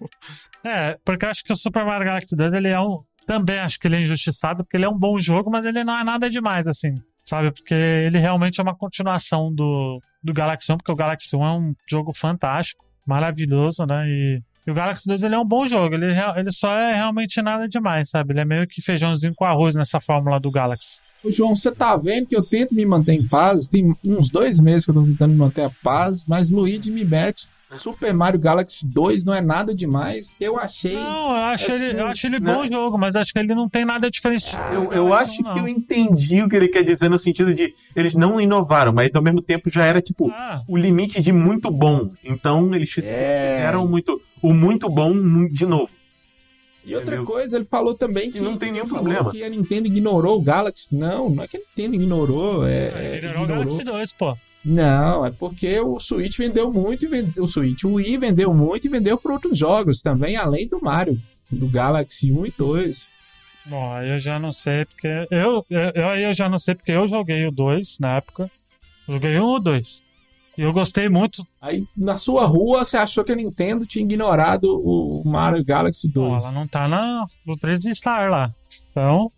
É, 0.65 0.97
porque 1.05 1.25
eu 1.25 1.31
acho 1.31 1.43
que 1.43 1.53
o 1.53 1.57
Super 1.57 1.85
Mario 1.85 2.07
Galaxy 2.07 2.37
2 2.37 2.53
ele 2.53 2.69
é 2.69 2.79
um. 2.79 3.03
Também 3.27 3.59
acho 3.59 3.79
que 3.79 3.87
ele 3.89 3.97
é 3.97 4.01
injustiçado, 4.03 4.65
porque 4.65 4.77
ele 4.77 4.85
é 4.85 4.89
um 4.89 4.99
bom 4.99 5.19
jogo, 5.19 5.51
mas 5.51 5.65
ele 5.65 5.85
não 5.85 5.99
é 5.99 6.05
nada 6.05 6.29
demais, 6.29 6.67
assim. 6.67 7.01
Sabe? 7.25 7.53
Porque 7.53 7.75
ele 7.75 8.19
realmente 8.19 8.59
é 8.59 8.63
uma 8.63 8.75
continuação 8.75 9.53
do, 9.55 10.01
do 10.23 10.33
Galaxy 10.33 10.73
1, 10.73 10.77
porque 10.77 10.93
o 10.93 10.97
Galaxy 10.97 11.37
1 11.37 11.45
é 11.45 11.53
um 11.53 11.73
jogo 11.89 12.13
fantástico, 12.13 12.85
maravilhoso, 13.07 13.87
né? 13.87 14.05
E, 14.09 14.43
e 14.67 14.71
o 14.71 14.75
Galaxy 14.75 15.07
2 15.07 15.23
ele 15.23 15.35
é 15.35 15.39
um 15.39 15.45
bom 15.47 15.65
jogo, 15.67 15.95
ele, 15.95 16.13
rea- 16.13 16.35
ele 16.37 16.51
só 16.51 16.73
é 16.77 16.95
realmente 16.95 17.41
nada 17.41 17.69
demais, 17.69 18.11
sabe? 18.11 18.33
Ele 18.33 18.41
é 18.41 18.45
meio 18.45 18.67
que 18.67 18.83
feijãozinho 18.83 19.35
com 19.37 19.45
arroz 19.45 19.75
nessa 19.77 20.01
fórmula 20.01 20.41
do 20.41 20.51
Galaxy. 20.51 21.01
Ô, 21.25 21.31
João, 21.31 21.55
você 21.55 21.71
tá 21.71 21.97
vendo 21.97 22.27
que 22.27 22.37
eu 22.37 22.43
tento 22.43 22.75
me 22.75 22.85
manter 22.85 23.13
em 23.13 23.27
paz? 23.29 23.69
Tem 23.69 23.93
uns 24.05 24.29
dois 24.29 24.59
meses 24.59 24.85
que 24.85 24.91
eu 24.91 24.95
tô 24.97 25.05
tentando 25.05 25.31
me 25.31 25.39
manter 25.39 25.63
a 25.65 25.71
paz, 25.83 26.25
mas 26.27 26.51
Luigi 26.51 26.91
me 26.91 27.05
mete. 27.05 27.47
Super 27.77 28.13
Mario 28.13 28.39
Galaxy 28.39 28.87
2 28.87 29.25
não 29.25 29.35
é 29.35 29.41
nada 29.41 29.75
demais. 29.75 30.37
Eu 30.41 30.59
achei. 30.59 30.95
Não, 30.95 31.29
eu 31.31 31.43
acho, 31.45 31.71
assim, 31.73 31.85
ele, 31.91 32.01
eu 32.01 32.07
acho 32.07 32.27
ele 32.27 32.41
né? 32.41 32.53
bom 32.55 32.67
jogo, 32.67 32.99
mas 32.99 33.17
acho 33.17 33.33
que 33.33 33.39
ele 33.39 33.55
não 33.55 33.69
tem 33.69 33.85
nada 33.85 34.11
diferente. 34.11 34.55
Eu, 34.73 34.93
eu 34.93 35.13
acho 35.15 35.43
não. 35.43 35.55
que 35.55 35.61
eu 35.61 35.69
entendi 35.69 36.43
o 36.43 36.49
que 36.49 36.57
ele 36.57 36.69
quer 36.69 36.83
dizer 36.85 37.09
no 37.09 37.19
sentido 37.19 37.55
de 37.55 37.75
eles 37.97 38.15
não 38.15 38.41
inovaram, 38.41 38.93
mas 38.93 39.15
ao 39.15 39.23
mesmo 39.23 39.41
tempo 39.41 39.71
já 39.71 39.85
era 39.85 40.01
tipo 40.03 40.31
Ah, 40.35 40.61
o 40.69 40.77
limite 40.77 41.21
de 41.23 41.33
muito 41.33 41.71
bom. 41.71 42.09
Então 42.25 42.75
eles 42.75 42.91
É. 42.99 43.01
fizeram 43.01 43.87
muito, 43.89 44.21
o 44.43 44.53
muito 44.53 44.89
bom 44.89 45.47
de 45.49 45.67
novo. 45.67 45.91
E 46.85 46.97
outra 46.97 47.15
Entendeu? 47.15 47.33
coisa, 47.33 47.57
ele 47.57 47.65
falou 47.65 47.95
também 47.95 48.25
que, 48.31 48.39
Que 48.39 48.45
não 48.45 48.57
tem 48.57 48.73
nenhum 48.73 48.89
problema. 48.89 49.31
que 49.31 49.45
a 49.45 49.49
Nintendo 49.49 49.87
ignorou 49.87 50.37
o 50.39 50.43
Galaxy. 50.43 50.89
Não, 50.91 51.31
não 51.31 51.45
é 51.45 51.47
que 51.47 51.57
a 51.57 51.61
Nintendo 51.61 51.95
ignorou. 51.95 52.67
É, 52.67 52.73
é, 52.89 53.15
ele 53.19 53.27
era 53.29 53.41
o 53.41 53.47
Galaxy 53.47 53.85
2, 53.85 54.13
pô. 54.15 54.37
Não, 54.65 55.27
é 55.27 55.31
porque 55.31 55.81
o 55.81 55.99
Switch 55.99 56.39
vendeu 56.39 56.73
muito 56.73 57.05
e 57.05 57.09
vendeu, 57.09 57.43
o 57.43 57.47
Switch, 57.47 57.83
o 57.85 57.95
Wii 57.95 58.17
vendeu 58.19 58.55
muito 58.55 58.87
e 58.87 58.91
vendeu 58.91 59.19
para 59.19 59.33
outros 59.33 59.59
jogos 59.59 60.03
também, 60.03 60.37
além 60.37 60.69
do 60.69 60.81
Mario, 60.81 61.19
do 61.51 61.67
Galaxy 61.67 62.31
1 62.31 62.47
e 62.47 62.55
2. 62.57 63.09
Bom, 63.67 63.93
aí 63.93 64.11
eu 64.11 64.21
já 64.21 64.39
não 64.39 64.53
sei, 64.53 64.85
porque. 64.85 65.09
Eu, 65.31 65.65
eu, 65.71 66.09
aí 66.09 66.23
eu 66.25 66.35
já 66.35 66.49
não 66.49 66.59
sei, 66.59 66.75
porque 66.75 66.93
eu 66.93 67.07
joguei 67.07 67.47
o 67.47 67.51
2 67.51 67.99
na 68.01 68.17
época. 68.17 68.51
Joguei 69.09 69.39
um 69.39 69.45
ou 69.45 69.61
dois. 69.61 70.03
E 70.57 70.63
eu 70.63 70.73
gostei 70.73 71.09
muito. 71.09 71.47
Aí 71.61 71.83
na 71.97 72.17
sua 72.17 72.45
rua 72.45 72.85
você 72.85 72.97
achou 72.97 73.25
que 73.25 73.33
a 73.33 73.37
Nintendo 73.37 73.87
tinha 73.87 74.05
ignorado 74.05 74.65
o 74.65 75.23
Mario 75.25 75.65
Galaxy 75.65 76.09
Bom, 76.09 76.29
2. 76.29 76.45
ela 76.45 76.53
não 76.53 76.67
tá 76.67 76.87
na, 76.87 77.27
no 77.47 77.57
3D 77.57 77.95
Star 77.95 78.31
lá. 78.31 78.51
Então. 78.91 79.31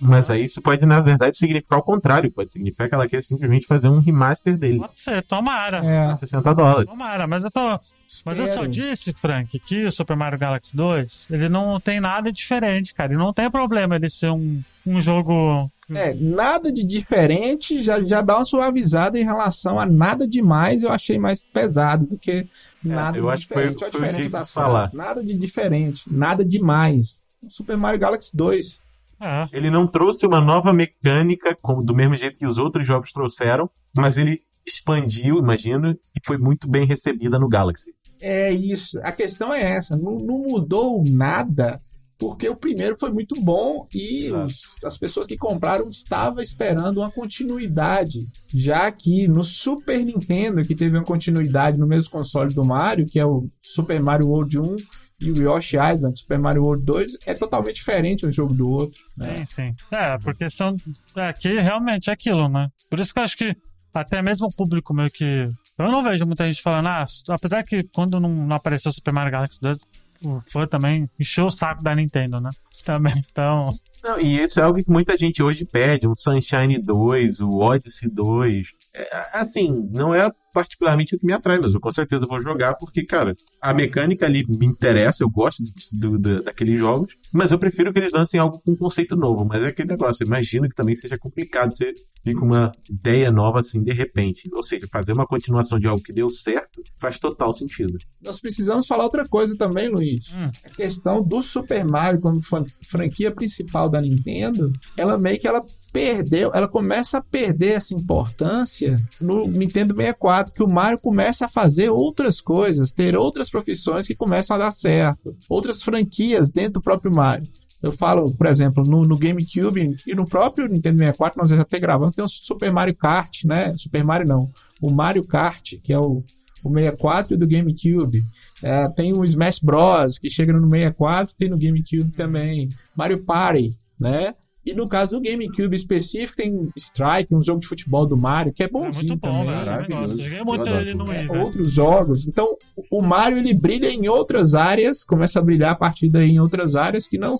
Mas 0.00 0.28
aí 0.28 0.44
isso 0.44 0.60
pode, 0.60 0.84
na 0.84 1.00
verdade, 1.00 1.36
significar 1.36 1.78
o 1.78 1.82
contrário. 1.82 2.30
Pode 2.30 2.52
significar 2.52 2.88
que 2.88 2.94
ela 2.94 3.08
quer 3.08 3.22
simplesmente 3.22 3.66
fazer 3.66 3.88
um 3.88 4.00
remaster 4.00 4.56
dele. 4.56 4.78
Pode 4.78 4.98
ser, 5.00 5.22
tomara. 5.24 5.84
É. 5.84 6.16
60 6.16 6.54
dólares. 6.54 6.90
Tomara, 6.90 7.26
mas 7.26 7.44
eu 7.44 7.50
tô. 7.50 7.78
Mas 8.24 8.38
eu 8.38 8.46
só 8.46 8.64
disse, 8.66 9.12
Frank, 9.12 9.58
que 9.60 9.84
o 9.86 9.92
Super 9.92 10.16
Mario 10.16 10.38
Galaxy 10.38 10.76
2, 10.76 11.28
ele 11.30 11.48
não 11.48 11.78
tem 11.80 12.00
nada 12.00 12.32
diferente, 12.32 12.94
cara. 12.94 13.12
E 13.12 13.16
não 13.16 13.32
tem 13.32 13.50
problema 13.50 13.96
ele 13.96 14.08
ser 14.08 14.30
um, 14.30 14.60
um 14.86 15.00
jogo. 15.00 15.68
É, 15.94 16.14
nada 16.14 16.72
de 16.72 16.82
diferente 16.82 17.82
já, 17.82 18.00
já 18.02 18.20
dá 18.22 18.36
uma 18.36 18.44
suavizada 18.44 19.18
em 19.18 19.24
relação 19.24 19.78
a 19.78 19.86
nada 19.86 20.26
demais. 20.26 20.82
Eu 20.82 20.92
achei 20.92 21.18
mais 21.18 21.44
pesado 21.44 22.06
do 22.06 22.18
que 22.18 22.46
nada 22.82 23.16
eu 23.18 23.24
de 23.24 23.30
acho 23.30 23.46
que 23.48 23.54
foi- 23.54 23.68
diferente. 23.70 23.84
Olha 23.84 23.88
a 23.88 23.92
foi 23.92 24.00
o 24.00 24.12
diferença 24.12 24.52
das. 24.54 24.92
Nada 24.92 25.22
de 25.22 25.34
diferente, 25.38 26.02
nada 26.10 26.44
demais. 26.44 27.22
Super 27.48 27.76
Mario 27.76 28.00
Galaxy 28.00 28.34
2. 28.36 28.80
É. 29.24 29.48
Ele 29.56 29.70
não 29.70 29.86
trouxe 29.86 30.26
uma 30.26 30.40
nova 30.40 30.72
mecânica, 30.72 31.56
como 31.62 31.82
do 31.82 31.94
mesmo 31.94 32.14
jeito 32.16 32.38
que 32.38 32.46
os 32.46 32.58
outros 32.58 32.86
jogos 32.86 33.10
trouxeram, 33.12 33.70
mas 33.96 34.16
ele 34.18 34.40
expandiu, 34.66 35.38
imagino, 35.38 35.90
e 35.92 36.20
foi 36.24 36.36
muito 36.38 36.68
bem 36.68 36.86
recebida 36.86 37.38
no 37.38 37.48
Galaxy. 37.48 37.90
É 38.20 38.50
isso. 38.52 38.98
A 39.02 39.12
questão 39.12 39.52
é 39.52 39.76
essa. 39.76 39.96
Não, 39.96 40.18
não 40.18 40.38
mudou 40.38 41.02
nada. 41.06 41.78
Porque 42.16 42.48
o 42.48 42.54
primeiro 42.56 42.96
foi 42.98 43.10
muito 43.12 43.34
bom 43.42 43.86
e 43.92 44.30
os- 44.30 44.62
as 44.84 44.96
pessoas 44.96 45.26
que 45.26 45.36
compraram 45.36 45.90
estavam 45.90 46.40
esperando 46.42 46.98
uma 46.98 47.10
continuidade. 47.10 48.20
Já 48.54 48.90
que 48.92 49.26
no 49.26 49.42
Super 49.42 50.02
Nintendo, 50.04 50.64
que 50.64 50.76
teve 50.76 50.96
uma 50.96 51.04
continuidade 51.04 51.76
no 51.76 51.86
mesmo 51.88 52.10
console 52.10 52.54
do 52.54 52.64
Mario, 52.64 53.04
que 53.04 53.18
é 53.18 53.26
o 53.26 53.48
Super 53.60 54.00
Mario 54.00 54.28
World 54.28 54.58
1 54.58 54.76
e 55.20 55.30
o 55.30 55.36
Yoshi 55.36 55.76
Island, 55.76 56.18
Super 56.18 56.38
Mario 56.38 56.62
World 56.64 56.84
2, 56.84 57.18
é 57.26 57.34
totalmente 57.34 57.76
diferente 57.76 58.26
um 58.26 58.32
jogo 58.32 58.52
do 58.52 58.68
outro. 58.68 59.00
né? 59.16 59.36
Sim, 59.36 59.46
sim. 59.46 59.74
É, 59.90 60.18
porque 60.18 60.50
são. 60.50 60.76
É, 61.16 61.32
que 61.32 61.60
realmente 61.60 62.10
é 62.10 62.12
aquilo, 62.12 62.48
né? 62.48 62.68
Por 62.90 63.00
isso 63.00 63.12
que 63.12 63.20
eu 63.20 63.24
acho 63.24 63.36
que 63.36 63.56
até 63.94 64.20
mesmo 64.20 64.48
o 64.48 64.52
público 64.52 64.92
meio 64.92 65.10
que. 65.10 65.48
Eu 65.78 65.90
não 65.90 66.02
vejo 66.02 66.26
muita 66.26 66.46
gente 66.46 66.62
falando, 66.62 66.88
ah, 66.88 67.06
apesar 67.28 67.62
que 67.62 67.84
quando 67.94 68.18
não, 68.20 68.28
não 68.28 68.56
apareceu 68.56 68.92
Super 68.92 69.12
Mario 69.12 69.32
Galaxy 69.32 69.60
2, 69.60 69.78
o 70.24 70.42
fã 70.50 70.66
também 70.66 71.08
encheu 71.18 71.46
o 71.46 71.50
saco 71.50 71.82
da 71.82 71.94
Nintendo, 71.94 72.40
né? 72.40 72.50
Também. 72.84 73.24
Então. 73.30 73.72
Não, 74.02 74.20
e 74.20 74.42
isso 74.42 74.60
é 74.60 74.62
algo 74.62 74.82
que 74.82 74.90
muita 74.90 75.16
gente 75.16 75.42
hoje 75.42 75.64
pede, 75.64 76.06
um 76.06 76.14
Sunshine 76.14 76.78
2, 76.78 77.40
o 77.40 77.58
Odyssey 77.58 78.10
2. 78.10 78.68
É, 78.92 79.38
assim, 79.38 79.88
não 79.92 80.14
é 80.14 80.30
particularmente 80.54 81.14
o 81.14 81.18
que 81.18 81.26
me 81.26 81.32
atrai, 81.34 81.58
mas 81.58 81.74
eu 81.74 81.80
com 81.80 81.90
certeza 81.92 82.24
vou 82.26 82.40
jogar, 82.40 82.74
porque, 82.76 83.04
cara, 83.04 83.34
a 83.60 83.74
mecânica 83.74 84.24
ali 84.24 84.46
me 84.48 84.64
interessa, 84.64 85.22
eu 85.24 85.28
gosto 85.28 85.62
do, 85.92 86.16
do- 86.18 86.42
daqueles 86.42 86.78
jogos, 86.78 87.12
mas 87.32 87.50
eu 87.52 87.58
prefiro 87.58 87.92
que 87.92 87.98
eles 87.98 88.12
lancem 88.12 88.38
algo 88.40 88.60
com 88.64 88.70
um 88.72 88.76
conceito 88.76 89.16
novo. 89.16 89.44
Mas 89.44 89.62
é 89.62 89.66
aquele 89.68 89.88
negócio, 89.88 90.22
eu 90.22 90.28
imagino 90.28 90.68
que 90.68 90.74
também 90.74 90.94
seja 90.94 91.18
complicado 91.18 91.70
você 91.70 91.92
vir 92.24 92.34
com 92.36 92.46
uma 92.46 92.72
ideia 92.88 93.30
nova 93.32 93.60
assim 93.60 93.82
de 93.82 93.92
repente. 93.92 94.48
Ou 94.54 94.62
seja, 94.62 94.86
fazer 94.90 95.12
uma 95.12 95.26
continuação 95.26 95.78
de 95.80 95.86
algo 95.88 96.02
que 96.02 96.12
deu 96.12 96.30
certo 96.30 96.80
faz 96.96 97.18
total 97.18 97.52
sentido. 97.52 97.98
Nós 98.24 98.40
precisamos 98.40 98.86
falar 98.86 99.04
outra 99.04 99.26
coisa 99.28 99.56
também, 99.58 99.88
Luiz. 99.88 100.26
Hum. 100.32 100.50
A 100.64 100.70
questão 100.70 101.22
do 101.22 101.42
Super 101.42 101.84
Mario 101.84 102.20
como 102.20 102.40
fran- 102.40 102.64
franquia 102.88 103.30
principal 103.32 103.88
da 103.90 104.00
Nintendo, 104.00 104.72
ela 104.96 105.18
meio 105.18 105.38
que 105.40 105.48
ela 105.48 105.62
perdeu, 105.92 106.50
ela 106.54 106.66
começa 106.68 107.18
a 107.18 107.22
perder 107.22 107.72
essa 107.76 107.94
importância 107.94 109.00
no 109.20 109.46
Nintendo 109.46 109.94
64, 109.94 110.43
que 110.52 110.62
o 110.62 110.68
Mario 110.68 110.98
começa 110.98 111.46
a 111.46 111.48
fazer 111.48 111.90
outras 111.90 112.40
coisas, 112.40 112.92
ter 112.92 113.16
outras 113.16 113.48
profissões 113.48 114.06
que 114.06 114.14
começam 114.14 114.56
a 114.56 114.58
dar 114.58 114.70
certo, 114.70 115.34
outras 115.48 115.82
franquias 115.82 116.50
dentro 116.50 116.74
do 116.74 116.82
próprio 116.82 117.14
Mario. 117.14 117.46
Eu 117.82 117.92
falo, 117.92 118.34
por 118.34 118.46
exemplo, 118.46 118.82
no, 118.82 119.04
no 119.04 119.18
GameCube 119.18 119.94
e 120.06 120.14
no 120.14 120.24
próprio 120.24 120.66
Nintendo 120.66 120.98
64, 120.98 121.38
nós 121.38 121.50
já 121.50 121.60
até 121.60 121.78
gravamos, 121.78 122.14
tem 122.14 122.24
o 122.24 122.28
Super 122.28 122.72
Mario 122.72 122.94
Kart, 122.94 123.44
né? 123.44 123.74
Super 123.76 124.02
Mario 124.02 124.26
não, 124.26 124.48
o 124.80 124.90
Mario 124.90 125.22
Kart, 125.22 125.74
que 125.82 125.92
é 125.92 125.98
o, 125.98 126.22
o 126.64 126.72
64 126.72 127.32
e 127.32 127.36
o 127.36 127.38
do 127.38 127.46
GameCube. 127.46 128.24
É, 128.62 128.88
tem 128.88 129.12
o 129.12 129.22
Smash 129.22 129.58
Bros, 129.58 130.18
que 130.18 130.30
chega 130.30 130.52
no 130.52 130.68
64, 130.68 131.34
tem 131.36 131.50
no 131.50 131.58
GameCube 131.58 132.10
também. 132.12 132.70
Mario 132.96 133.22
Party, 133.22 133.70
né? 134.00 134.34
E 134.66 134.72
no 134.74 134.88
caso 134.88 135.18
do 135.20 135.22
GameCube 135.22 135.74
específico, 135.76 136.36
tem 136.36 136.68
Strike, 136.76 137.34
um 137.34 137.42
jogo 137.42 137.60
de 137.60 137.66
futebol 137.66 138.06
do 138.06 138.16
Mario, 138.16 138.52
que 138.52 138.62
é 138.62 138.66
É 138.66 138.68
bonzinho 138.68 139.08
muito 139.08 139.20
bom, 139.20 139.44
também. 139.46 139.64
velho. 139.64 139.70
Eu 139.92 140.00
gosto. 140.00 140.22
Joguei 140.22 140.40
Eu 140.40 140.44
muito 140.44 140.60
adoro 140.62 140.80
ele 140.80 140.94
no. 140.94 141.04
Wii, 141.08 141.16
É, 141.16 141.26
velho. 141.26 141.40
outros 141.42 141.72
jogos. 141.72 142.26
Então, 142.26 142.56
o 142.90 143.02
Mario 143.02 143.38
ele 143.38 143.52
brilha 143.54 143.88
em 143.90 144.08
outras 144.08 144.54
áreas, 144.54 145.04
começa 145.04 145.38
a 145.38 145.42
brilhar 145.42 145.72
a 145.72 145.76
partir 145.76 146.08
daí 146.08 146.30
em 146.30 146.40
outras 146.40 146.76
áreas 146.76 147.06
que 147.06 147.18
não 147.18 147.34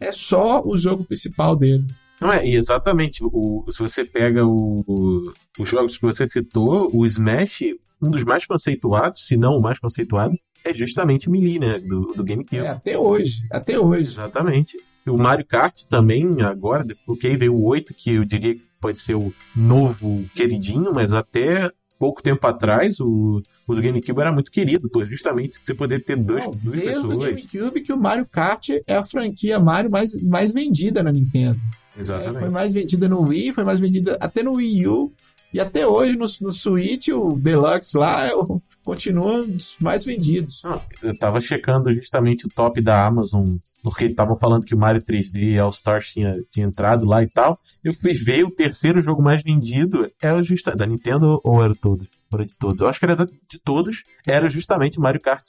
é 0.00 0.10
só 0.12 0.62
o 0.64 0.76
jogo 0.78 1.04
principal 1.04 1.54
dele. 1.54 1.84
Não 2.20 2.32
é, 2.32 2.46
e 2.46 2.54
exatamente. 2.54 3.22
O, 3.24 3.64
se 3.70 3.78
você 3.82 4.04
pega 4.04 4.46
o, 4.46 4.84
o- 4.86 5.32
os 5.58 5.68
jogos 5.68 5.96
que 5.96 6.02
você 6.02 6.28
citou, 6.28 6.88
o 6.94 7.04
Smash, 7.06 7.62
um 8.02 8.10
dos 8.10 8.24
mais 8.24 8.46
conceituados, 8.46 9.26
se 9.26 9.36
não 9.36 9.56
o 9.56 9.62
mais 9.62 9.78
conceituado, 9.78 10.34
é 10.64 10.74
justamente 10.74 11.28
o 11.28 11.32
Melee, 11.32 11.58
né? 11.58 11.78
Do, 11.78 12.12
do 12.14 12.22
GameCube. 12.22 12.58
É, 12.58 12.68
até 12.70 12.98
hoje, 12.98 13.42
até 13.50 13.78
hoje. 13.78 14.12
Exatamente. 14.12 14.76
O 15.06 15.16
Mario 15.16 15.46
Kart 15.46 15.84
também, 15.88 16.28
agora, 16.42 16.86
porque 17.06 17.36
veio 17.36 17.54
o 17.54 17.66
8, 17.66 17.94
que 17.94 18.14
eu 18.14 18.24
diria 18.24 18.54
que 18.54 18.62
pode 18.80 19.00
ser 19.00 19.14
o 19.14 19.32
novo 19.56 20.24
queridinho, 20.34 20.92
mas 20.94 21.12
até 21.12 21.70
pouco 21.98 22.22
tempo 22.22 22.46
atrás, 22.46 22.98
o, 22.98 23.42
o 23.68 23.74
do 23.74 23.82
GameCube 23.82 24.20
era 24.20 24.32
muito 24.32 24.50
querido, 24.50 24.88
por 24.88 25.06
justamente 25.06 25.60
você 25.62 25.74
poder 25.74 26.02
ter 26.02 26.16
dois, 26.16 26.44
Não, 26.44 26.50
duas 26.50 26.76
desde 26.76 26.98
o 26.98 27.02
pessoas. 27.02 27.28
GameCube 27.28 27.80
que 27.82 27.92
o 27.92 27.98
Mario 27.98 28.26
Kart 28.30 28.70
é 28.86 28.96
a 28.96 29.04
franquia 29.04 29.60
Mario 29.60 29.90
mais, 29.90 30.14
mais 30.22 30.52
vendida 30.52 31.02
na 31.02 31.12
Nintendo. 31.12 31.58
É, 31.96 32.00
Exatamente. 32.00 32.38
foi 32.38 32.50
mais 32.50 32.72
vendida 32.72 33.06
no 33.08 33.28
Wii, 33.28 33.52
foi 33.52 33.64
mais 33.64 33.78
vendida 33.78 34.16
até 34.18 34.42
no 34.42 34.54
Wii 34.54 34.86
U. 34.86 35.12
E 35.52 35.58
até 35.58 35.86
hoje 35.86 36.12
no, 36.16 36.26
no 36.42 36.52
Switch, 36.52 37.08
o 37.08 37.36
Deluxe 37.36 37.96
lá 37.98 38.26
é 38.26 38.34
o- 38.34 38.62
continua 38.84 39.38
um 39.40 39.46
dos 39.50 39.74
mais 39.80 40.04
vendidos. 40.04 40.62
Não, 40.64 40.80
eu 41.02 41.16
tava 41.18 41.40
checando 41.40 41.92
justamente 41.92 42.46
o 42.46 42.48
top 42.48 42.80
da 42.80 43.04
Amazon, 43.04 43.44
porque 43.82 44.04
estavam 44.04 44.36
falando 44.36 44.64
que 44.64 44.74
o 44.74 44.78
Mario 44.78 45.02
3D 45.02 45.58
All 45.58 45.70
Stars 45.70 46.12
tinha, 46.12 46.34
tinha 46.52 46.66
entrado 46.66 47.04
lá 47.04 47.22
e 47.22 47.28
tal. 47.28 47.58
Eu 47.82 47.92
fui 47.92 48.12
ver 48.14 48.44
o 48.44 48.50
terceiro 48.50 49.02
jogo 49.02 49.22
mais 49.22 49.42
vendido, 49.42 50.08
o 50.38 50.42
justa 50.42 50.76
da 50.76 50.86
Nintendo 50.86 51.40
ou 51.42 51.64
era 51.64 51.74
todos? 51.74 52.06
Era 52.32 52.46
de 52.46 52.56
todos. 52.56 52.78
Eu 52.78 52.86
acho 52.86 53.00
que 53.00 53.06
era 53.06 53.16
de 53.26 53.58
todos, 53.64 54.04
era 54.26 54.48
justamente 54.48 55.00
Mario 55.00 55.20
Kart 55.20 55.42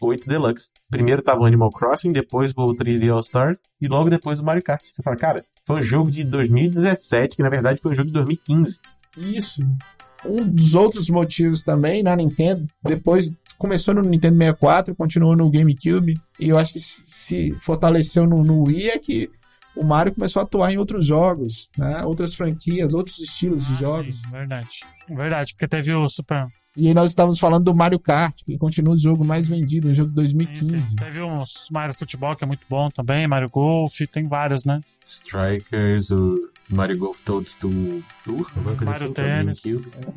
8 0.00 0.28
Deluxe. 0.28 0.68
Primeiro 0.90 1.22
tava 1.22 1.40
o 1.40 1.46
Animal 1.46 1.70
Crossing, 1.70 2.12
depois 2.12 2.52
o 2.54 2.66
3D 2.76 3.10
All 3.10 3.20
Stars 3.20 3.56
e 3.80 3.88
logo 3.88 4.10
depois 4.10 4.38
o 4.38 4.44
Mario 4.44 4.62
Kart. 4.62 4.82
Você 4.82 5.02
fala, 5.02 5.16
cara, 5.16 5.42
foi 5.66 5.80
um 5.80 5.82
jogo 5.82 6.10
de 6.10 6.22
2017, 6.24 7.36
que 7.36 7.42
na 7.42 7.48
verdade 7.48 7.80
foi 7.80 7.92
um 7.92 7.94
jogo 7.94 8.08
de 8.08 8.12
2015. 8.14 8.78
Isso. 9.16 9.62
Um 10.24 10.46
dos 10.48 10.74
outros 10.74 11.08
motivos 11.10 11.62
também 11.62 12.02
na 12.02 12.14
Nintendo, 12.14 12.66
depois 12.82 13.32
começou 13.58 13.94
no 13.94 14.02
Nintendo 14.02 14.36
64, 14.38 14.94
continuou 14.94 15.36
no 15.36 15.50
GameCube, 15.50 16.14
e 16.38 16.48
eu 16.48 16.58
acho 16.58 16.72
que 16.74 16.80
se 16.80 17.56
fortaleceu 17.60 18.26
no, 18.26 18.42
no 18.42 18.64
Wii 18.66 18.88
é 18.90 18.98
que 18.98 19.28
o 19.76 19.82
Mario 19.84 20.14
começou 20.14 20.40
a 20.40 20.44
atuar 20.44 20.72
em 20.72 20.76
outros 20.78 21.06
jogos, 21.06 21.68
né? 21.78 22.04
outras 22.04 22.34
franquias, 22.34 22.92
outros 22.94 23.18
estilos 23.20 23.66
de 23.66 23.72
Ah, 23.72 23.76
jogos. 23.76 24.16
sim, 24.16 24.30
verdade. 24.30 24.68
Verdade, 25.08 25.54
porque 25.54 25.66
teve 25.68 25.92
o 25.92 26.08
Super. 26.08 26.46
E 26.74 26.88
aí 26.88 26.94
nós 26.94 27.10
estávamos 27.10 27.38
falando 27.38 27.64
do 27.64 27.74
Mario 27.74 27.98
Kart, 27.98 28.34
que 28.46 28.56
continua 28.56 28.94
o 28.94 28.98
jogo 28.98 29.24
mais 29.24 29.46
vendido, 29.46 29.88
um 29.88 29.94
jogo 29.94 30.08
de 30.08 30.14
Sim, 30.14 30.36
2015. 30.38 30.84
sim. 30.84 30.96
Teve 30.96 31.20
o 31.20 31.44
Mario 31.70 31.94
Futebol, 31.94 32.34
que 32.34 32.44
é 32.44 32.46
muito 32.46 32.64
bom 32.68 32.88
também, 32.88 33.26
Mario 33.26 33.50
Golf, 33.50 33.94
tem 34.10 34.24
vários, 34.24 34.64
né? 34.64 34.80
Strikers, 35.06 36.10
o 36.10 36.34
Mario 36.70 36.98
Golf 36.98 37.20
Toads 37.20 37.56
Tour, 37.56 38.02
Tour 38.24 38.46
Mario 38.82 38.90
assim, 38.90 39.04
o 39.04 39.12
Tennis. 39.12 39.62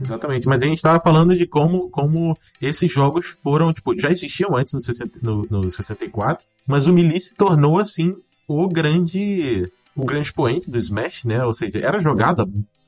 Exatamente, 0.02 0.48
mas 0.48 0.62
a 0.62 0.66
gente 0.66 0.82
tava 0.82 1.02
falando 1.02 1.38
de 1.38 1.46
como, 1.46 1.90
como 1.90 2.38
esses 2.62 2.90
jogos 2.90 3.28
foram, 3.28 3.74
tipo, 3.74 4.00
já 4.00 4.10
existiam 4.10 4.56
antes 4.56 4.74
no, 4.74 4.80
60 4.80 5.20
no, 5.22 5.42
no 5.50 5.70
64, 5.70 6.46
mas 6.66 6.88
o 6.88 6.94
Melee 6.94 7.20
se 7.20 7.36
tornou, 7.36 7.80
assim, 7.80 8.14
o 8.48 8.68
grande 8.70 9.66
o 9.96 10.06
grande 10.06 10.28
expoente 10.28 10.70
do 10.70 10.78
Smash, 10.78 11.24
né? 11.24 11.44
Ou 11.44 11.54
seja, 11.54 11.80
era 11.82 12.02
jogada 12.02 12.46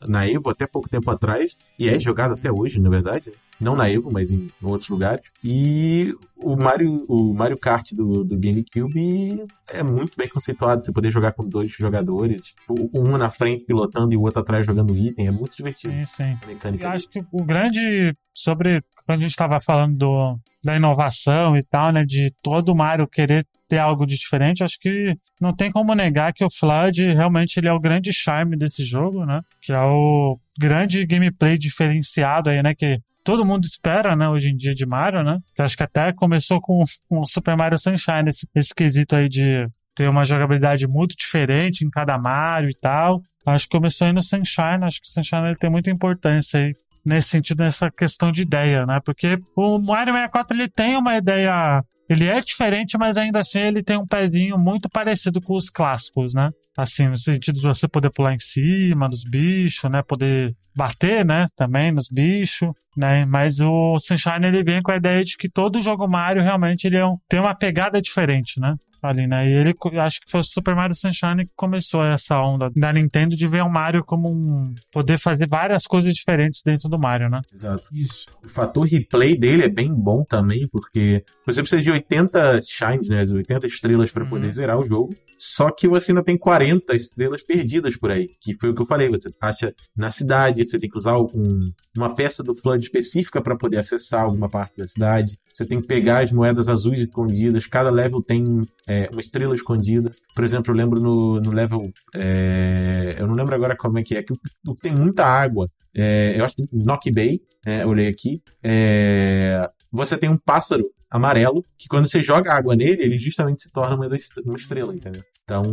na 0.07 0.27
Evo 0.27 0.49
até 0.49 0.67
pouco 0.67 0.89
tempo 0.89 1.09
atrás, 1.09 1.55
e 1.79 1.87
é 1.87 1.99
jogada 1.99 2.33
até 2.33 2.51
hoje, 2.51 2.79
na 2.79 2.89
verdade. 2.89 3.31
Não 3.59 3.75
na 3.75 3.89
Evo, 3.89 4.09
mas 4.11 4.29
em 4.29 4.47
outros 4.61 4.89
lugares. 4.89 5.21
E 5.43 6.13
o 6.37 6.55
Mario, 6.55 7.05
o 7.09 7.33
Mario 7.33 7.57
Kart 7.57 7.91
do, 7.93 8.23
do 8.23 8.39
GameCube 8.39 9.43
é 9.73 9.81
muito 9.83 10.13
bem 10.15 10.27
conceituado. 10.27 10.85
Você 10.85 10.91
poder 10.91 11.11
jogar 11.11 11.31
com 11.31 11.47
dois 11.47 11.71
jogadores, 11.71 12.43
tipo, 12.45 12.75
um 12.93 13.17
na 13.17 13.29
frente 13.29 13.65
pilotando 13.65 14.13
e 14.13 14.17
o 14.17 14.21
outro 14.21 14.41
atrás 14.41 14.65
jogando 14.65 14.95
item. 14.95 15.27
É 15.27 15.31
muito 15.31 15.55
divertido. 15.55 15.93
Sim, 15.93 16.05
sim. 16.05 16.23
A 16.23 16.45
E 16.45 16.47
mecânica. 16.47 16.89
acho 16.89 17.09
que 17.09 17.19
o 17.31 17.43
grande. 17.43 18.13
Sobre. 18.33 18.83
Quando 19.07 19.17
a 19.17 19.21
gente 19.23 19.31
estava 19.31 19.59
falando 19.59 19.97
do, 19.97 20.37
da 20.63 20.75
inovação 20.75 21.57
e 21.57 21.63
tal, 21.63 21.91
né? 21.91 22.05
De 22.05 22.31
todo 22.43 22.75
Mario 22.75 23.07
querer 23.07 23.43
ter 23.67 23.79
algo 23.79 24.05
de 24.05 24.15
diferente, 24.15 24.63
acho 24.63 24.77
que 24.79 25.15
não 25.41 25.55
tem 25.55 25.71
como 25.71 25.95
negar 25.95 26.31
que 26.31 26.45
o 26.45 26.49
Flood 26.51 27.01
realmente 27.13 27.57
ele 27.57 27.67
é 27.67 27.73
o 27.73 27.79
grande 27.81 28.13
charme 28.13 28.55
desse 28.55 28.83
jogo, 28.85 29.25
né? 29.25 29.41
Que 29.59 29.73
é 29.73 29.81
o 29.81 30.37
grande 30.59 31.03
gameplay 31.07 31.57
diferenciado 31.57 32.51
aí, 32.51 32.61
né? 32.61 32.75
Que 32.75 32.99
todo 33.27 33.45
mundo 33.45 33.65
espera, 33.65 34.15
né? 34.15 34.29
Hoje 34.29 34.51
em 34.51 34.55
dia 34.55 34.73
de 34.73 34.85
Mario, 34.85 35.21
né? 35.21 35.39
Que 35.53 35.61
acho 35.61 35.75
que 35.75 35.83
até 35.83 36.13
começou 36.13 36.61
com, 36.61 36.81
com 37.09 37.19
o 37.19 37.25
Super 37.25 37.57
Mario 37.57 37.77
Sunshine, 37.77 38.29
esse, 38.29 38.47
esse 38.55 38.73
quesito 38.73 39.17
aí 39.17 39.27
de 39.27 39.67
ter 39.93 40.07
uma 40.07 40.23
jogabilidade 40.23 40.87
muito 40.87 41.13
diferente 41.13 41.83
em 41.83 41.89
cada 41.89 42.17
Mario 42.17 42.69
e 42.69 42.77
tal. 42.79 43.21
Acho 43.45 43.65
que 43.65 43.77
começou 43.77 44.07
aí 44.07 44.13
no 44.13 44.23
Sunshine, 44.23 44.81
acho 44.83 45.01
que 45.01 45.09
o 45.09 45.11
Sunshine 45.11 45.45
ele 45.45 45.57
tem 45.57 45.69
muita 45.69 45.91
importância 45.91 46.61
aí 46.61 46.71
nesse 47.07 47.29
sentido, 47.29 47.63
nessa 47.63 47.89
questão 47.89 48.31
de 48.31 48.41
ideia, 48.41 48.85
né? 48.85 48.99
Porque 49.03 49.39
o 49.55 49.79
Mario 49.79 50.13
64 50.13 50.55
ele 50.55 50.67
tem 50.67 50.97
uma 50.97 51.15
ideia 51.15 51.81
ele 52.09 52.25
é 52.25 52.39
diferente, 52.39 52.97
mas 52.97 53.17
ainda 53.17 53.39
assim 53.39 53.59
ele 53.59 53.83
tem 53.83 53.97
um 53.97 54.07
pezinho 54.07 54.55
muito 54.57 54.89
parecido 54.89 55.41
com 55.41 55.55
os 55.55 55.69
clássicos, 55.69 56.33
né? 56.33 56.49
Assim, 56.77 57.07
no 57.07 57.17
sentido 57.17 57.59
de 57.59 57.67
você 57.67 57.87
poder 57.87 58.11
pular 58.11 58.33
em 58.33 58.39
cima 58.39 59.09
dos 59.09 59.23
bichos, 59.23 59.89
né? 59.89 60.01
Poder 60.01 60.55
bater, 60.75 61.25
né? 61.25 61.47
Também 61.55 61.91
nos 61.91 62.07
bichos, 62.09 62.69
né? 62.95 63.25
Mas 63.25 63.59
o 63.59 63.99
Sunshine 63.99 64.47
ele 64.47 64.63
vem 64.63 64.81
com 64.81 64.91
a 64.91 64.95
ideia 64.95 65.23
de 65.23 65.35
que 65.35 65.49
todo 65.49 65.81
jogo 65.81 66.07
Mario 66.07 66.43
realmente 66.43 66.85
ele 66.85 66.97
é 66.97 67.05
um, 67.05 67.13
tem 67.27 67.39
uma 67.39 67.55
pegada 67.55 68.01
diferente, 68.01 68.57
né? 68.59 68.75
Ali, 69.01 69.27
né? 69.27 69.47
E 69.47 69.53
ele, 69.53 69.73
acho 69.99 70.21
que 70.21 70.31
foi 70.31 70.39
o 70.39 70.43
Super 70.43 70.75
Mario 70.75 70.95
Sunshine 70.95 71.45
que 71.45 71.53
começou 71.55 72.03
essa 72.03 72.39
onda 72.39 72.69
da 72.75 72.91
Nintendo 72.93 73.35
de 73.35 73.47
ver 73.47 73.63
o 73.63 73.69
Mario 73.69 74.03
como 74.03 74.29
um. 74.29 74.63
poder 74.91 75.17
fazer 75.17 75.47
várias 75.47 75.83
coisas 75.83 76.13
diferentes 76.13 76.61
dentro 76.63 76.89
do 76.89 76.97
Mario, 76.97 77.29
né? 77.29 77.41
Exato. 77.53 77.87
Isso. 77.93 78.25
O 78.43 78.49
fator 78.49 78.85
replay 78.85 79.37
dele 79.37 79.63
é 79.63 79.69
bem 79.69 79.93
bom 79.93 80.23
também, 80.23 80.63
porque 80.71 81.23
você 81.45 81.61
precisa 81.61 81.81
de 81.81 81.91
80 81.91 82.61
shines, 82.63 83.07
né? 83.07 83.23
80 83.23 83.67
estrelas 83.67 84.11
para 84.11 84.25
poder 84.25 84.47
uhum. 84.47 84.53
zerar 84.53 84.79
o 84.79 84.83
jogo. 84.83 85.09
Só 85.37 85.69
que 85.71 85.87
você 85.87 86.11
ainda 86.11 86.23
tem 86.23 86.37
40 86.37 86.95
estrelas 86.95 87.43
perdidas 87.43 87.95
por 87.95 88.11
aí, 88.11 88.27
que 88.41 88.55
foi 88.59 88.71
o 88.71 88.75
que 88.75 88.81
eu 88.81 88.85
falei. 88.85 89.09
Você 89.09 89.29
acha 89.39 89.73
na 89.95 90.09
cidade, 90.09 90.65
você 90.65 90.79
tem 90.79 90.89
que 90.89 90.97
usar 90.97 91.17
um, 91.17 91.63
uma 91.95 92.13
peça 92.13 92.43
do 92.43 92.55
Flood 92.55 92.83
específica 92.83 93.41
para 93.41 93.55
poder 93.55 93.77
acessar 93.77 94.23
alguma 94.23 94.49
parte 94.49 94.77
da 94.77 94.87
cidade. 94.87 95.37
Você 95.53 95.65
tem 95.65 95.79
que 95.79 95.87
pegar 95.87 96.23
as 96.23 96.31
moedas 96.31 96.67
azuis 96.67 97.01
escondidas. 97.01 97.65
Cada 97.65 97.89
level 97.89 98.21
tem 98.21 98.43
é, 98.87 98.96
uma 99.11 99.21
estrela 99.21 99.55
escondida. 99.55 100.11
Por 100.33 100.43
exemplo, 100.43 100.71
eu 100.71 100.75
lembro 100.75 100.99
no, 100.99 101.33
no 101.33 101.51
level. 101.51 101.81
É, 102.15 103.15
eu 103.19 103.27
não 103.27 103.35
lembro 103.35 103.55
agora 103.55 103.75
como 103.75 103.99
é 103.99 104.03
que 104.03 104.15
é, 104.15 104.23
que 104.23 104.33
tem 104.81 104.93
muita 104.93 105.25
água. 105.25 105.67
É, 105.95 106.39
eu 106.39 106.45
acho 106.45 106.55
que 106.55 106.63
Knock 106.71 107.11
Bay, 107.11 107.39
é, 107.65 107.83
eu 107.83 107.89
olhei 107.89 108.07
aqui. 108.07 108.41
É, 108.63 109.65
você 109.91 110.17
tem 110.17 110.29
um 110.29 110.37
pássaro 110.37 110.83
amarelo, 111.09 111.63
que 111.77 111.87
quando 111.87 112.07
você 112.07 112.21
joga 112.21 112.53
água 112.53 112.75
nele, 112.75 113.03
ele 113.03 113.17
justamente 113.17 113.63
se 113.63 113.71
torna 113.71 113.95
uma, 113.95 114.07
uma 114.45 114.57
estrela, 114.57 114.93
entendeu? 114.93 115.21
Então, 115.43 115.63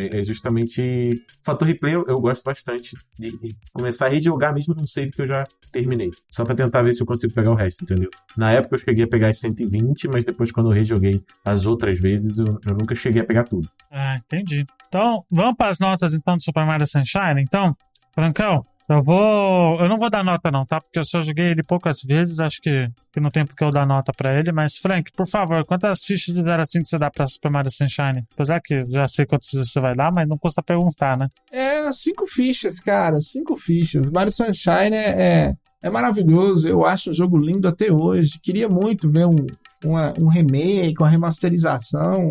é, 0.00 0.20
é 0.20 0.24
justamente. 0.24 1.10
Fator 1.42 1.66
replay 1.66 1.96
eu, 1.96 2.04
eu 2.06 2.20
gosto 2.20 2.44
bastante 2.44 2.96
de, 3.18 3.32
começar 3.72 4.06
a 4.06 4.08
rejogar 4.08 4.54
mesmo 4.54 4.74
não 4.76 4.86
sei 4.86 5.06
porque 5.06 5.22
eu 5.22 5.26
já 5.26 5.44
terminei. 5.72 6.10
Só 6.30 6.44
pra 6.44 6.54
tentar 6.54 6.82
ver 6.82 6.92
se 6.92 7.02
eu 7.02 7.06
consigo 7.06 7.34
pegar 7.34 7.50
o 7.50 7.56
resto, 7.56 7.82
entendeu? 7.82 8.08
Na 8.36 8.52
época 8.52 8.76
eu 8.76 8.78
cheguei 8.78 9.04
a 9.04 9.08
pegar 9.08 9.28
as 9.28 9.40
120, 9.40 10.06
mas 10.08 10.24
depois 10.24 10.52
quando 10.52 10.70
eu 10.70 10.74
rejoguei 10.74 11.20
as 11.44 11.66
outras 11.66 11.98
vezes, 11.98 12.38
eu, 12.38 12.46
eu 12.46 12.76
nunca 12.78 12.94
cheguei 12.94 13.22
a 13.22 13.24
pegar 13.24 13.44
tudo. 13.44 13.66
Ah, 13.90 14.14
entendi. 14.14 14.64
Então, 14.86 15.24
vamos 15.30 15.56
para 15.56 15.70
as 15.70 15.80
notas 15.80 16.14
então 16.14 16.36
do 16.36 16.42
Super 16.42 16.64
Mario 16.64 16.86
Sunshine, 16.86 17.42
então? 17.42 17.76
Francão, 18.12 18.62
eu 18.88 19.02
vou. 19.02 19.78
Eu 19.80 19.88
não 19.88 19.98
vou 19.98 20.08
dar 20.08 20.24
nota, 20.24 20.50
não, 20.50 20.64
tá? 20.64 20.80
Porque 20.80 20.98
eu 20.98 21.04
só 21.04 21.20
joguei 21.20 21.48
ele 21.48 21.62
poucas 21.62 22.00
vezes, 22.00 22.40
acho 22.40 22.60
que, 22.62 22.84
que 23.12 23.20
não 23.20 23.30
tem 23.30 23.44
porque 23.44 23.62
eu 23.62 23.70
dar 23.70 23.86
nota 23.86 24.12
pra 24.16 24.38
ele. 24.38 24.50
Mas, 24.50 24.78
Frank, 24.78 25.12
por 25.12 25.28
favor, 25.28 25.64
quantas 25.66 26.02
fichas 26.04 26.34
de 26.34 26.42
0 26.42 26.62
a 26.62 26.64
5 26.64 26.86
você 26.86 26.98
dá 26.98 27.10
pra 27.10 27.26
Super 27.26 27.50
Mario 27.50 27.70
Sunshine? 27.70 28.24
Apesar 28.32 28.60
que 28.60 28.80
já 28.86 29.06
sei 29.06 29.26
quantas 29.26 29.50
você 29.52 29.78
vai 29.78 29.94
dar, 29.94 30.10
mas 30.10 30.26
não 30.26 30.38
custa 30.38 30.62
perguntar, 30.62 31.18
né? 31.18 31.28
É, 31.52 31.92
cinco 31.92 32.26
fichas, 32.26 32.80
cara. 32.80 33.20
Cinco 33.20 33.58
fichas. 33.58 34.08
Mario 34.08 34.32
Sunshine 34.32 34.96
é, 34.96 35.10
é, 35.20 35.52
é 35.82 35.90
maravilhoso. 35.90 36.66
Eu 36.66 36.86
acho 36.86 37.10
um 37.10 37.14
jogo 37.14 37.36
lindo 37.36 37.68
até 37.68 37.92
hoje. 37.92 38.40
Queria 38.42 38.70
muito 38.70 39.10
ver 39.10 39.26
um, 39.26 39.46
uma, 39.84 40.14
um 40.18 40.28
remake, 40.28 40.96
uma 40.98 41.10
remasterização, 41.10 42.30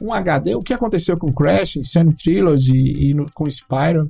um 0.00 0.14
HD. 0.14 0.54
O 0.54 0.62
que 0.62 0.72
aconteceu 0.72 1.18
com 1.18 1.30
Crash, 1.30 1.76
Insane 1.76 2.14
Trilogy 2.14 3.10
e 3.10 3.12
no, 3.12 3.26
com 3.34 3.46
Spyro. 3.46 4.08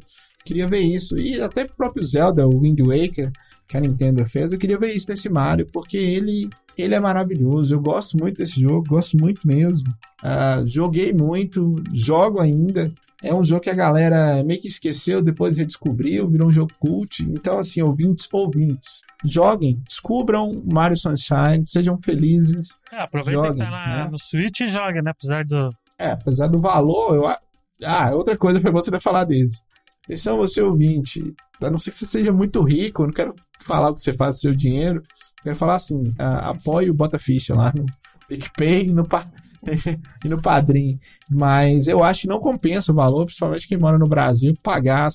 Queria 0.50 0.66
ver 0.66 0.80
isso. 0.80 1.16
E 1.16 1.40
até 1.40 1.62
o 1.62 1.76
próprio 1.76 2.02
Zelda, 2.02 2.44
o 2.44 2.60
Wind 2.60 2.80
Waker, 2.80 3.30
que 3.68 3.76
a 3.76 3.80
Nintendo 3.80 4.24
fez, 4.24 4.52
eu 4.52 4.58
queria 4.58 4.76
ver 4.76 4.92
isso 4.92 5.06
nesse 5.08 5.28
Mario, 5.28 5.64
porque 5.72 5.96
ele, 5.96 6.50
ele 6.76 6.92
é 6.92 6.98
maravilhoso. 6.98 7.72
Eu 7.72 7.80
gosto 7.80 8.18
muito 8.18 8.38
desse 8.38 8.60
jogo, 8.60 8.82
gosto 8.88 9.16
muito 9.16 9.46
mesmo. 9.46 9.86
Uh, 10.24 10.66
joguei 10.66 11.12
muito, 11.12 11.72
jogo 11.94 12.40
ainda. 12.40 12.88
É 13.22 13.32
um 13.32 13.44
jogo 13.44 13.60
que 13.60 13.70
a 13.70 13.74
galera 13.74 14.42
meio 14.42 14.60
que 14.60 14.66
esqueceu, 14.66 15.22
depois 15.22 15.56
redescobriu, 15.56 16.28
virou 16.28 16.48
um 16.48 16.52
jogo 16.52 16.72
cult. 16.80 17.22
Então, 17.22 17.60
assim, 17.60 17.80
ouvintes, 17.80 18.26
ouvintes, 18.32 19.02
joguem, 19.24 19.80
descubram 19.86 20.56
Mario 20.64 20.96
Sunshine, 20.96 21.64
sejam 21.64 21.96
felizes. 22.02 22.74
É, 22.92 23.02
aproveita 23.02 23.40
joguem, 23.40 23.52
que 23.52 23.58
tá 23.58 23.70
na, 23.70 23.86
né? 23.86 24.08
no 24.10 24.18
Switch 24.18 24.62
e 24.62 24.68
joga, 24.68 25.00
né? 25.00 25.12
Apesar 25.12 25.44
do. 25.44 25.70
É, 25.96 26.10
apesar 26.10 26.48
do 26.48 26.58
valor, 26.58 27.14
eu. 27.14 27.28
Ah, 27.84 28.10
outra 28.12 28.36
coisa 28.36 28.58
foi 28.58 28.72
você 28.72 28.90
falar 28.98 29.22
deles. 29.22 29.62
Atenção, 30.10 30.38
você 30.38 30.60
ouvinte. 30.60 31.22
A 31.62 31.70
não 31.70 31.78
ser 31.78 31.92
que 31.92 31.98
você 31.98 32.06
seja 32.06 32.32
muito 32.32 32.60
rico, 32.64 33.02
eu 33.02 33.06
não 33.06 33.14
quero 33.14 33.32
falar 33.62 33.90
o 33.90 33.94
que 33.94 34.00
você 34.00 34.12
faz 34.12 34.36
com 34.36 34.40
seu 34.40 34.52
dinheiro. 34.52 34.96
Eu 34.96 35.42
quero 35.44 35.56
falar 35.56 35.76
assim: 35.76 36.02
apoie 36.18 36.90
o 36.90 36.94
Bota 36.94 37.16
Ficha 37.16 37.54
lá 37.54 37.72
no 37.76 37.86
PicPay 38.26 38.88
e 38.88 38.92
no, 38.92 39.06
e 40.24 40.28
no 40.28 40.42
Padrim. 40.42 40.98
Mas 41.30 41.86
eu 41.86 42.02
acho 42.02 42.22
que 42.22 42.26
não 42.26 42.40
compensa 42.40 42.90
o 42.90 42.94
valor, 42.94 43.24
principalmente 43.24 43.68
quem 43.68 43.78
mora 43.78 43.96
no 43.98 44.08
Brasil, 44.08 44.52
pagar 44.64 45.08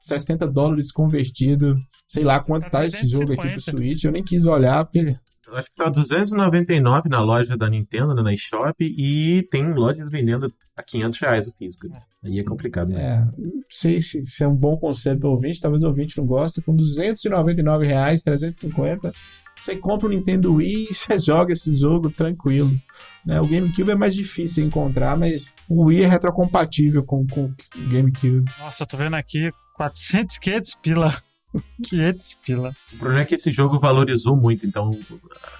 60 0.00 0.46
dólares 0.46 0.90
convertido. 0.90 1.74
Sei 2.08 2.24
lá 2.24 2.40
quanto 2.40 2.70
tá 2.70 2.86
esse 2.86 3.06
jogo 3.06 3.34
aqui 3.34 3.48
pro 3.48 3.60
Switch. 3.60 4.04
Eu 4.04 4.12
nem 4.12 4.24
quis 4.24 4.46
olhar, 4.46 4.82
porque 4.84 5.14
acho 5.52 5.70
que 5.70 5.76
tá 5.76 5.88
299 5.88 7.08
na 7.08 7.20
loja 7.20 7.56
da 7.56 7.68
Nintendo, 7.68 8.14
né, 8.14 8.22
na 8.22 8.32
eShop, 8.32 8.74
e 8.80 9.46
tem 9.50 9.72
lojas 9.72 10.10
vendendo 10.10 10.52
a 10.76 10.82
500 10.82 11.18
reais 11.18 11.48
o 11.48 11.56
físico. 11.56 11.88
Aí 12.22 12.38
é 12.38 12.44
complicado, 12.44 12.88
né? 12.88 13.02
É, 13.02 13.40
não 13.40 13.62
sei 13.68 14.00
se, 14.00 14.24
se 14.26 14.42
é 14.42 14.48
um 14.48 14.54
bom 14.54 14.76
conselho 14.76 15.20
para 15.20 15.28
ouvinte, 15.28 15.60
talvez 15.60 15.82
o 15.82 15.86
ouvinte 15.86 16.18
não 16.18 16.26
goste. 16.26 16.60
Com 16.62 16.74
299 16.74 17.86
reais, 17.86 18.22
350, 18.22 19.12
você 19.54 19.76
compra 19.76 20.06
o 20.06 20.10
Nintendo 20.10 20.54
Wii 20.54 20.88
e 20.90 20.94
você 20.94 21.18
joga 21.18 21.52
esse 21.52 21.76
jogo 21.76 22.10
tranquilo. 22.10 22.74
Né? 23.24 23.40
O 23.40 23.46
GameCube 23.46 23.90
é 23.90 23.94
mais 23.94 24.14
difícil 24.14 24.64
de 24.64 24.68
encontrar, 24.68 25.16
mas 25.16 25.54
o 25.68 25.84
Wii 25.84 26.04
é 26.04 26.06
retrocompatível 26.06 27.04
com, 27.04 27.26
com 27.26 27.44
o 27.44 27.88
GameCube. 27.88 28.50
Nossa, 28.58 28.82
eu 28.82 28.86
tô 28.86 28.96
vendo 28.96 29.14
aqui 29.14 29.50
400, 29.76 30.38
500 30.38 30.74
pila 30.82 31.14
500 31.82 32.34
pila. 32.44 32.72
O 32.92 32.96
problema 32.98 33.22
é 33.22 33.24
que 33.24 33.34
esse 33.34 33.50
jogo 33.50 33.78
valorizou 33.78 34.36
muito, 34.36 34.66
então 34.66 34.90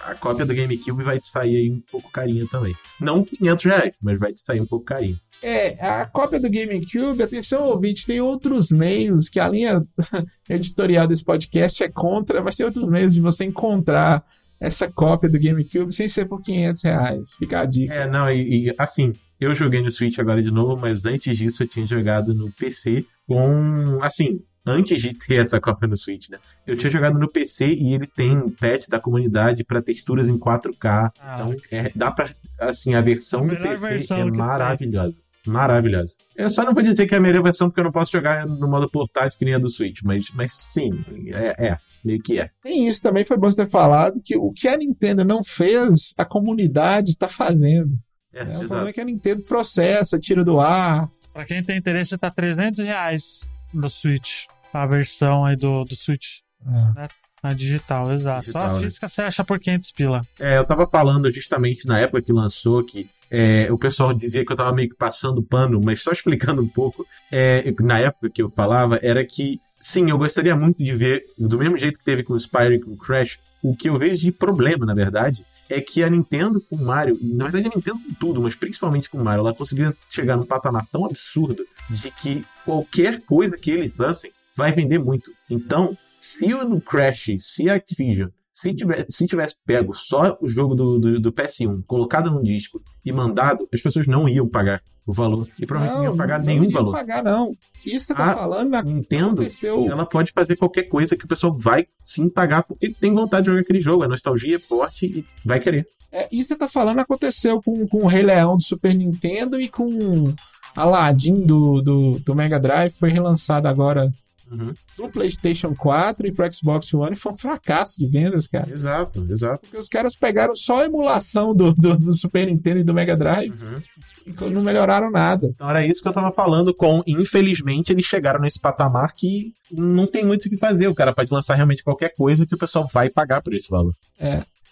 a 0.02 0.14
cópia 0.14 0.44
do 0.44 0.54
GameCube 0.54 1.02
vai 1.02 1.18
te 1.18 1.28
sair 1.28 1.56
aí 1.56 1.70
um 1.70 1.80
pouco 1.80 2.10
carinha 2.10 2.46
também. 2.50 2.74
Não 3.00 3.24
500 3.24 3.64
reais, 3.64 3.94
mas 4.02 4.18
vai 4.18 4.32
te 4.32 4.40
sair 4.40 4.60
um 4.60 4.66
pouco 4.66 4.84
carinho. 4.84 5.18
É, 5.42 5.72
a 5.80 6.04
cópia 6.06 6.40
do 6.40 6.50
GameCube, 6.50 7.22
atenção 7.22 7.64
ouvinte, 7.64 8.06
tem 8.06 8.20
outros 8.20 8.70
meios 8.70 9.28
que 9.28 9.38
a 9.38 9.48
linha 9.48 9.80
editorial 10.50 11.06
desse 11.06 11.24
podcast 11.24 11.84
é 11.84 11.88
contra, 11.88 12.42
mas 12.42 12.56
tem 12.56 12.66
outros 12.66 12.88
meios 12.88 13.14
de 13.14 13.20
você 13.20 13.44
encontrar 13.44 14.24
essa 14.60 14.90
cópia 14.90 15.28
do 15.28 15.38
GameCube 15.38 15.94
sem 15.94 16.08
ser 16.08 16.26
por 16.26 16.42
500 16.42 16.82
reais. 16.82 17.34
Fica 17.38 17.60
a 17.60 17.64
dica. 17.64 17.94
É, 17.94 18.10
não, 18.10 18.28
e, 18.28 18.66
e 18.66 18.74
assim, 18.76 19.12
eu 19.40 19.54
joguei 19.54 19.80
no 19.80 19.90
Switch 19.90 20.18
agora 20.18 20.42
de 20.42 20.50
novo, 20.50 20.76
mas 20.76 21.06
antes 21.06 21.38
disso 21.38 21.62
eu 21.62 21.68
tinha 21.68 21.86
jogado 21.86 22.34
no 22.34 22.50
PC 22.52 22.98
com, 23.26 24.02
assim, 24.02 24.40
antes 24.68 25.00
de 25.00 25.14
ter 25.14 25.36
essa 25.36 25.60
cópia 25.60 25.88
no 25.88 25.96
Switch, 25.96 26.28
né? 26.28 26.38
Eu 26.66 26.76
tinha 26.76 26.90
jogado 26.90 27.18
no 27.18 27.30
PC 27.30 27.66
e 27.66 27.94
ele 27.94 28.06
tem 28.06 28.48
patch 28.50 28.88
da 28.88 29.00
comunidade 29.00 29.64
para 29.64 29.82
texturas 29.82 30.28
em 30.28 30.38
4K. 30.38 31.12
Ah, 31.20 31.46
então, 31.48 31.56
é, 31.70 31.92
dá 31.94 32.10
pra. 32.10 32.30
Assim, 32.60 32.94
a 32.94 33.00
versão 33.00 33.44
a 33.44 33.48
do 33.48 33.56
PC 33.56 34.14
é 34.14 34.24
maravilhosa. 34.24 35.20
Maravilhosa. 35.46 36.14
Eu 36.36 36.50
só 36.50 36.64
não 36.64 36.74
vou 36.74 36.82
dizer 36.82 37.06
que 37.06 37.14
é 37.14 37.18
a 37.18 37.20
melhor 37.20 37.42
versão 37.42 37.68
porque 37.68 37.80
eu 37.80 37.84
não 37.84 37.92
posso 37.92 38.12
jogar 38.12 38.46
no 38.46 38.68
modo 38.68 38.88
portátil 38.88 39.38
que 39.38 39.44
nem 39.44 39.54
a 39.54 39.58
do 39.58 39.68
Switch, 39.68 40.00
mas, 40.04 40.30
mas 40.34 40.52
sim, 40.52 40.90
é, 41.28 41.68
é, 41.68 41.76
meio 42.04 42.20
que 42.22 42.38
é. 42.38 42.50
Tem 42.62 42.86
isso 42.86 43.00
também, 43.02 43.24
foi 43.24 43.36
bom 43.36 43.50
você 43.50 43.64
ter 43.64 43.70
falado 43.70 44.20
que 44.22 44.36
o 44.36 44.52
que 44.52 44.68
a 44.68 44.76
Nintendo 44.76 45.24
não 45.24 45.42
fez, 45.42 46.12
a 46.16 46.24
comunidade 46.24 47.10
está 47.10 47.28
fazendo. 47.28 47.98
É, 48.32 48.40
é, 48.40 48.58
o 48.58 48.66
problema 48.66 48.90
é 48.90 48.92
que 48.92 49.00
a 49.00 49.04
Nintendo 49.04 49.42
processa, 49.42 50.18
tira 50.18 50.44
do 50.44 50.60
ar. 50.60 51.08
Pra 51.32 51.44
quem 51.44 51.62
tem 51.62 51.78
interesse, 51.78 52.18
tá 52.18 52.30
300 52.30 52.84
reais 52.84 53.48
no 53.72 53.88
Switch 53.88 54.46
a 54.72 54.86
versão 54.86 55.44
aí 55.44 55.56
do, 55.56 55.84
do 55.84 55.96
Switch. 55.96 56.40
É. 56.66 56.70
Né? 56.70 57.06
Na 57.42 57.52
digital, 57.52 58.12
exato. 58.12 58.40
Digital, 58.40 58.62
Só 58.62 58.68
a 58.68 58.72
né? 58.74 58.80
física 58.80 59.06
né? 59.06 59.10
você 59.10 59.22
acha 59.22 59.44
por 59.44 59.60
500 59.60 59.92
pila. 59.92 60.20
É, 60.40 60.58
eu 60.58 60.64
tava 60.64 60.86
falando 60.86 61.30
justamente 61.30 61.86
na 61.86 61.98
época 61.98 62.22
que 62.22 62.32
lançou 62.32 62.84
que 62.84 63.08
é, 63.30 63.70
o 63.70 63.78
pessoal 63.78 64.12
dizia 64.12 64.44
que 64.44 64.52
eu 64.52 64.56
tava 64.56 64.72
meio 64.72 64.88
que 64.88 64.96
passando 64.96 65.42
pano, 65.42 65.80
mas 65.80 66.02
só 66.02 66.10
explicando 66.12 66.62
um 66.62 66.68
pouco, 66.68 67.06
é, 67.30 67.72
na 67.80 67.98
época 67.98 68.30
que 68.30 68.42
eu 68.42 68.50
falava, 68.50 68.98
era 69.02 69.24
que 69.24 69.60
sim, 69.74 70.10
eu 70.10 70.18
gostaria 70.18 70.56
muito 70.56 70.82
de 70.82 70.94
ver, 70.94 71.22
do 71.38 71.58
mesmo 71.58 71.76
jeito 71.76 71.98
que 71.98 72.04
teve 72.04 72.24
com 72.24 72.32
o 72.32 72.40
Spyro 72.40 72.74
e 72.74 72.80
com 72.80 72.92
o 72.92 72.96
Crash, 72.96 73.38
o 73.62 73.76
que 73.76 73.88
eu 73.88 73.96
vejo 73.96 74.20
de 74.20 74.32
problema, 74.32 74.84
na 74.84 74.94
verdade, 74.94 75.44
é 75.70 75.80
que 75.80 76.02
a 76.02 76.10
Nintendo 76.10 76.60
com 76.68 76.76
o 76.76 76.84
Mario, 76.84 77.16
na 77.22 77.44
verdade 77.44 77.66
a 77.66 77.76
Nintendo 77.76 77.98
com 77.98 78.14
tudo, 78.14 78.42
mas 78.42 78.54
principalmente 78.54 79.08
com 79.08 79.18
o 79.18 79.24
Mario, 79.24 79.40
ela 79.40 79.54
conseguiu 79.54 79.94
chegar 80.10 80.36
num 80.36 80.46
patamar 80.46 80.86
tão 80.90 81.04
absurdo 81.04 81.62
de 81.90 82.10
que 82.10 82.44
qualquer 82.64 83.20
coisa 83.22 83.56
que 83.56 83.70
eles 83.70 83.92
lancem 83.96 84.30
vai 84.58 84.72
vender 84.72 84.98
muito. 84.98 85.30
Então, 85.48 85.96
se 86.20 86.52
o 86.52 86.80
Crash, 86.80 87.36
se 87.38 87.70
a 87.70 87.74
Activision, 87.76 88.28
Se 88.52 88.74
tivesse, 88.74 89.06
se 89.08 89.24
tivesse 89.24 89.54
pego 89.64 89.94
só 89.94 90.36
o 90.40 90.48
jogo 90.48 90.74
do, 90.74 90.98
do, 90.98 91.20
do 91.20 91.32
PS1, 91.32 91.84
colocado 91.86 92.28
num 92.28 92.42
disco 92.42 92.82
e 93.04 93.12
mandado, 93.12 93.68
as 93.72 93.80
pessoas 93.80 94.08
não 94.08 94.28
iam 94.28 94.48
pagar 94.48 94.82
o 95.06 95.12
valor. 95.12 95.46
E 95.60 95.64
provavelmente 95.64 95.98
não, 95.98 96.04
iam 96.06 96.16
pagar 96.16 96.38
não, 96.40 96.46
nenhum 96.46 96.64
não 96.64 96.70
valor. 96.72 96.90
pagar, 96.90 97.22
não. 97.22 97.52
Isso 97.86 98.12
que 98.12 98.20
eu 98.20 98.24
tô 98.24 98.30
A 98.32 98.34
falando 98.34 98.70
na 98.70 98.82
Nintendo, 98.82 99.42
aconteceu. 99.42 99.86
ela 99.88 100.04
pode 100.04 100.32
fazer 100.32 100.56
qualquer 100.56 100.88
coisa 100.88 101.16
que 101.16 101.24
o 101.24 101.28
pessoal 101.28 101.56
vai 101.56 101.86
sim 102.04 102.28
pagar 102.28 102.64
porque 102.64 102.92
tem 102.92 103.14
vontade 103.14 103.44
de 103.44 103.50
jogar 103.50 103.60
aquele 103.60 103.80
jogo. 103.80 104.02
A 104.02 104.08
nostalgia 104.08 104.56
é 104.56 104.58
forte 104.58 105.06
e 105.06 105.24
vai 105.44 105.60
querer. 105.60 105.86
É, 106.10 106.26
isso 106.32 106.48
que 106.48 106.54
você 106.54 106.56
tá 106.56 106.66
falando 106.68 106.98
aconteceu 106.98 107.62
com, 107.62 107.86
com 107.86 107.98
o 107.98 108.08
Rei 108.08 108.24
Leão 108.24 108.56
do 108.56 108.64
Super 108.64 108.92
Nintendo 108.92 109.60
e 109.60 109.68
com 109.68 110.34
Aladdin 110.74 111.46
do, 111.46 111.80
do, 111.80 112.18
do 112.18 112.34
Mega 112.34 112.58
Drive. 112.58 112.98
Foi 112.98 113.10
relançado 113.10 113.68
agora 113.68 114.10
Uhum. 114.50 114.74
pro 114.96 115.10
PlayStation 115.10 115.74
4 115.74 116.26
e 116.26 116.32
pro 116.32 116.52
Xbox 116.52 116.92
One. 116.94 117.14
Foi 117.16 117.32
um 117.32 117.36
fracasso 117.36 117.98
de 117.98 118.06
vendas, 118.06 118.46
cara. 118.46 118.72
Exato, 118.72 119.26
exato. 119.30 119.60
Porque 119.62 119.78
os 119.78 119.88
caras 119.88 120.14
pegaram 120.16 120.54
só 120.54 120.82
a 120.82 120.84
emulação 120.86 121.54
do, 121.54 121.72
do, 121.72 121.98
do 121.98 122.14
Super 122.14 122.46
Nintendo 122.46 122.80
e 122.80 122.84
do 122.84 122.94
Mega 122.94 123.16
Drive 123.16 123.52
Uhum. 123.58 124.46
e 124.46 124.50
não 124.50 124.62
melhoraram 124.62 125.10
nada. 125.10 125.46
Então 125.54 125.68
era 125.68 125.86
isso 125.86 126.02
que 126.02 126.08
eu 126.08 126.12
tava 126.12 126.32
falando 126.32 126.74
com, 126.74 127.02
infelizmente, 127.06 127.92
eles 127.92 128.04
chegaram 128.06 128.40
nesse 128.40 128.60
patamar 128.60 129.12
que 129.14 129.52
não 129.70 130.06
tem 130.06 130.24
muito 130.24 130.46
o 130.46 130.50
que 130.50 130.56
fazer. 130.56 130.88
O 130.88 130.94
cara 130.94 131.12
pode 131.12 131.32
lançar 131.32 131.54
realmente 131.54 131.84
qualquer 131.84 132.12
coisa 132.16 132.46
que 132.46 132.54
o 132.54 132.58
pessoal 132.58 132.88
vai 132.92 133.08
pagar 133.10 133.42
por 133.42 133.52
esse 133.54 133.68
valor. 133.68 133.92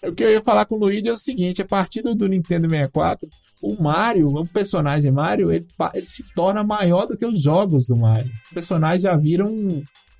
O 0.03 0.13
que 0.13 0.23
eu 0.23 0.31
ia 0.31 0.41
falar 0.41 0.65
com 0.65 0.75
o 0.75 0.79
Luigi 0.79 1.07
é 1.07 1.13
o 1.13 1.17
seguinte: 1.17 1.61
a 1.61 1.65
partir 1.65 2.01
do, 2.01 2.15
do 2.15 2.27
Nintendo 2.27 2.69
64, 2.69 3.27
o 3.61 3.81
Mario, 3.81 4.27
o 4.29 4.47
personagem 4.47 5.11
Mario, 5.11 5.51
ele, 5.51 5.65
ele 5.93 6.05
se 6.05 6.23
torna 6.33 6.63
maior 6.63 7.07
do 7.07 7.17
que 7.17 7.25
os 7.25 7.41
jogos 7.41 7.87
do 7.87 7.95
Mario. 7.95 8.31
Os 8.45 8.53
personagens 8.53 9.01
já 9.01 9.15
viram 9.15 9.49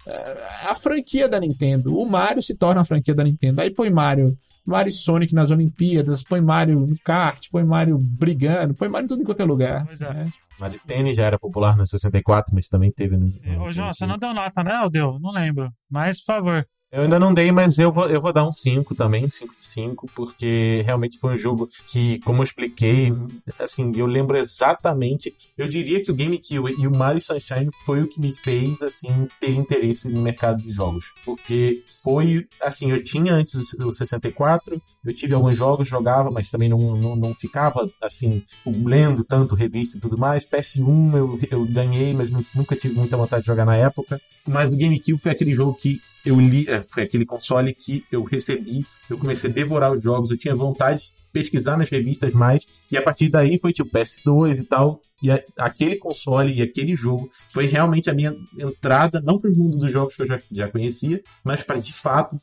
é, 0.07 0.47
a 0.63 0.75
franquia 0.75 1.27
da 1.27 1.39
Nintendo. 1.39 1.97
O 1.97 2.09
Mario 2.09 2.41
se 2.41 2.55
torna 2.55 2.81
a 2.81 2.85
franquia 2.85 3.13
da 3.13 3.23
Nintendo. 3.23 3.61
Aí 3.61 3.71
põe 3.71 3.89
Mario. 3.89 4.35
Mario 4.65 4.89
e 4.89 4.93
Sonic 4.93 5.33
nas 5.33 5.49
Olimpíadas, 5.49 6.21
põe 6.21 6.41
Mario 6.41 6.81
no 6.81 6.97
kart, 6.99 7.47
põe 7.49 7.63
Mario 7.63 7.97
brigando, 7.97 8.73
põe 8.73 8.89
Mario 8.89 9.05
em 9.05 9.07
tudo 9.07 9.23
quanto 9.23 9.39
é 9.39 9.45
lugar. 9.45 9.85
Pois 9.85 10.01
é. 10.01 10.13
né? 10.13 10.29
Mario 10.59 10.79
Tennis 10.85 11.15
já 11.15 11.23
era 11.23 11.39
popular 11.39 11.77
no 11.77 11.87
64, 11.87 12.53
mas 12.53 12.67
também 12.67 12.91
teve 12.91 13.15
no. 13.15 13.31
Ô, 13.63 13.71
João, 13.71 13.93
você 13.93 14.05
não 14.05 14.17
deu 14.17 14.33
nota, 14.33 14.63
né? 14.63 14.81
Ou 14.81 14.89
deu? 14.89 15.17
Não 15.19 15.31
lembro. 15.31 15.71
Mas, 15.89 16.19
por 16.19 16.35
favor. 16.35 16.67
Eu 16.89 17.01
ainda 17.03 17.19
não 17.19 17.33
dei, 17.33 17.51
mas 17.51 17.77
eu 17.77 17.91
vou, 17.91 18.07
eu 18.09 18.21
vou 18.21 18.31
dar 18.31 18.47
um 18.47 18.51
5 18.51 18.95
também, 18.95 19.27
5 19.29 19.53
de 19.57 19.63
5, 19.65 20.07
porque 20.15 20.81
realmente 20.85 21.19
foi 21.19 21.33
um 21.33 21.37
jogo 21.37 21.69
que, 21.91 22.17
como 22.19 22.39
eu 22.39 22.45
expliquei, 22.45 23.11
assim, 23.59 23.91
eu 23.93 24.05
lembro 24.05 24.37
exatamente. 24.37 25.35
Eu 25.57 25.67
diria 25.67 26.01
que 26.01 26.09
o 26.09 26.15
GameCube 26.15 26.75
e 26.79 26.87
o 26.87 26.95
Mario 26.95 27.21
Sunshine 27.21 27.67
foi 27.85 28.01
o 28.03 28.07
que 28.07 28.21
me 28.21 28.31
fez, 28.31 28.81
assim, 28.81 29.27
ter 29.37 29.51
interesse 29.51 30.07
no 30.07 30.21
mercado 30.21 30.63
de 30.63 30.71
jogos. 30.71 31.11
Porque 31.25 31.83
foi, 32.01 32.47
assim, 32.61 32.89
eu 32.89 33.03
tinha 33.03 33.33
antes 33.33 33.73
o 33.73 33.91
64, 33.91 34.81
eu 35.05 35.13
tive 35.13 35.33
alguns 35.33 35.57
jogos, 35.57 35.89
jogava, 35.89 36.31
mas 36.31 36.49
também 36.49 36.69
não, 36.69 36.79
não, 36.95 37.17
não 37.17 37.33
ficava, 37.35 37.89
assim, 38.01 38.41
lendo 38.65 39.25
tanto 39.25 39.55
revista 39.55 39.97
e 39.97 39.99
tudo 39.99 40.17
mais. 40.17 40.47
PS1 40.47 41.17
eu, 41.17 41.39
eu 41.51 41.65
ganhei, 41.65 42.13
mas 42.13 42.29
nu- 42.29 42.45
nunca 42.55 42.77
tive 42.77 42.95
muita 42.95 43.17
vontade 43.17 43.41
de 43.43 43.47
jogar 43.47 43.65
na 43.65 43.75
época. 43.75 44.21
Mas 44.47 44.71
o 44.71 44.77
GameCube 44.77 45.17
foi 45.17 45.33
aquele 45.33 45.53
jogo 45.53 45.73
que 45.73 45.99
eu 46.27 46.39
li, 46.39 46.65
é, 46.67 46.81
foi 46.81 47.03
aquele 47.03 47.25
console 47.25 47.73
que 47.73 48.03
eu 48.11 48.23
recebi, 48.23 48.85
eu 49.09 49.17
comecei 49.17 49.49
a 49.49 49.53
devorar 49.53 49.91
os 49.93 50.03
jogos, 50.03 50.29
eu 50.31 50.37
tinha 50.37 50.55
vontade 50.55 50.99
de 51.03 51.17
pesquisar 51.33 51.77
nas 51.77 51.89
revistas 51.89 52.33
mais, 52.33 52.63
e 52.91 52.97
a 52.97 53.01
partir 53.01 53.29
daí 53.29 53.59
foi 53.59 53.71
tipo 53.71 53.89
PS2 53.89 54.59
e 54.59 54.63
tal, 54.63 54.99
e 55.21 55.29
a- 55.29 55.41
aquele 55.59 55.95
console 55.97 56.53
e 56.53 56.61
aquele 56.61 56.95
jogo 56.95 57.29
foi 57.53 57.65
realmente 57.67 58.09
a 58.09 58.13
minha 58.13 58.33
entrada, 58.57 59.21
não 59.21 59.37
para 59.37 59.51
o 59.51 59.55
mundo 59.55 59.77
dos 59.77 59.91
jogos 59.91 60.15
que 60.15 60.23
eu 60.23 60.27
já, 60.27 60.39
já 60.51 60.67
conhecia, 60.67 61.21
mas 61.43 61.63
para 61.63 61.79
de 61.79 61.93
fato 61.93 62.39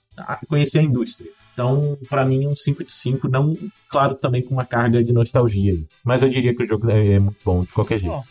conhecer 0.49 0.79
a 0.79 0.83
indústria. 0.83 1.31
Então, 1.53 1.97
para 2.09 2.25
mim, 2.25 2.47
um 2.49 2.57
5 2.57 2.83
de 2.85 2.91
5, 2.91 3.29
não, 3.29 3.57
claro, 3.89 4.17
também 4.17 4.43
com 4.43 4.55
uma 4.55 4.65
carga 4.67 5.03
de 5.05 5.13
nostalgia. 5.13 5.73
aí. 5.73 5.87
Mas 6.05 6.21
eu 6.23 6.29
diria 6.29 6.53
que 6.55 6.63
o 6.63 6.67
jogo 6.67 6.91
é, 6.91 7.13
é 7.13 7.19
muito 7.21 7.39
bom, 7.45 7.63
de 7.63 7.71
qualquer 7.73 7.99
jeito. 7.99 8.13
Bom, 8.13 8.25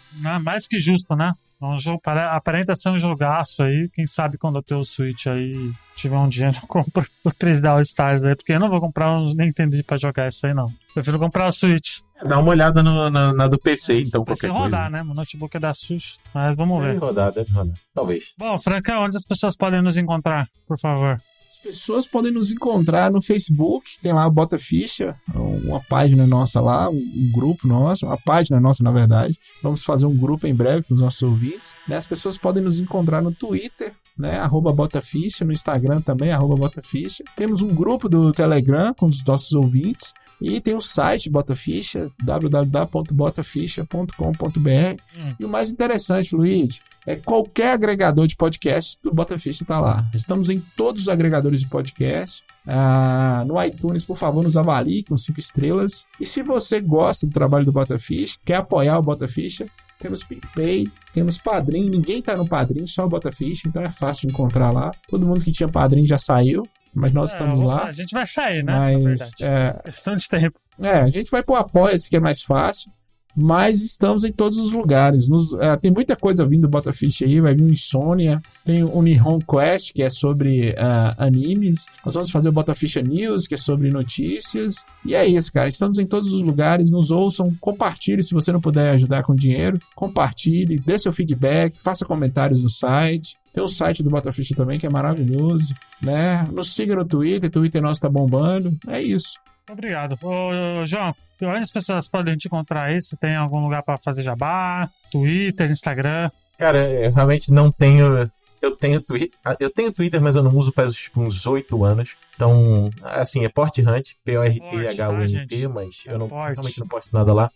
mais 0.43 0.67
que 0.67 0.77
justo, 0.79 1.15
né? 1.15 1.31
É 1.63 1.65
Um 1.75 1.79
jogo, 1.79 2.01
pare- 2.01 2.19
aparenta 2.35 2.75
ser 2.75 2.89
um 2.89 2.99
jogaço 2.99 3.63
aí. 3.63 3.89
Quem 3.93 4.05
sabe 4.05 4.37
quando 4.37 4.57
eu 4.57 4.63
ter 4.63 4.75
o 4.75 4.83
Switch 4.83 5.27
aí, 5.27 5.55
tiver 5.95 6.17
um 6.17 6.27
dinheiro, 6.27 6.57
eu 6.61 6.67
compro 6.67 7.05
o 7.23 7.29
3D 7.31 7.65
All 7.67 7.81
Stars 7.81 8.23
aí. 8.23 8.35
Porque 8.35 8.51
eu 8.53 8.59
não 8.59 8.69
vou 8.69 8.79
comprar 8.79 9.11
um 9.17 9.33
Nintendo 9.33 9.81
pra 9.83 9.97
jogar 9.97 10.27
isso 10.27 10.45
aí, 10.45 10.53
não. 10.53 10.71
Prefiro 10.93 11.17
comprar 11.17 11.47
o 11.47 11.51
Switch. 11.51 11.99
Dá 12.25 12.39
uma 12.39 12.49
olhada 12.51 12.81
no- 12.83 13.09
na, 13.09 13.33
na 13.33 13.47
do 13.47 13.57
PC, 13.59 14.01
então, 14.01 14.23
Pra 14.23 14.33
qualquer 14.33 14.47
se 14.47 14.53
coisa. 14.53 14.63
rodar, 14.77 14.89
né? 14.91 15.03
Meu 15.03 15.13
notebook 15.13 15.55
é 15.57 15.59
da 15.59 15.73
Switch. 15.73 16.15
Mas 16.33 16.55
vamos 16.55 16.81
Deve 16.81 16.93
ver. 16.93 16.99
rodar, 16.99 17.31
deve 17.31 17.51
rodar. 17.51 17.75
Talvez. 17.93 18.33
Bom, 18.37 18.57
Francão, 18.57 19.03
onde 19.03 19.17
as 19.17 19.25
pessoas 19.25 19.55
podem 19.57 19.81
nos 19.81 19.97
encontrar, 19.97 20.47
por 20.67 20.79
favor? 20.79 21.17
As 21.63 21.69
pessoas 21.77 22.05
podem 22.05 22.29
nos 22.29 22.51
encontrar 22.51 23.09
no 23.09 23.21
Facebook, 23.21 23.91
tem 24.01 24.11
lá 24.11 24.27
o 24.27 24.31
Bota 24.31 24.59
Ficha, 24.59 25.15
uma 25.33 25.79
página 25.79 26.27
nossa 26.27 26.59
lá, 26.59 26.89
um, 26.89 27.31
grupo 27.33 27.65
nosso, 27.65 28.05
uma 28.05 28.17
página 28.17 28.59
nossa, 28.59 28.83
na 28.83 28.91
verdade. 28.91 29.39
Vamos 29.61 29.81
fazer 29.81 30.05
um 30.05 30.17
grupo 30.17 30.45
em 30.45 30.53
breve 30.53 30.81
para 30.83 30.95
os 30.95 30.99
nossos 30.99 31.21
ouvintes. 31.21 31.73
né? 31.87 31.95
As 31.95 32.05
pessoas 32.05 32.37
podem 32.37 32.61
nos 32.61 32.81
encontrar 32.81 33.21
no 33.21 33.31
Twitter, 33.31 33.93
né? 34.17 34.39
Arroba 34.39 34.73
Botaficha, 34.73 35.45
no 35.45 35.53
Instagram 35.53 36.01
também, 36.01 36.33
arroba 36.33 36.57
Botaficha. 36.57 37.23
Temos 37.37 37.61
um 37.61 37.73
grupo 37.73 38.09
do 38.09 38.33
Telegram 38.33 38.93
com 38.93 39.05
os 39.05 39.23
nossos 39.23 39.53
ouvintes. 39.53 40.13
E 40.41 40.59
tem 40.59 40.75
o 40.75 40.81
site 40.81 41.29
Botaficha, 41.29 42.11
www.botaficha.com.br. 42.21 45.01
Hum. 45.17 45.33
E 45.39 45.45
o 45.45 45.49
mais 45.49 45.71
interessante, 45.71 46.35
Luiz, 46.35 46.79
é 47.05 47.15
qualquer 47.15 47.73
agregador 47.73 48.25
de 48.27 48.35
podcast 48.35 48.97
do 49.03 49.13
Botaficha 49.13 49.63
está 49.63 49.79
lá. 49.79 50.05
Estamos 50.13 50.49
em 50.49 50.59
todos 50.75 51.03
os 51.03 51.09
agregadores 51.09 51.59
de 51.59 51.67
podcast. 51.67 52.43
Ah, 52.67 53.43
no 53.45 53.61
iTunes, 53.63 54.05
por 54.05 54.17
favor, 54.17 54.43
nos 54.43 54.55
avalie 54.55 55.03
com 55.03 55.17
cinco 55.17 55.39
estrelas. 55.39 56.07
E 56.19 56.25
se 56.25 56.41
você 56.41 56.79
gosta 56.79 57.27
do 57.27 57.33
trabalho 57.33 57.65
do 57.65 57.71
Botaficha, 57.73 58.37
quer 58.45 58.55
apoiar 58.55 58.97
o 58.99 59.03
Botaficha, 59.03 59.65
temos 59.99 60.23
PicPay, 60.23 60.87
temos 61.13 61.37
Padrim. 61.37 61.89
Ninguém 61.89 62.21
tá 62.21 62.37
no 62.37 62.47
Padrim, 62.47 62.87
só 62.87 63.05
o 63.05 63.09
Botaficha, 63.09 63.67
então 63.67 63.81
é 63.81 63.89
fácil 63.89 64.27
de 64.27 64.33
encontrar 64.33 64.71
lá. 64.71 64.91
Todo 65.09 65.25
mundo 65.25 65.43
que 65.43 65.51
tinha 65.51 65.67
Padrim 65.67 66.07
já 66.07 66.17
saiu, 66.17 66.63
mas 66.93 67.11
nós 67.11 67.31
É, 67.31 67.33
estamos 67.33 67.63
lá. 67.65 67.83
A 67.85 67.91
gente 67.91 68.11
vai 68.13 68.25
sair, 68.27 68.63
né? 68.63 68.73
Mas 68.77 69.03
verdade. 69.03 69.33
é, 69.41 69.81
Questão 69.85 70.15
de 70.15 70.27
tempo. 70.29 70.57
é, 70.81 70.99
a 71.01 71.09
gente 71.09 71.29
vai 71.29 71.43
pro 71.43 71.55
Apoia-se, 71.55 72.09
que 72.09 72.15
é 72.15 72.19
mais 72.21 72.41
fácil. 72.43 72.89
Mas 73.35 73.81
estamos 73.81 74.23
em 74.23 74.31
todos 74.31 74.57
os 74.57 74.71
lugares. 74.71 75.27
Nos- 75.27 75.53
é, 75.55 75.75
tem 75.77 75.91
muita 75.91 76.15
coisa 76.15 76.45
vindo 76.45 76.61
do 76.61 76.69
Botafish 76.69 77.23
aí. 77.23 77.41
Vai 77.41 77.55
vir 77.55 77.63
o 77.63 77.71
Insônia. 77.71 78.41
Tem 78.63 78.83
o 78.83 79.01
Nihon 79.01 79.39
Quest, 79.39 79.91
que 79.93 80.03
é 80.03 80.09
sobre 80.09 80.75
ah, 80.77 81.15
animes. 81.17 81.85
Nós 82.05 82.13
vamos 82.13 82.31
fazer 82.31 82.49
o 82.49 82.51
Botafish 82.51 82.95
News, 82.97 83.47
que 83.47 83.55
é 83.55 83.57
sobre 83.57 83.89
notícias. 83.89 84.75
E 85.05 85.15
é 85.15 85.25
isso, 85.25 85.51
cara. 85.51 85.67
Estamos 85.67 85.97
em 85.99 86.05
todos 86.05 86.31
os 86.31 86.41
lugares. 86.41 86.91
Nos 86.91 87.09
ouçam. 87.11 87.53
Compartilhe 87.59 88.23
se 88.23 88.33
você 88.33 88.51
não 88.51 88.61
puder 88.61 88.91
ajudar 88.91 89.23
com 89.23 89.33
dinheiro. 89.33 89.79
Compartilhe. 89.95 90.75
Dê 90.77 90.97
seu 90.99 91.11
feedback. 91.11 91.75
Faça 91.75 92.05
comentários 92.05 92.63
no 92.63 92.69
site. 92.69 93.37
Tem 93.53 93.63
o 93.63 93.67
site 93.67 94.01
do 94.01 94.09
Botafish 94.09 94.49
também, 94.49 94.79
que 94.79 94.85
é 94.85 94.89
maravilhoso. 94.89 95.73
Né? 96.01 96.47
Nos 96.51 96.73
siga 96.73 96.95
no 96.95 97.05
Twitter. 97.05 97.49
Twitter 97.49 97.81
nosso 97.81 98.01
tá 98.01 98.09
bombando. 98.09 98.75
É 98.87 99.01
isso. 99.01 99.33
Obrigado. 99.69 100.17
Ô, 100.21 100.85
João, 100.85 101.15
onde 101.41 101.63
as 101.63 101.71
pessoas 101.71 102.07
podem 102.07 102.35
te 102.35 102.47
encontrar 102.47 102.83
aí? 102.83 103.01
Se 103.01 103.15
tem 103.15 103.35
algum 103.35 103.59
lugar 103.59 103.81
pra 103.83 103.97
fazer 103.97 104.23
jabá? 104.23 104.89
Twitter, 105.11 105.71
Instagram? 105.71 106.29
Cara, 106.57 106.89
eu 106.89 107.11
realmente 107.11 107.51
não 107.51 107.71
tenho. 107.71 108.29
Eu 108.61 108.77
tenho 108.77 109.01
Twitter, 109.01 109.37
eu 109.59 109.69
tenho 109.69 109.91
Twitter, 109.91 110.21
mas 110.21 110.37
eu 110.37 110.43
não 110.43 110.55
uso 110.55 110.71
faz 110.71 110.95
tipo, 110.95 111.19
uns 111.19 111.45
oito 111.45 111.83
anos. 111.83 112.15
Então, 112.35 112.89
assim, 113.03 113.43
é 113.43 113.49
Port 113.49 113.77
Hunt, 113.79 114.11
P-O-R-T-H-U-N-T, 114.23 114.87
Port, 114.87 114.95
tá, 114.95 115.69
mas 115.69 116.03
É 116.07 116.13
eu 116.13 116.17
não, 116.17 116.27
realmente 116.27 116.79
não 116.79 116.87
posto 116.87 117.13
nada 117.13 117.33
lá. 117.33 117.51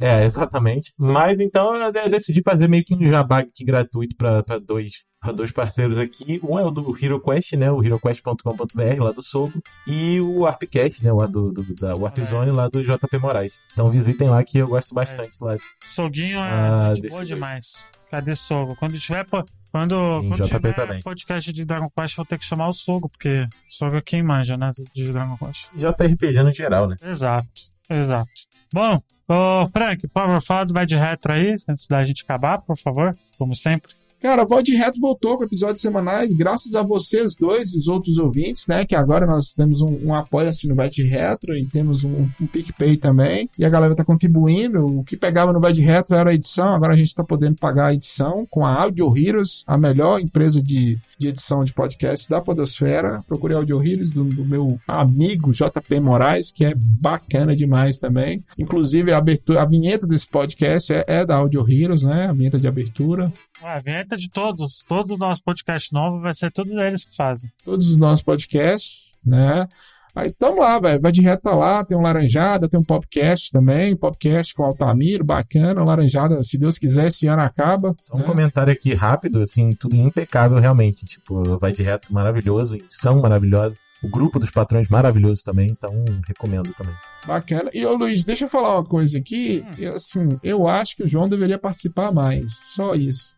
É, 0.00 0.24
exatamente. 0.24 0.92
Mas 0.98 1.38
então 1.38 1.74
eu 1.76 1.92
de- 1.92 2.08
decidi 2.08 2.42
fazer 2.42 2.68
meio 2.68 2.84
que 2.84 2.94
um 2.94 3.06
jabá 3.06 3.38
aqui 3.40 3.64
gratuito 3.64 4.16
para 4.16 4.42
dois, 4.58 5.04
pra 5.20 5.32
dois 5.32 5.50
parceiros 5.52 5.96
aqui. 5.98 6.40
Um 6.42 6.58
é 6.58 6.64
o 6.64 6.70
do 6.70 6.96
HeroQuest, 6.96 7.52
né? 7.56 7.70
O 7.70 7.82
heroquest.com.br, 7.82 9.02
lá 9.02 9.12
do 9.12 9.22
Sogo. 9.22 9.52
E 9.86 10.20
o 10.20 10.40
Warpcast, 10.40 11.02
né? 11.04 11.12
O 11.12 11.18
do, 11.26 11.52
do, 11.52 11.74
da 11.76 11.94
Warpzone, 11.94 12.50
lá 12.50 12.68
do 12.68 12.82
JP 12.82 13.18
Moraes. 13.18 13.52
Então 13.72 13.90
visitem 13.90 14.28
lá 14.28 14.42
que 14.42 14.58
eu 14.58 14.66
gosto 14.68 14.94
bastante 14.94 15.32
lá. 15.40 15.56
Soguinho 15.86 16.38
é 16.38 16.50
Ah, 16.50 16.92
gente 16.94 17.08
boa 17.08 17.24
jeito. 17.24 17.34
demais. 17.34 17.88
Cadê 18.10 18.36
Sogo? 18.36 18.76
Quando 18.76 18.96
tiver, 18.98 19.24
quando, 19.72 20.22
Sim, 20.22 20.28
quando 20.28 20.46
tiver 20.48 20.74
também. 20.74 21.00
podcast 21.02 21.52
de 21.52 21.64
Dragon 21.64 21.90
Quest, 21.96 22.16
vou 22.16 22.24
ter 22.26 22.38
que 22.38 22.44
chamar 22.44 22.68
o 22.68 22.72
Sogo, 22.72 23.08
porque 23.08 23.46
Sogo 23.68 23.96
é 23.96 24.00
quem 24.02 24.22
manja, 24.22 24.56
né? 24.56 24.72
De 24.94 25.12
Dragon 25.12 25.36
Quest. 25.36 25.66
JRPG 25.74 26.42
no 26.44 26.52
geral, 26.52 26.86
né? 26.88 26.96
Exato, 27.02 27.46
exato. 27.90 28.30
Bom, 28.72 28.98
ô 29.28 29.68
Frank, 29.68 30.06
por 30.08 30.40
favor, 30.40 30.66
do 30.66 30.74
Bad 30.74 30.96
Retro 30.96 31.32
aí, 31.32 31.54
antes 31.68 31.86
da 31.86 32.02
gente 32.04 32.24
acabar, 32.24 32.60
por 32.60 32.76
favor, 32.76 33.12
como 33.38 33.54
sempre. 33.54 33.92
Cara, 34.24 34.46
Voz 34.46 34.64
de 34.64 34.74
Reto 34.74 34.98
voltou 34.98 35.36
com 35.36 35.44
episódios 35.44 35.82
semanais, 35.82 36.32
graças 36.32 36.74
a 36.74 36.82
vocês 36.82 37.36
dois 37.36 37.74
e 37.74 37.78
os 37.78 37.88
outros 37.88 38.16
ouvintes, 38.16 38.66
né? 38.66 38.86
Que 38.86 38.96
agora 38.96 39.26
nós 39.26 39.52
temos 39.52 39.82
um, 39.82 39.98
um 40.02 40.14
apoio 40.14 40.48
assim 40.48 40.66
no 40.66 40.74
Vai 40.74 40.88
de 40.88 41.02
Retro 41.02 41.54
e 41.54 41.66
temos 41.66 42.04
um, 42.04 42.30
um 42.40 42.46
PicPay 42.46 42.96
também. 42.96 43.50
E 43.58 43.66
a 43.66 43.68
galera 43.68 43.94
tá 43.94 44.02
contribuindo. 44.02 44.86
O 44.86 45.04
que 45.04 45.14
pegava 45.14 45.52
no 45.52 45.60
Vai 45.60 45.74
de 45.74 45.82
Retro 45.82 46.16
era 46.16 46.30
a 46.30 46.34
edição, 46.34 46.74
agora 46.74 46.94
a 46.94 46.96
gente 46.96 47.14
tá 47.14 47.22
podendo 47.22 47.56
pagar 47.56 47.88
a 47.88 47.92
edição 47.92 48.46
com 48.48 48.64
a 48.64 48.74
Audio 48.74 49.14
Heroes, 49.14 49.62
a 49.66 49.76
melhor 49.76 50.18
empresa 50.18 50.62
de, 50.62 50.96
de 51.18 51.28
edição 51.28 51.62
de 51.62 51.74
podcast 51.74 52.26
da 52.26 52.40
Podosfera. 52.40 53.22
Procure 53.28 53.52
Audio 53.52 53.86
Heroes 53.86 54.08
do, 54.08 54.24
do 54.24 54.46
meu 54.46 54.80
amigo 54.88 55.52
JP 55.52 56.00
Moraes, 56.00 56.50
que 56.50 56.64
é 56.64 56.72
bacana 56.74 57.54
demais 57.54 57.98
também. 57.98 58.42
Inclusive, 58.58 59.12
a, 59.12 59.18
abertura, 59.18 59.60
a 59.60 59.66
vinheta 59.66 60.06
desse 60.06 60.26
podcast 60.26 60.94
é, 60.94 61.04
é 61.08 61.26
da 61.26 61.36
Audio 61.36 61.62
Heroes, 61.70 62.02
né? 62.02 62.28
A 62.30 62.32
vinheta 62.32 62.56
de 62.56 62.66
abertura. 62.66 63.30
A 63.62 63.78
vinheta 63.80 64.13
de 64.16 64.28
todos, 64.30 64.84
todo 64.86 65.14
o 65.14 65.18
nosso 65.18 65.42
podcast 65.42 65.92
novo 65.92 66.20
vai 66.20 66.34
ser 66.34 66.50
tudo 66.50 66.80
eles 66.80 67.04
que 67.04 67.14
fazem. 67.14 67.50
Todos 67.64 67.90
os 67.90 67.96
nossos 67.96 68.24
podcasts, 68.24 69.12
né? 69.24 69.66
Aí 70.14 70.32
tamo 70.32 70.60
lá, 70.60 70.78
velho. 70.78 71.00
Vai 71.00 71.10
de 71.10 71.20
reta 71.20 71.50
lá, 71.50 71.82
tem 71.84 71.96
um 71.96 72.00
Laranjada, 72.00 72.68
tem 72.68 72.78
um 72.78 72.84
podcast 72.84 73.50
também, 73.50 73.96
podcast 73.96 74.54
com 74.54 74.62
Altamiro, 74.62 75.24
bacana. 75.24 75.82
Laranjada, 75.82 76.40
se 76.42 76.56
Deus 76.56 76.78
quiser, 76.78 77.08
esse 77.08 77.26
ano 77.26 77.42
acaba. 77.42 77.94
Só 77.98 78.14
um 78.14 78.18
né? 78.20 78.24
comentário 78.24 78.72
aqui 78.72 78.94
rápido, 78.94 79.40
assim, 79.40 79.72
tudo 79.72 79.96
impecável 79.96 80.58
realmente. 80.58 81.04
Tipo, 81.04 81.58
vai 81.58 81.72
de 81.72 81.82
reto 81.82 82.12
maravilhoso, 82.14 82.76
edição 82.76 83.20
maravilhosa. 83.20 83.76
O 84.04 84.08
grupo 84.08 84.38
dos 84.38 84.50
patrões 84.50 84.86
maravilhoso 84.88 85.42
também, 85.42 85.66
então 85.68 85.92
recomendo 86.28 86.72
também. 86.74 86.94
Bacana. 87.26 87.70
E, 87.74 87.84
ô 87.84 87.94
Luiz, 87.94 88.22
deixa 88.22 88.44
eu 88.44 88.48
falar 88.48 88.74
uma 88.74 88.84
coisa 88.84 89.18
aqui. 89.18 89.64
Eu, 89.78 89.94
assim, 89.94 90.28
eu 90.44 90.68
acho 90.68 90.94
que 90.94 91.02
o 91.02 91.08
João 91.08 91.24
deveria 91.24 91.58
participar 91.58 92.12
mais. 92.12 92.52
Só 92.74 92.94
isso. 92.94 93.34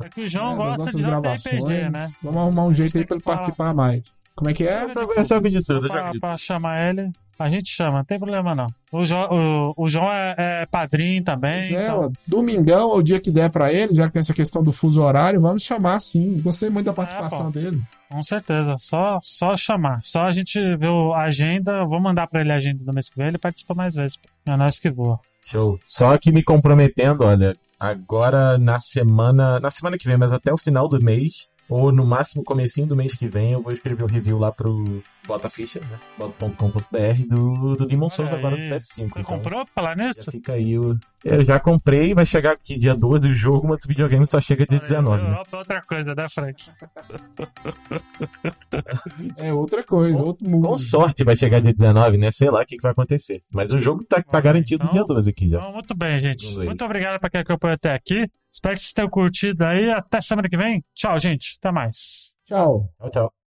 É 0.00 0.08
que 0.08 0.20
o 0.22 0.28
João 0.30 0.52
É, 0.52 0.56
gosta 0.56 0.92
de. 0.96 1.04
RPG, 1.04 1.90
né? 1.90 2.12
Vamos 2.22 2.38
arrumar 2.40 2.64
um 2.64 2.74
jeito 2.74 2.96
aí 2.98 3.04
pra 3.06 3.16
ele 3.16 3.22
falar. 3.22 3.36
participar 3.36 3.74
mais. 3.74 4.18
Como 4.34 4.48
é 4.48 4.54
que 4.54 4.66
é? 4.66 4.84
Eu 4.84 4.90
já, 4.90 5.00
eu 5.02 5.24
já 5.24 5.38
vi 5.40 5.50
de 5.50 5.62
tudo, 5.62 5.84
eu 5.86 5.88
já 5.88 6.10
vi 6.12 6.18
Pra, 6.18 6.28
pra 6.30 6.36
chamar 6.38 6.88
ele, 6.88 7.10
a 7.38 7.50
gente 7.50 7.68
chama, 7.68 7.98
não 7.98 8.04
tem 8.04 8.18
problema 8.18 8.54
não. 8.54 8.64
O, 8.90 9.04
Jo- 9.04 9.28
o, 9.30 9.74
o 9.76 9.88
João 9.88 10.10
é, 10.10 10.34
é 10.62 10.66
padrinho 10.66 11.22
também. 11.22 11.68
Pois 11.68 11.72
é, 11.78 11.84
então- 11.84 12.04
ó, 12.06 12.10
domingão 12.26 12.88
ou 12.88 12.98
o 12.98 13.02
dia 13.02 13.20
que 13.20 13.30
der 13.30 13.50
pra 13.52 13.70
ele, 13.70 13.94
já 13.94 14.06
que 14.06 14.14
tem 14.14 14.20
essa 14.20 14.32
questão 14.32 14.62
do 14.62 14.72
fuso 14.72 15.02
horário, 15.02 15.40
vamos 15.42 15.62
chamar 15.62 16.00
sim. 16.00 16.38
Gostei 16.40 16.70
muito 16.70 16.86
da 16.86 16.92
participação 16.94 17.46
pô. 17.46 17.50
dele. 17.58 17.82
Com 18.08 18.22
certeza, 18.22 18.76
só, 18.80 19.18
só 19.22 19.54
chamar. 19.58 20.00
Só 20.04 20.22
a 20.22 20.32
gente 20.32 20.58
ver 20.76 20.88
a 21.14 21.18
agenda, 21.24 21.84
vou 21.84 22.00
mandar 22.00 22.26
pra 22.26 22.40
ele 22.40 22.52
a 22.52 22.56
agenda 22.56 22.82
do 22.82 22.94
mês 22.94 23.10
que 23.10 23.18
vem, 23.18 23.26
ele 23.28 23.38
participa 23.38 23.74
mais 23.74 23.94
vezes. 23.94 24.16
É 24.46 24.56
nós 24.56 24.78
que 24.78 24.88
voa. 24.88 25.20
Show. 25.44 25.78
Só 25.86 26.16
que 26.16 26.32
me 26.32 26.42
comprometendo, 26.42 27.24
olha, 27.24 27.52
agora 27.80 28.58
na 28.58 28.78
semana. 28.78 29.58
Na 29.58 29.70
semana 29.70 29.96
que 29.96 30.06
vem, 30.06 30.18
mas 30.18 30.32
até 30.32 30.52
o 30.52 30.58
final 30.58 30.86
do 30.86 31.02
mês, 31.02 31.48
ou 31.68 31.90
no 31.90 32.04
máximo 32.04 32.44
comecinho 32.44 32.86
do 32.86 32.94
mês 32.94 33.14
que 33.14 33.26
vem, 33.26 33.52
eu 33.52 33.62
vou 33.62 33.72
escrever 33.72 34.04
o 34.04 34.06
review 34.06 34.38
lá 34.38 34.52
pro 34.52 34.84
Bota 35.30 35.48
Ficha, 35.48 35.78
né? 35.78 35.96
Bota.com.br 36.18 37.26
do, 37.28 37.74
do 37.74 37.86
Demon 37.86 38.10
Souls 38.10 38.32
agora 38.32 38.56
do 38.56 38.62
PS5. 38.62 38.80
Você 38.80 39.02
então 39.02 39.22
comprou 39.22 39.64
falar 39.64 39.96
Já 39.96 40.04
nisso? 40.08 40.28
fica 40.32 40.54
aí 40.54 40.76
o. 40.76 40.98
Eu 41.24 41.44
já 41.44 41.60
comprei, 41.60 42.12
vai 42.12 42.26
chegar 42.26 42.54
aqui 42.54 42.76
dia 42.76 42.96
12 42.96 43.28
o 43.28 43.32
jogo, 43.32 43.68
mas 43.68 43.78
o 43.84 43.86
videogame 43.86 44.26
só 44.26 44.40
chega 44.40 44.66
dia 44.66 44.80
19, 44.80 45.22
né? 45.22 45.28
Europa 45.30 45.48
é 45.52 45.56
outra 45.58 45.82
coisa, 45.82 46.14
né, 46.16 46.28
Frank? 46.28 46.64
É 49.38 49.52
outra 49.52 49.84
coisa, 49.84 50.20
outro 50.20 50.48
mundo. 50.48 50.66
Com 50.66 50.78
sorte 50.78 51.22
vai 51.22 51.36
chegar 51.36 51.60
dia 51.60 51.72
19, 51.74 52.18
né? 52.18 52.32
Sei 52.32 52.50
lá 52.50 52.62
o 52.62 52.66
que, 52.66 52.74
que 52.74 52.82
vai 52.82 52.90
acontecer. 52.90 53.40
Mas 53.52 53.70
o 53.70 53.78
jogo 53.78 54.04
tá, 54.04 54.16
tá 54.20 54.24
Olha, 54.32 54.40
garantido 54.42 54.82
então- 54.82 54.92
dia 54.94 55.04
12 55.04 55.30
aqui 55.30 55.48
já. 55.48 55.58
Então, 55.58 55.72
muito 55.72 55.94
bem, 55.94 56.18
gente. 56.18 56.58
Muito 56.58 56.84
obrigado 56.84 57.20
pra 57.20 57.30
quem 57.30 57.40
acompanhou 57.42 57.74
até 57.76 57.92
aqui. 57.94 58.26
Espero 58.50 58.74
que 58.74 58.80
vocês 58.80 58.92
tenham 58.92 59.08
curtido 59.08 59.62
aí. 59.64 59.90
Até 59.90 60.20
semana 60.20 60.48
que 60.48 60.56
vem. 60.56 60.82
Tchau, 60.92 61.20
gente. 61.20 61.56
Até 61.60 61.70
mais. 61.70 62.34
Tchau. 62.44 62.90
Tchau, 62.98 63.10
tchau. 63.10 63.39